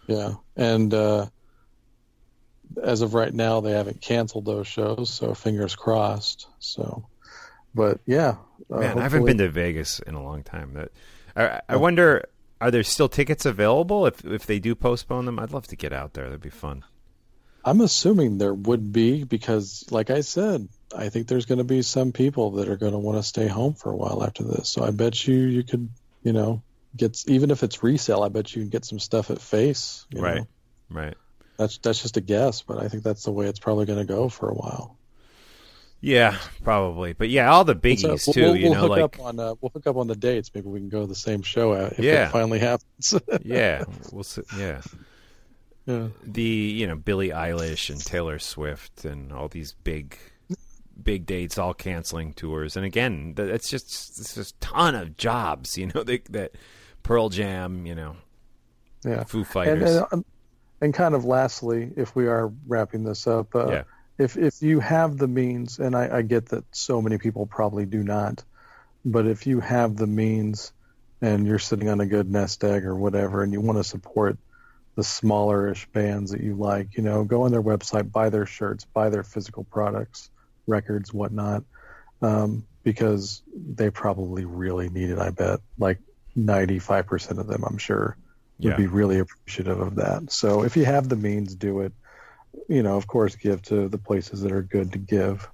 Yeah, 0.10 0.34
and 0.56 0.93
uh, 0.93 1.28
as 2.82 3.02
of 3.02 3.13
right 3.13 3.34
now, 3.34 3.62
they 3.62 3.72
haven't 3.72 4.02
canceled 4.02 4.45
those 4.45 4.67
shows, 4.67 5.10
so 5.10 5.34
fingers 5.34 5.76
crossed. 5.76 6.48
So, 6.60 7.08
but 7.76 8.00
yeah, 8.06 8.38
uh, 8.72 8.80
man, 8.80 8.84
hopefully... 8.84 9.00
I 9.00 9.04
haven't 9.04 9.26
been 9.26 9.38
to 9.38 9.50
Vegas 9.50 10.00
in 10.00 10.15
a 10.15 10.24
long 10.24 10.43
time. 10.43 10.74
That 10.74 10.91
I, 11.36 11.62
I 11.69 11.76
wonder, 11.76 12.28
are 12.60 12.72
there 12.72 12.84
still 12.84 13.10
tickets 13.10 13.45
available 13.45 14.08
if 14.08 14.26
if 14.26 14.45
they 14.45 14.60
do 14.60 14.74
postpone 14.74 15.26
them? 15.26 15.38
I'd 15.38 15.52
love 15.52 15.67
to 15.67 15.76
get 15.76 15.93
out 15.93 16.13
there. 16.13 16.26
That'd 16.26 16.41
be 16.41 16.50
fun. 16.50 16.84
I'm 17.63 17.82
assuming 17.82 18.38
there 18.38 18.54
would 18.54 18.91
be 18.91 19.26
because, 19.26 19.86
like 19.91 20.10
I 20.10 20.22
said, 20.22 20.69
I 20.95 21.10
think 21.10 21.28
there's 21.28 21.45
going 21.45 21.58
to 21.58 21.65
be 21.65 21.82
some 21.82 22.13
people 22.13 22.52
that 22.52 22.69
are 22.69 22.78
going 22.78 22.93
to 22.93 22.98
want 22.98 23.17
to 23.17 23.24
stay 23.24 23.48
home 23.48 23.74
for 23.74 23.91
a 23.91 23.95
while 23.95 24.24
after 24.24 24.43
this. 24.43 24.69
So 24.69 24.84
I 24.84 24.91
bet 24.91 25.28
you 25.28 25.36
you 25.36 25.63
could, 25.63 25.89
you 26.24 26.34
know, 26.34 26.63
get 26.95 27.23
even 27.28 27.52
if 27.52 27.63
it's 27.63 27.84
resale, 27.84 28.23
I 28.23 28.30
bet 28.30 28.56
you 28.56 28.62
can 28.62 28.69
get 28.69 28.86
some 28.86 28.99
stuff 28.99 29.32
at 29.32 29.41
face. 29.41 30.06
right, 30.13 30.38
know? 30.38 30.47
right. 30.89 31.15
That's 31.58 31.78
that's 31.80 32.02
just 32.02 32.17
a 32.17 32.21
guess, 32.21 32.62
but 32.62 32.82
I 32.82 32.88
think 32.88 33.04
that's 33.04 33.23
the 33.23 33.32
way 33.32 33.47
it's 33.47 33.60
probably 33.60 33.86
going 33.86 33.99
to 33.99 34.06
go 34.06 34.30
for 34.30 34.49
a 34.49 34.54
while. 34.54 34.97
Yeah, 36.02 36.38
probably. 36.63 37.12
But 37.13 37.30
yeah, 37.30 37.52
all 37.52 37.65
the 37.65 37.75
biggies 37.75 38.21
so, 38.21 38.32
too. 38.32 38.41
We'll, 38.41 38.56
you 38.56 38.69
we'll 38.69 38.88
know, 38.88 38.88
like 38.88 39.19
on, 39.19 39.39
uh, 39.39 39.56
we'll 39.60 39.69
hook 39.69 39.86
up 39.86 39.97
on 39.97 40.08
the 40.08 40.15
dates. 40.15 40.49
Maybe 40.54 40.69
we 40.69 40.80
can 40.80 40.88
go 40.88 41.02
to 41.02 41.08
the 41.08 41.15
same 41.15 41.41
show 41.41 41.73
if 41.73 41.99
yeah. 41.99 42.28
it 42.28 42.32
finally 42.32 42.60
happens. 42.60 43.15
yeah, 43.43 43.84
we'll 44.12 44.23
see. 44.23 44.43
Yeah. 44.58 44.82
Yeah. 45.86 46.08
The 46.23 46.41
you 46.43 46.88
know 46.88 46.95
Billie 46.95 47.30
Eilish 47.30 47.89
and 47.89 48.04
Taylor 48.04 48.39
Swift 48.39 49.04
and 49.06 49.34
all 49.34 49.47
these 49.47 49.73
big 49.73 50.17
big 51.02 51.25
dates 51.25 51.58
all 51.58 51.73
canceling 51.73 52.34
tours. 52.34 52.78
And 52.78 52.86
again, 52.86 53.34
it's 53.38 53.69
just 53.69 54.19
it's 54.19 54.36
just 54.36 54.56
a 54.56 54.60
ton 54.60 54.95
of 54.95 55.17
jobs, 55.17 55.78
you 55.78 55.88
know, 55.88 56.04
they, 56.04 56.19
that 56.30 56.54
Pearl 57.04 57.30
Jam, 57.30 57.86
you 57.86 57.96
know, 57.96 58.16
yeah, 59.04 59.24
Foo 59.24 59.44
Fighters. 59.44 59.96
And, 59.96 60.06
and, 60.12 60.14
um, 60.14 60.26
and 60.82 60.94
kind 60.94 61.16
of 61.16 61.26
lastly, 61.26 61.92
if 61.96 62.16
we 62.16 62.28
are 62.28 62.52
wrapping 62.68 63.04
this 63.04 63.28
up, 63.28 63.54
uh, 63.56 63.72
yeah. 63.72 63.84
if 64.18 64.38
if 64.38 64.62
you 64.62 64.80
have 64.80 65.18
the 65.18 65.28
means, 65.28 65.80
and 65.80 65.96
I, 65.96 66.18
I 66.18 66.22
get 66.22 66.48
that 66.48 66.64
so 66.72 67.02
many 67.02 67.18
people 67.18 67.46
probably 67.46 67.86
do 67.86 68.04
not, 68.04 68.44
but 69.04 69.28
if 69.28 69.48
you 69.48 69.60
have 69.60 69.96
the 69.96 70.08
means 70.08 70.72
and 71.22 71.46
you're 71.46 71.60
sitting 71.60 71.90
on 71.90 72.00
a 72.00 72.06
good 72.06 72.32
nest 72.32 72.64
egg 72.64 72.86
or 72.86 72.96
whatever, 72.96 73.44
and 73.44 73.52
you 73.52 73.60
want 73.60 73.78
to 73.78 73.84
support 73.84 74.38
the 74.96 75.02
smallerish 75.02 75.86
bands 75.92 76.32
that 76.32 76.42
you 76.42 76.56
like, 76.56 76.96
you 76.98 77.04
know, 77.04 77.24
go 77.24 77.44
on 77.44 77.52
their 77.52 77.62
website, 77.62 78.12
buy 78.12 78.30
their 78.30 78.46
shirts, 78.46 78.86
buy 78.86 79.10
their 79.10 79.24
physical 79.24 79.64
products 79.66 80.30
records, 80.68 81.14
whatnot, 81.14 81.64
um, 82.22 82.66
because 82.84 83.42
they 83.54 83.90
probably 83.90 84.46
really 84.46 84.90
need 84.90 85.10
it. 85.10 85.20
I 85.20 85.32
bet 85.32 85.60
like 85.78 86.00
95% 86.38 87.38
of 87.38 87.48
them, 87.48 87.63
I'm 87.63 87.78
sure, 87.78 88.18
would 88.60 88.72
yeah. 88.72 88.78
be 88.78 88.88
really 88.88 89.20
appreciative 89.20 89.80
of 89.80 89.96
that. 89.96 90.32
So 90.32 90.63
if 90.63 90.78
you 90.78 90.86
have 90.86 91.10
the 91.10 91.15
means, 91.15 91.56
do 91.56 91.82
it. 91.82 91.94
You 92.68 92.84
know, 92.84 92.98
of 92.98 93.08
course, 93.08 93.36
give 93.36 93.62
to 93.63 93.88
the 93.88 93.98
places 93.98 94.42
that 94.42 94.52
are 94.52 94.62
good 94.62 94.94
to 94.94 94.98
give 94.98 95.48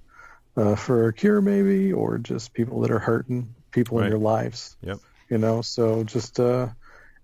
uh, 0.56 0.74
for 0.74 1.08
a 1.08 1.12
cure, 1.12 1.40
maybe, 1.40 1.92
or 1.92 2.18
just 2.18 2.54
people 2.54 2.80
that 2.80 2.90
are 2.90 2.98
hurting, 2.98 3.54
people 3.70 3.98
right. 3.98 4.06
in 4.06 4.10
your 4.10 4.20
lives. 4.20 4.76
Yep. 4.82 4.98
You 5.28 5.38
know, 5.38 5.60
so 5.60 6.04
just 6.04 6.40
uh, 6.40 6.68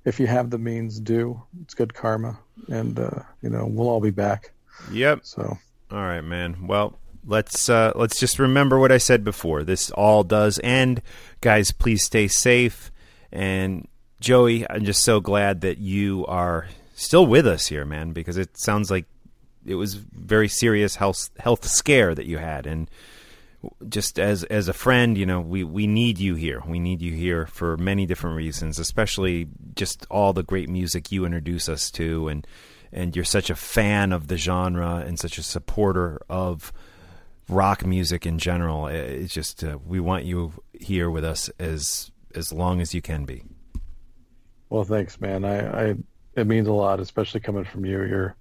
if 0.04 0.20
you 0.20 0.26
have 0.26 0.50
the 0.50 0.58
means, 0.58 1.00
do. 1.00 1.42
It's 1.62 1.74
good 1.74 1.94
karma, 1.94 2.38
and 2.68 2.98
uh, 2.98 3.22
you 3.42 3.50
know 3.50 3.66
we'll 3.66 3.88
all 3.88 4.00
be 4.00 4.10
back. 4.10 4.52
Yep. 4.90 5.20
So. 5.22 5.58
All 5.90 5.98
right, 5.98 6.22
man. 6.22 6.66
Well, 6.66 6.98
let's 7.26 7.68
uh, 7.68 7.92
let's 7.94 8.18
just 8.18 8.38
remember 8.38 8.78
what 8.78 8.92
I 8.92 8.98
said 8.98 9.24
before. 9.24 9.62
This 9.62 9.90
all 9.92 10.24
does 10.24 10.60
end, 10.62 11.02
guys. 11.40 11.70
Please 11.72 12.04
stay 12.04 12.28
safe. 12.28 12.90
And 13.32 13.88
Joey, 14.20 14.68
I'm 14.68 14.84
just 14.84 15.02
so 15.02 15.20
glad 15.20 15.62
that 15.62 15.78
you 15.78 16.26
are 16.26 16.68
still 16.94 17.26
with 17.26 17.46
us 17.46 17.66
here, 17.66 17.84
man, 17.84 18.12
because 18.12 18.36
it 18.36 18.56
sounds 18.56 18.90
like 18.90 19.06
it 19.64 19.74
was 19.74 19.94
very 19.94 20.48
serious 20.48 20.96
health 20.96 21.30
health 21.38 21.66
scare 21.66 22.14
that 22.14 22.26
you 22.26 22.38
had, 22.38 22.66
and 22.66 22.90
just 23.88 24.18
as 24.18 24.44
as 24.44 24.68
a 24.68 24.72
friend, 24.72 25.16
you 25.16 25.26
know, 25.26 25.40
we 25.40 25.64
we 25.64 25.86
need 25.86 26.18
you 26.18 26.34
here. 26.34 26.62
We 26.66 26.78
need 26.78 27.00
you 27.00 27.12
here 27.12 27.46
for 27.46 27.76
many 27.76 28.06
different 28.06 28.36
reasons, 28.36 28.78
especially 28.78 29.48
just 29.74 30.06
all 30.10 30.32
the 30.32 30.42
great 30.42 30.68
music 30.68 31.10
you 31.10 31.24
introduce 31.24 31.68
us 31.68 31.90
to, 31.92 32.28
and 32.28 32.46
and 32.92 33.16
you're 33.16 33.24
such 33.24 33.50
a 33.50 33.56
fan 33.56 34.12
of 34.12 34.28
the 34.28 34.36
genre 34.36 34.96
and 34.96 35.18
such 35.18 35.38
a 35.38 35.42
supporter 35.42 36.20
of 36.28 36.72
rock 37.48 37.84
music 37.84 38.26
in 38.26 38.38
general. 38.38 38.86
It's 38.86 39.32
just 39.32 39.64
uh, 39.64 39.78
we 39.84 39.98
want 39.98 40.24
you 40.24 40.52
here 40.78 41.10
with 41.10 41.24
us 41.24 41.48
as 41.58 42.11
as 42.34 42.52
long 42.52 42.80
as 42.80 42.94
you 42.94 43.02
can 43.02 43.24
be. 43.24 43.44
Well, 44.70 44.84
thanks, 44.84 45.20
man. 45.20 45.44
I, 45.44 45.90
I 45.90 45.94
it 46.34 46.46
means 46.46 46.66
a 46.66 46.72
lot, 46.72 47.00
especially 47.00 47.40
coming 47.40 47.64
from 47.64 47.84
you. 47.84 48.02
You're 48.04 48.36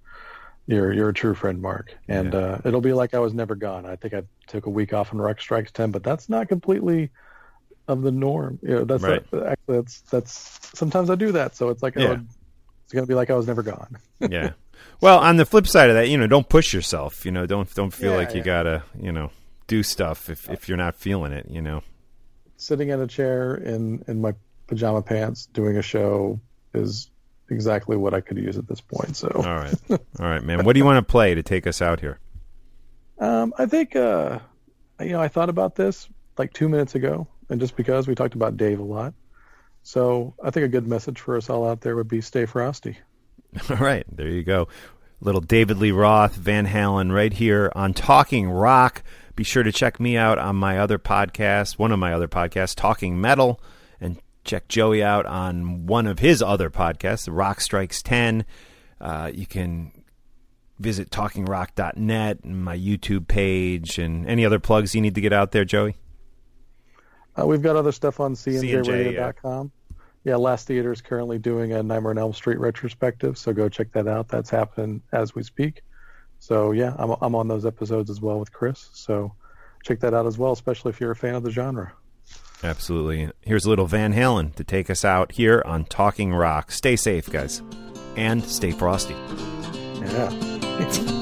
you're 0.66 0.92
you're 0.92 1.08
a 1.10 1.14
true 1.14 1.34
friend, 1.34 1.60
Mark, 1.60 1.94
and 2.08 2.32
yeah. 2.32 2.38
uh, 2.38 2.60
it'll 2.64 2.80
be 2.80 2.92
like 2.92 3.14
I 3.14 3.18
was 3.18 3.34
never 3.34 3.54
gone. 3.54 3.84
I 3.84 3.96
think 3.96 4.14
I 4.14 4.22
took 4.46 4.66
a 4.66 4.70
week 4.70 4.92
off 4.92 5.12
on 5.12 5.20
Rock 5.20 5.40
Strikes 5.40 5.72
Ten, 5.72 5.90
but 5.90 6.02
that's 6.02 6.28
not 6.28 6.48
completely 6.48 7.10
of 7.88 8.02
the 8.02 8.12
norm. 8.12 8.58
You 8.62 8.76
know, 8.76 8.84
that's 8.84 9.02
right. 9.02 9.24
a, 9.32 9.50
actually 9.50 9.76
that's 9.76 10.00
that's 10.02 10.60
sometimes 10.74 11.10
I 11.10 11.16
do 11.16 11.32
that, 11.32 11.56
so 11.56 11.68
it's 11.68 11.82
like 11.82 11.96
yeah. 11.96 12.10
would, 12.10 12.28
it's 12.84 12.92
gonna 12.92 13.06
be 13.06 13.14
like 13.14 13.30
I 13.30 13.34
was 13.34 13.46
never 13.46 13.62
gone. 13.62 13.98
yeah. 14.20 14.52
Well, 15.00 15.18
on 15.18 15.36
the 15.36 15.44
flip 15.44 15.66
side 15.66 15.90
of 15.90 15.96
that, 15.96 16.08
you 16.08 16.16
know, 16.16 16.26
don't 16.26 16.48
push 16.48 16.72
yourself. 16.72 17.24
You 17.24 17.32
know, 17.32 17.44
don't 17.46 17.72
don't 17.74 17.92
feel 17.92 18.12
yeah, 18.12 18.18
like 18.18 18.34
you 18.34 18.42
gotta, 18.42 18.84
you 19.00 19.12
know, 19.12 19.30
do 19.66 19.82
stuff 19.82 20.30
if 20.30 20.48
if 20.48 20.68
you're 20.68 20.78
not 20.78 20.94
feeling 20.94 21.32
it. 21.32 21.46
You 21.50 21.60
know, 21.60 21.82
sitting 22.62 22.90
in 22.90 23.00
a 23.00 23.06
chair 23.06 23.54
in 23.54 24.04
in 24.06 24.20
my 24.20 24.34
pajama 24.66 25.02
pants 25.02 25.46
doing 25.46 25.76
a 25.76 25.82
show 25.82 26.40
is 26.74 27.10
exactly 27.50 27.96
what 27.96 28.14
I 28.14 28.20
could 28.20 28.38
use 28.38 28.56
at 28.56 28.66
this 28.66 28.80
point. 28.80 29.16
So, 29.16 29.28
all 29.34 29.42
right, 29.42 29.74
all 29.90 29.98
right, 30.18 30.42
man. 30.42 30.64
What 30.64 30.72
do 30.74 30.78
you 30.78 30.84
want 30.84 31.06
to 31.06 31.10
play 31.10 31.34
to 31.34 31.42
take 31.42 31.66
us 31.66 31.82
out 31.82 32.00
here? 32.00 32.18
Um, 33.18 33.52
I 33.58 33.66
think, 33.66 33.94
uh, 33.94 34.38
you 35.00 35.10
know, 35.10 35.20
I 35.20 35.28
thought 35.28 35.48
about 35.48 35.74
this 35.74 36.08
like 36.38 36.52
two 36.52 36.68
minutes 36.68 36.94
ago, 36.94 37.26
and 37.50 37.60
just 37.60 37.76
because 37.76 38.08
we 38.08 38.14
talked 38.14 38.34
about 38.34 38.56
Dave 38.56 38.80
a 38.80 38.84
lot, 38.84 39.14
so 39.82 40.34
I 40.42 40.50
think 40.50 40.64
a 40.64 40.68
good 40.68 40.86
message 40.86 41.20
for 41.20 41.36
us 41.36 41.50
all 41.50 41.68
out 41.68 41.80
there 41.80 41.96
would 41.96 42.08
be 42.08 42.20
stay 42.20 42.46
frosty. 42.46 42.98
All 43.70 43.76
right, 43.76 44.06
there 44.10 44.28
you 44.28 44.42
go. 44.42 44.68
Little 45.20 45.40
David 45.40 45.76
Lee 45.76 45.92
Roth, 45.92 46.34
Van 46.34 46.66
Halen, 46.66 47.12
right 47.12 47.32
here 47.32 47.70
on 47.74 47.92
Talking 47.92 48.48
Rock. 48.48 49.02
Be 49.34 49.44
sure 49.44 49.62
to 49.62 49.72
check 49.72 49.98
me 49.98 50.16
out 50.16 50.38
on 50.38 50.56
my 50.56 50.78
other 50.78 50.98
podcast, 50.98 51.78
one 51.78 51.92
of 51.92 51.98
my 51.98 52.12
other 52.12 52.28
podcasts, 52.28 52.74
Talking 52.74 53.20
Metal, 53.20 53.60
and 54.00 54.20
check 54.44 54.68
Joey 54.68 55.02
out 55.02 55.24
on 55.26 55.86
one 55.86 56.06
of 56.06 56.18
his 56.18 56.42
other 56.42 56.68
podcasts, 56.68 57.28
Rock 57.30 57.60
Strikes 57.60 58.02
10. 58.02 58.44
Uh, 59.00 59.30
you 59.32 59.46
can 59.46 59.92
visit 60.78 61.10
talkingrock.net 61.10 62.38
and 62.44 62.64
my 62.64 62.76
YouTube 62.76 63.26
page 63.28 63.98
and 63.98 64.26
any 64.28 64.44
other 64.44 64.58
plugs 64.58 64.94
you 64.94 65.00
need 65.00 65.14
to 65.14 65.20
get 65.20 65.32
out 65.32 65.52
there, 65.52 65.64
Joey? 65.64 65.96
Uh, 67.38 67.46
we've 67.46 67.62
got 67.62 67.76
other 67.76 67.92
stuff 67.92 68.20
on 68.20 68.34
cnjradio.com. 68.34 69.72
Yeah. 70.24 70.32
yeah, 70.32 70.36
Last 70.36 70.66
Theater 70.66 70.92
is 70.92 71.00
currently 71.00 71.38
doing 71.38 71.72
a 71.72 71.82
Nightmare 71.82 72.10
on 72.10 72.18
Elm 72.18 72.34
Street 72.34 72.58
retrospective, 72.58 73.38
so 73.38 73.52
go 73.52 73.68
check 73.68 73.92
that 73.92 74.06
out. 74.06 74.28
That's 74.28 74.50
happening 74.50 75.00
as 75.12 75.34
we 75.34 75.42
speak. 75.42 75.82
So 76.42 76.72
yeah, 76.72 76.96
I'm 76.98 77.14
I'm 77.22 77.36
on 77.36 77.46
those 77.46 77.64
episodes 77.64 78.10
as 78.10 78.20
well 78.20 78.40
with 78.40 78.52
Chris. 78.52 78.88
So 78.94 79.32
check 79.84 80.00
that 80.00 80.12
out 80.12 80.26
as 80.26 80.38
well, 80.38 80.50
especially 80.50 80.90
if 80.90 81.00
you're 81.00 81.12
a 81.12 81.16
fan 81.16 81.36
of 81.36 81.44
the 81.44 81.52
genre. 81.52 81.92
Absolutely. 82.64 83.30
Here's 83.42 83.64
a 83.64 83.68
little 83.68 83.86
Van 83.86 84.12
Halen 84.12 84.52
to 84.56 84.64
take 84.64 84.90
us 84.90 85.04
out 85.04 85.30
here 85.30 85.62
on 85.64 85.84
Talking 85.84 86.34
Rock. 86.34 86.72
Stay 86.72 86.96
safe, 86.96 87.30
guys, 87.30 87.62
and 88.16 88.42
stay 88.42 88.72
frosty. 88.72 89.14
Yeah. 90.00 91.18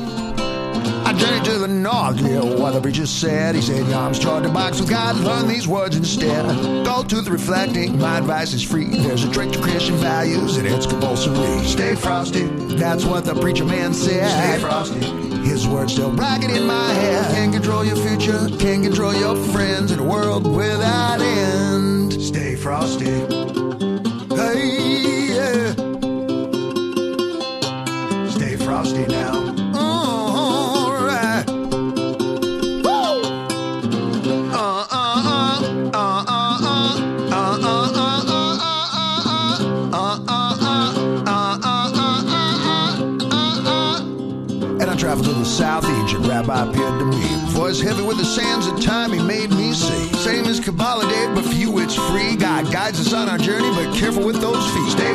I 1.70 2.12
journeyed 2.12 2.18
to 2.18 2.24
the 2.24 2.30
yeah, 2.30 2.60
what 2.60 2.72
the 2.72 2.80
preacher 2.80 3.06
said. 3.06 3.54
He 3.54 3.62
said, 3.62 3.86
Your 3.86 3.96
arms 3.96 4.18
charge 4.18 4.42
the 4.42 4.48
box 4.48 4.80
with 4.80 4.90
God, 4.90 5.16
learn 5.16 5.46
these 5.46 5.68
words 5.68 5.96
instead. 5.96 6.44
Go 6.84 7.04
to 7.04 7.20
the 7.20 7.30
reflecting, 7.30 7.98
my 7.98 8.18
advice 8.18 8.52
is 8.52 8.62
free. 8.62 8.88
There's 8.88 9.24
a 9.24 9.30
trick 9.30 9.52
to 9.52 9.60
Christian 9.60 9.94
values, 9.96 10.56
and 10.56 10.66
it's 10.66 10.86
compulsory. 10.86 11.64
Stay 11.64 11.94
frosty, 11.94 12.44
that's 12.74 13.04
what 13.04 13.24
the 13.24 13.34
preacher 13.34 13.64
man 13.64 13.94
said. 13.94 14.28
Stay 14.28 14.60
frosty. 14.60 15.00
His 15.46 15.66
words 15.66 15.92
still 15.92 16.14
bragging 16.14 16.50
in 16.50 16.66
my 16.66 16.92
head. 16.92 17.34
Can't 17.34 17.52
control 17.52 17.84
your 17.84 17.96
future, 17.96 18.48
can't 18.58 18.82
control 18.82 19.14
your 19.14 19.36
friends 19.52 19.92
in 19.92 19.98
a 20.00 20.04
world 20.04 20.46
without 20.46 21.20
end. 21.20 21.69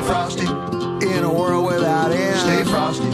Frosty 0.05 0.45
in 0.45 1.23
a 1.23 1.33
world 1.33 1.65
without 1.65 2.11
end. 2.11 2.39
Stay 2.39 2.63
frosty. 2.63 3.09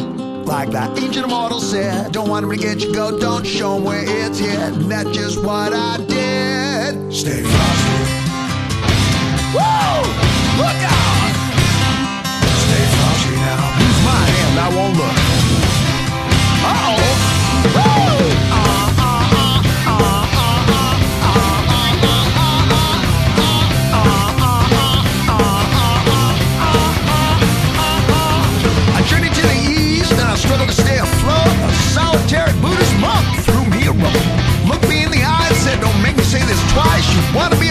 Like 0.46 0.72
that 0.72 0.98
ancient 1.00 1.26
immortal 1.26 1.62
said, 1.62 2.12
don't 2.12 2.30
want 2.30 2.44
him 2.44 2.52
to 2.52 2.58
get 2.58 2.82
you 2.84 2.94
go, 2.94 3.18
don't 3.18 3.46
show 3.46 3.78
him 3.78 3.84
where 3.84 4.04
it's 4.06 4.40
hit. 4.40 4.60
And 4.60 4.92
that's 4.92 5.10
just 5.12 5.44
what 5.44 5.74
I 5.74 5.98
did. 5.98 7.14
Stay 7.14 7.42
frosty. 7.42 7.98
Woo! 9.56 10.02
Look 10.60 10.80
out! 10.84 11.34
Stay 12.66 12.86
frosty 12.96 13.36
now. 13.36 13.80
Use 13.80 14.02
my 14.06 14.22
hand, 14.34 14.60
I 14.60 14.76
won't 14.76 14.98
look. 14.98 15.31
Twice. 36.74 37.08
You 37.14 37.22
wanna 37.36 37.56
be 37.60 37.68
a 37.68 37.71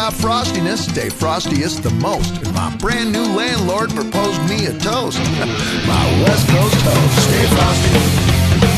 about 0.00 0.14
frostiness 0.14 0.88
stay 0.88 1.10
frostiest 1.10 1.82
the 1.82 1.90
most. 2.00 2.32
And 2.40 2.54
my 2.54 2.74
brand 2.76 3.12
new 3.12 3.36
landlord 3.36 3.90
proposed 3.90 4.40
me 4.48 4.64
a 4.64 4.72
toast. 4.78 5.18
my 5.92 6.04
West 6.24 6.48
Coast 6.48 6.80
toast. 6.80 7.16
Stay 7.28 7.44
frosty, 7.52 8.00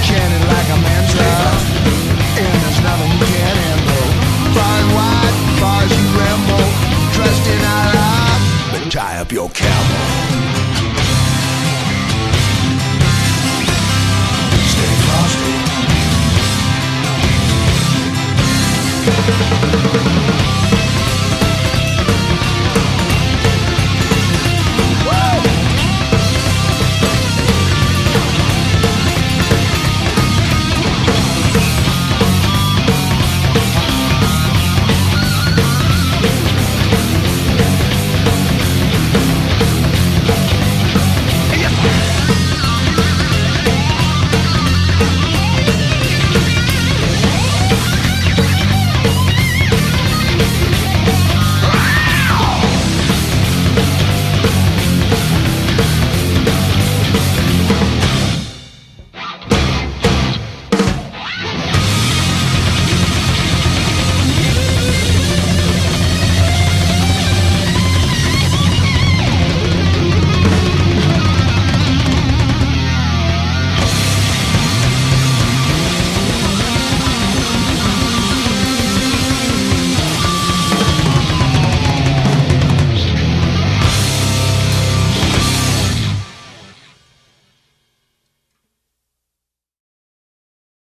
chanting 0.02 0.44
like 0.50 0.66
a 0.66 0.78
mantra. 0.82 1.30
And 2.42 2.54
there's 2.62 2.80
nothing 2.82 3.12
you 3.14 3.22
can't 3.22 3.58
handle. 3.62 4.06
Far 4.50 4.74
and 4.82 4.90
wide, 4.98 5.36
far 5.62 5.86
as 5.86 5.92
you 5.94 6.06
ramble. 6.18 6.66
Dressed 7.14 7.46
in 7.54 7.62
our 7.70 7.94
but 8.72 8.82
tie 8.90 9.18
up 9.20 9.30
your 9.30 9.48
camel. 9.50 10.42
Stay 14.74 14.92
frosty. 20.26 20.41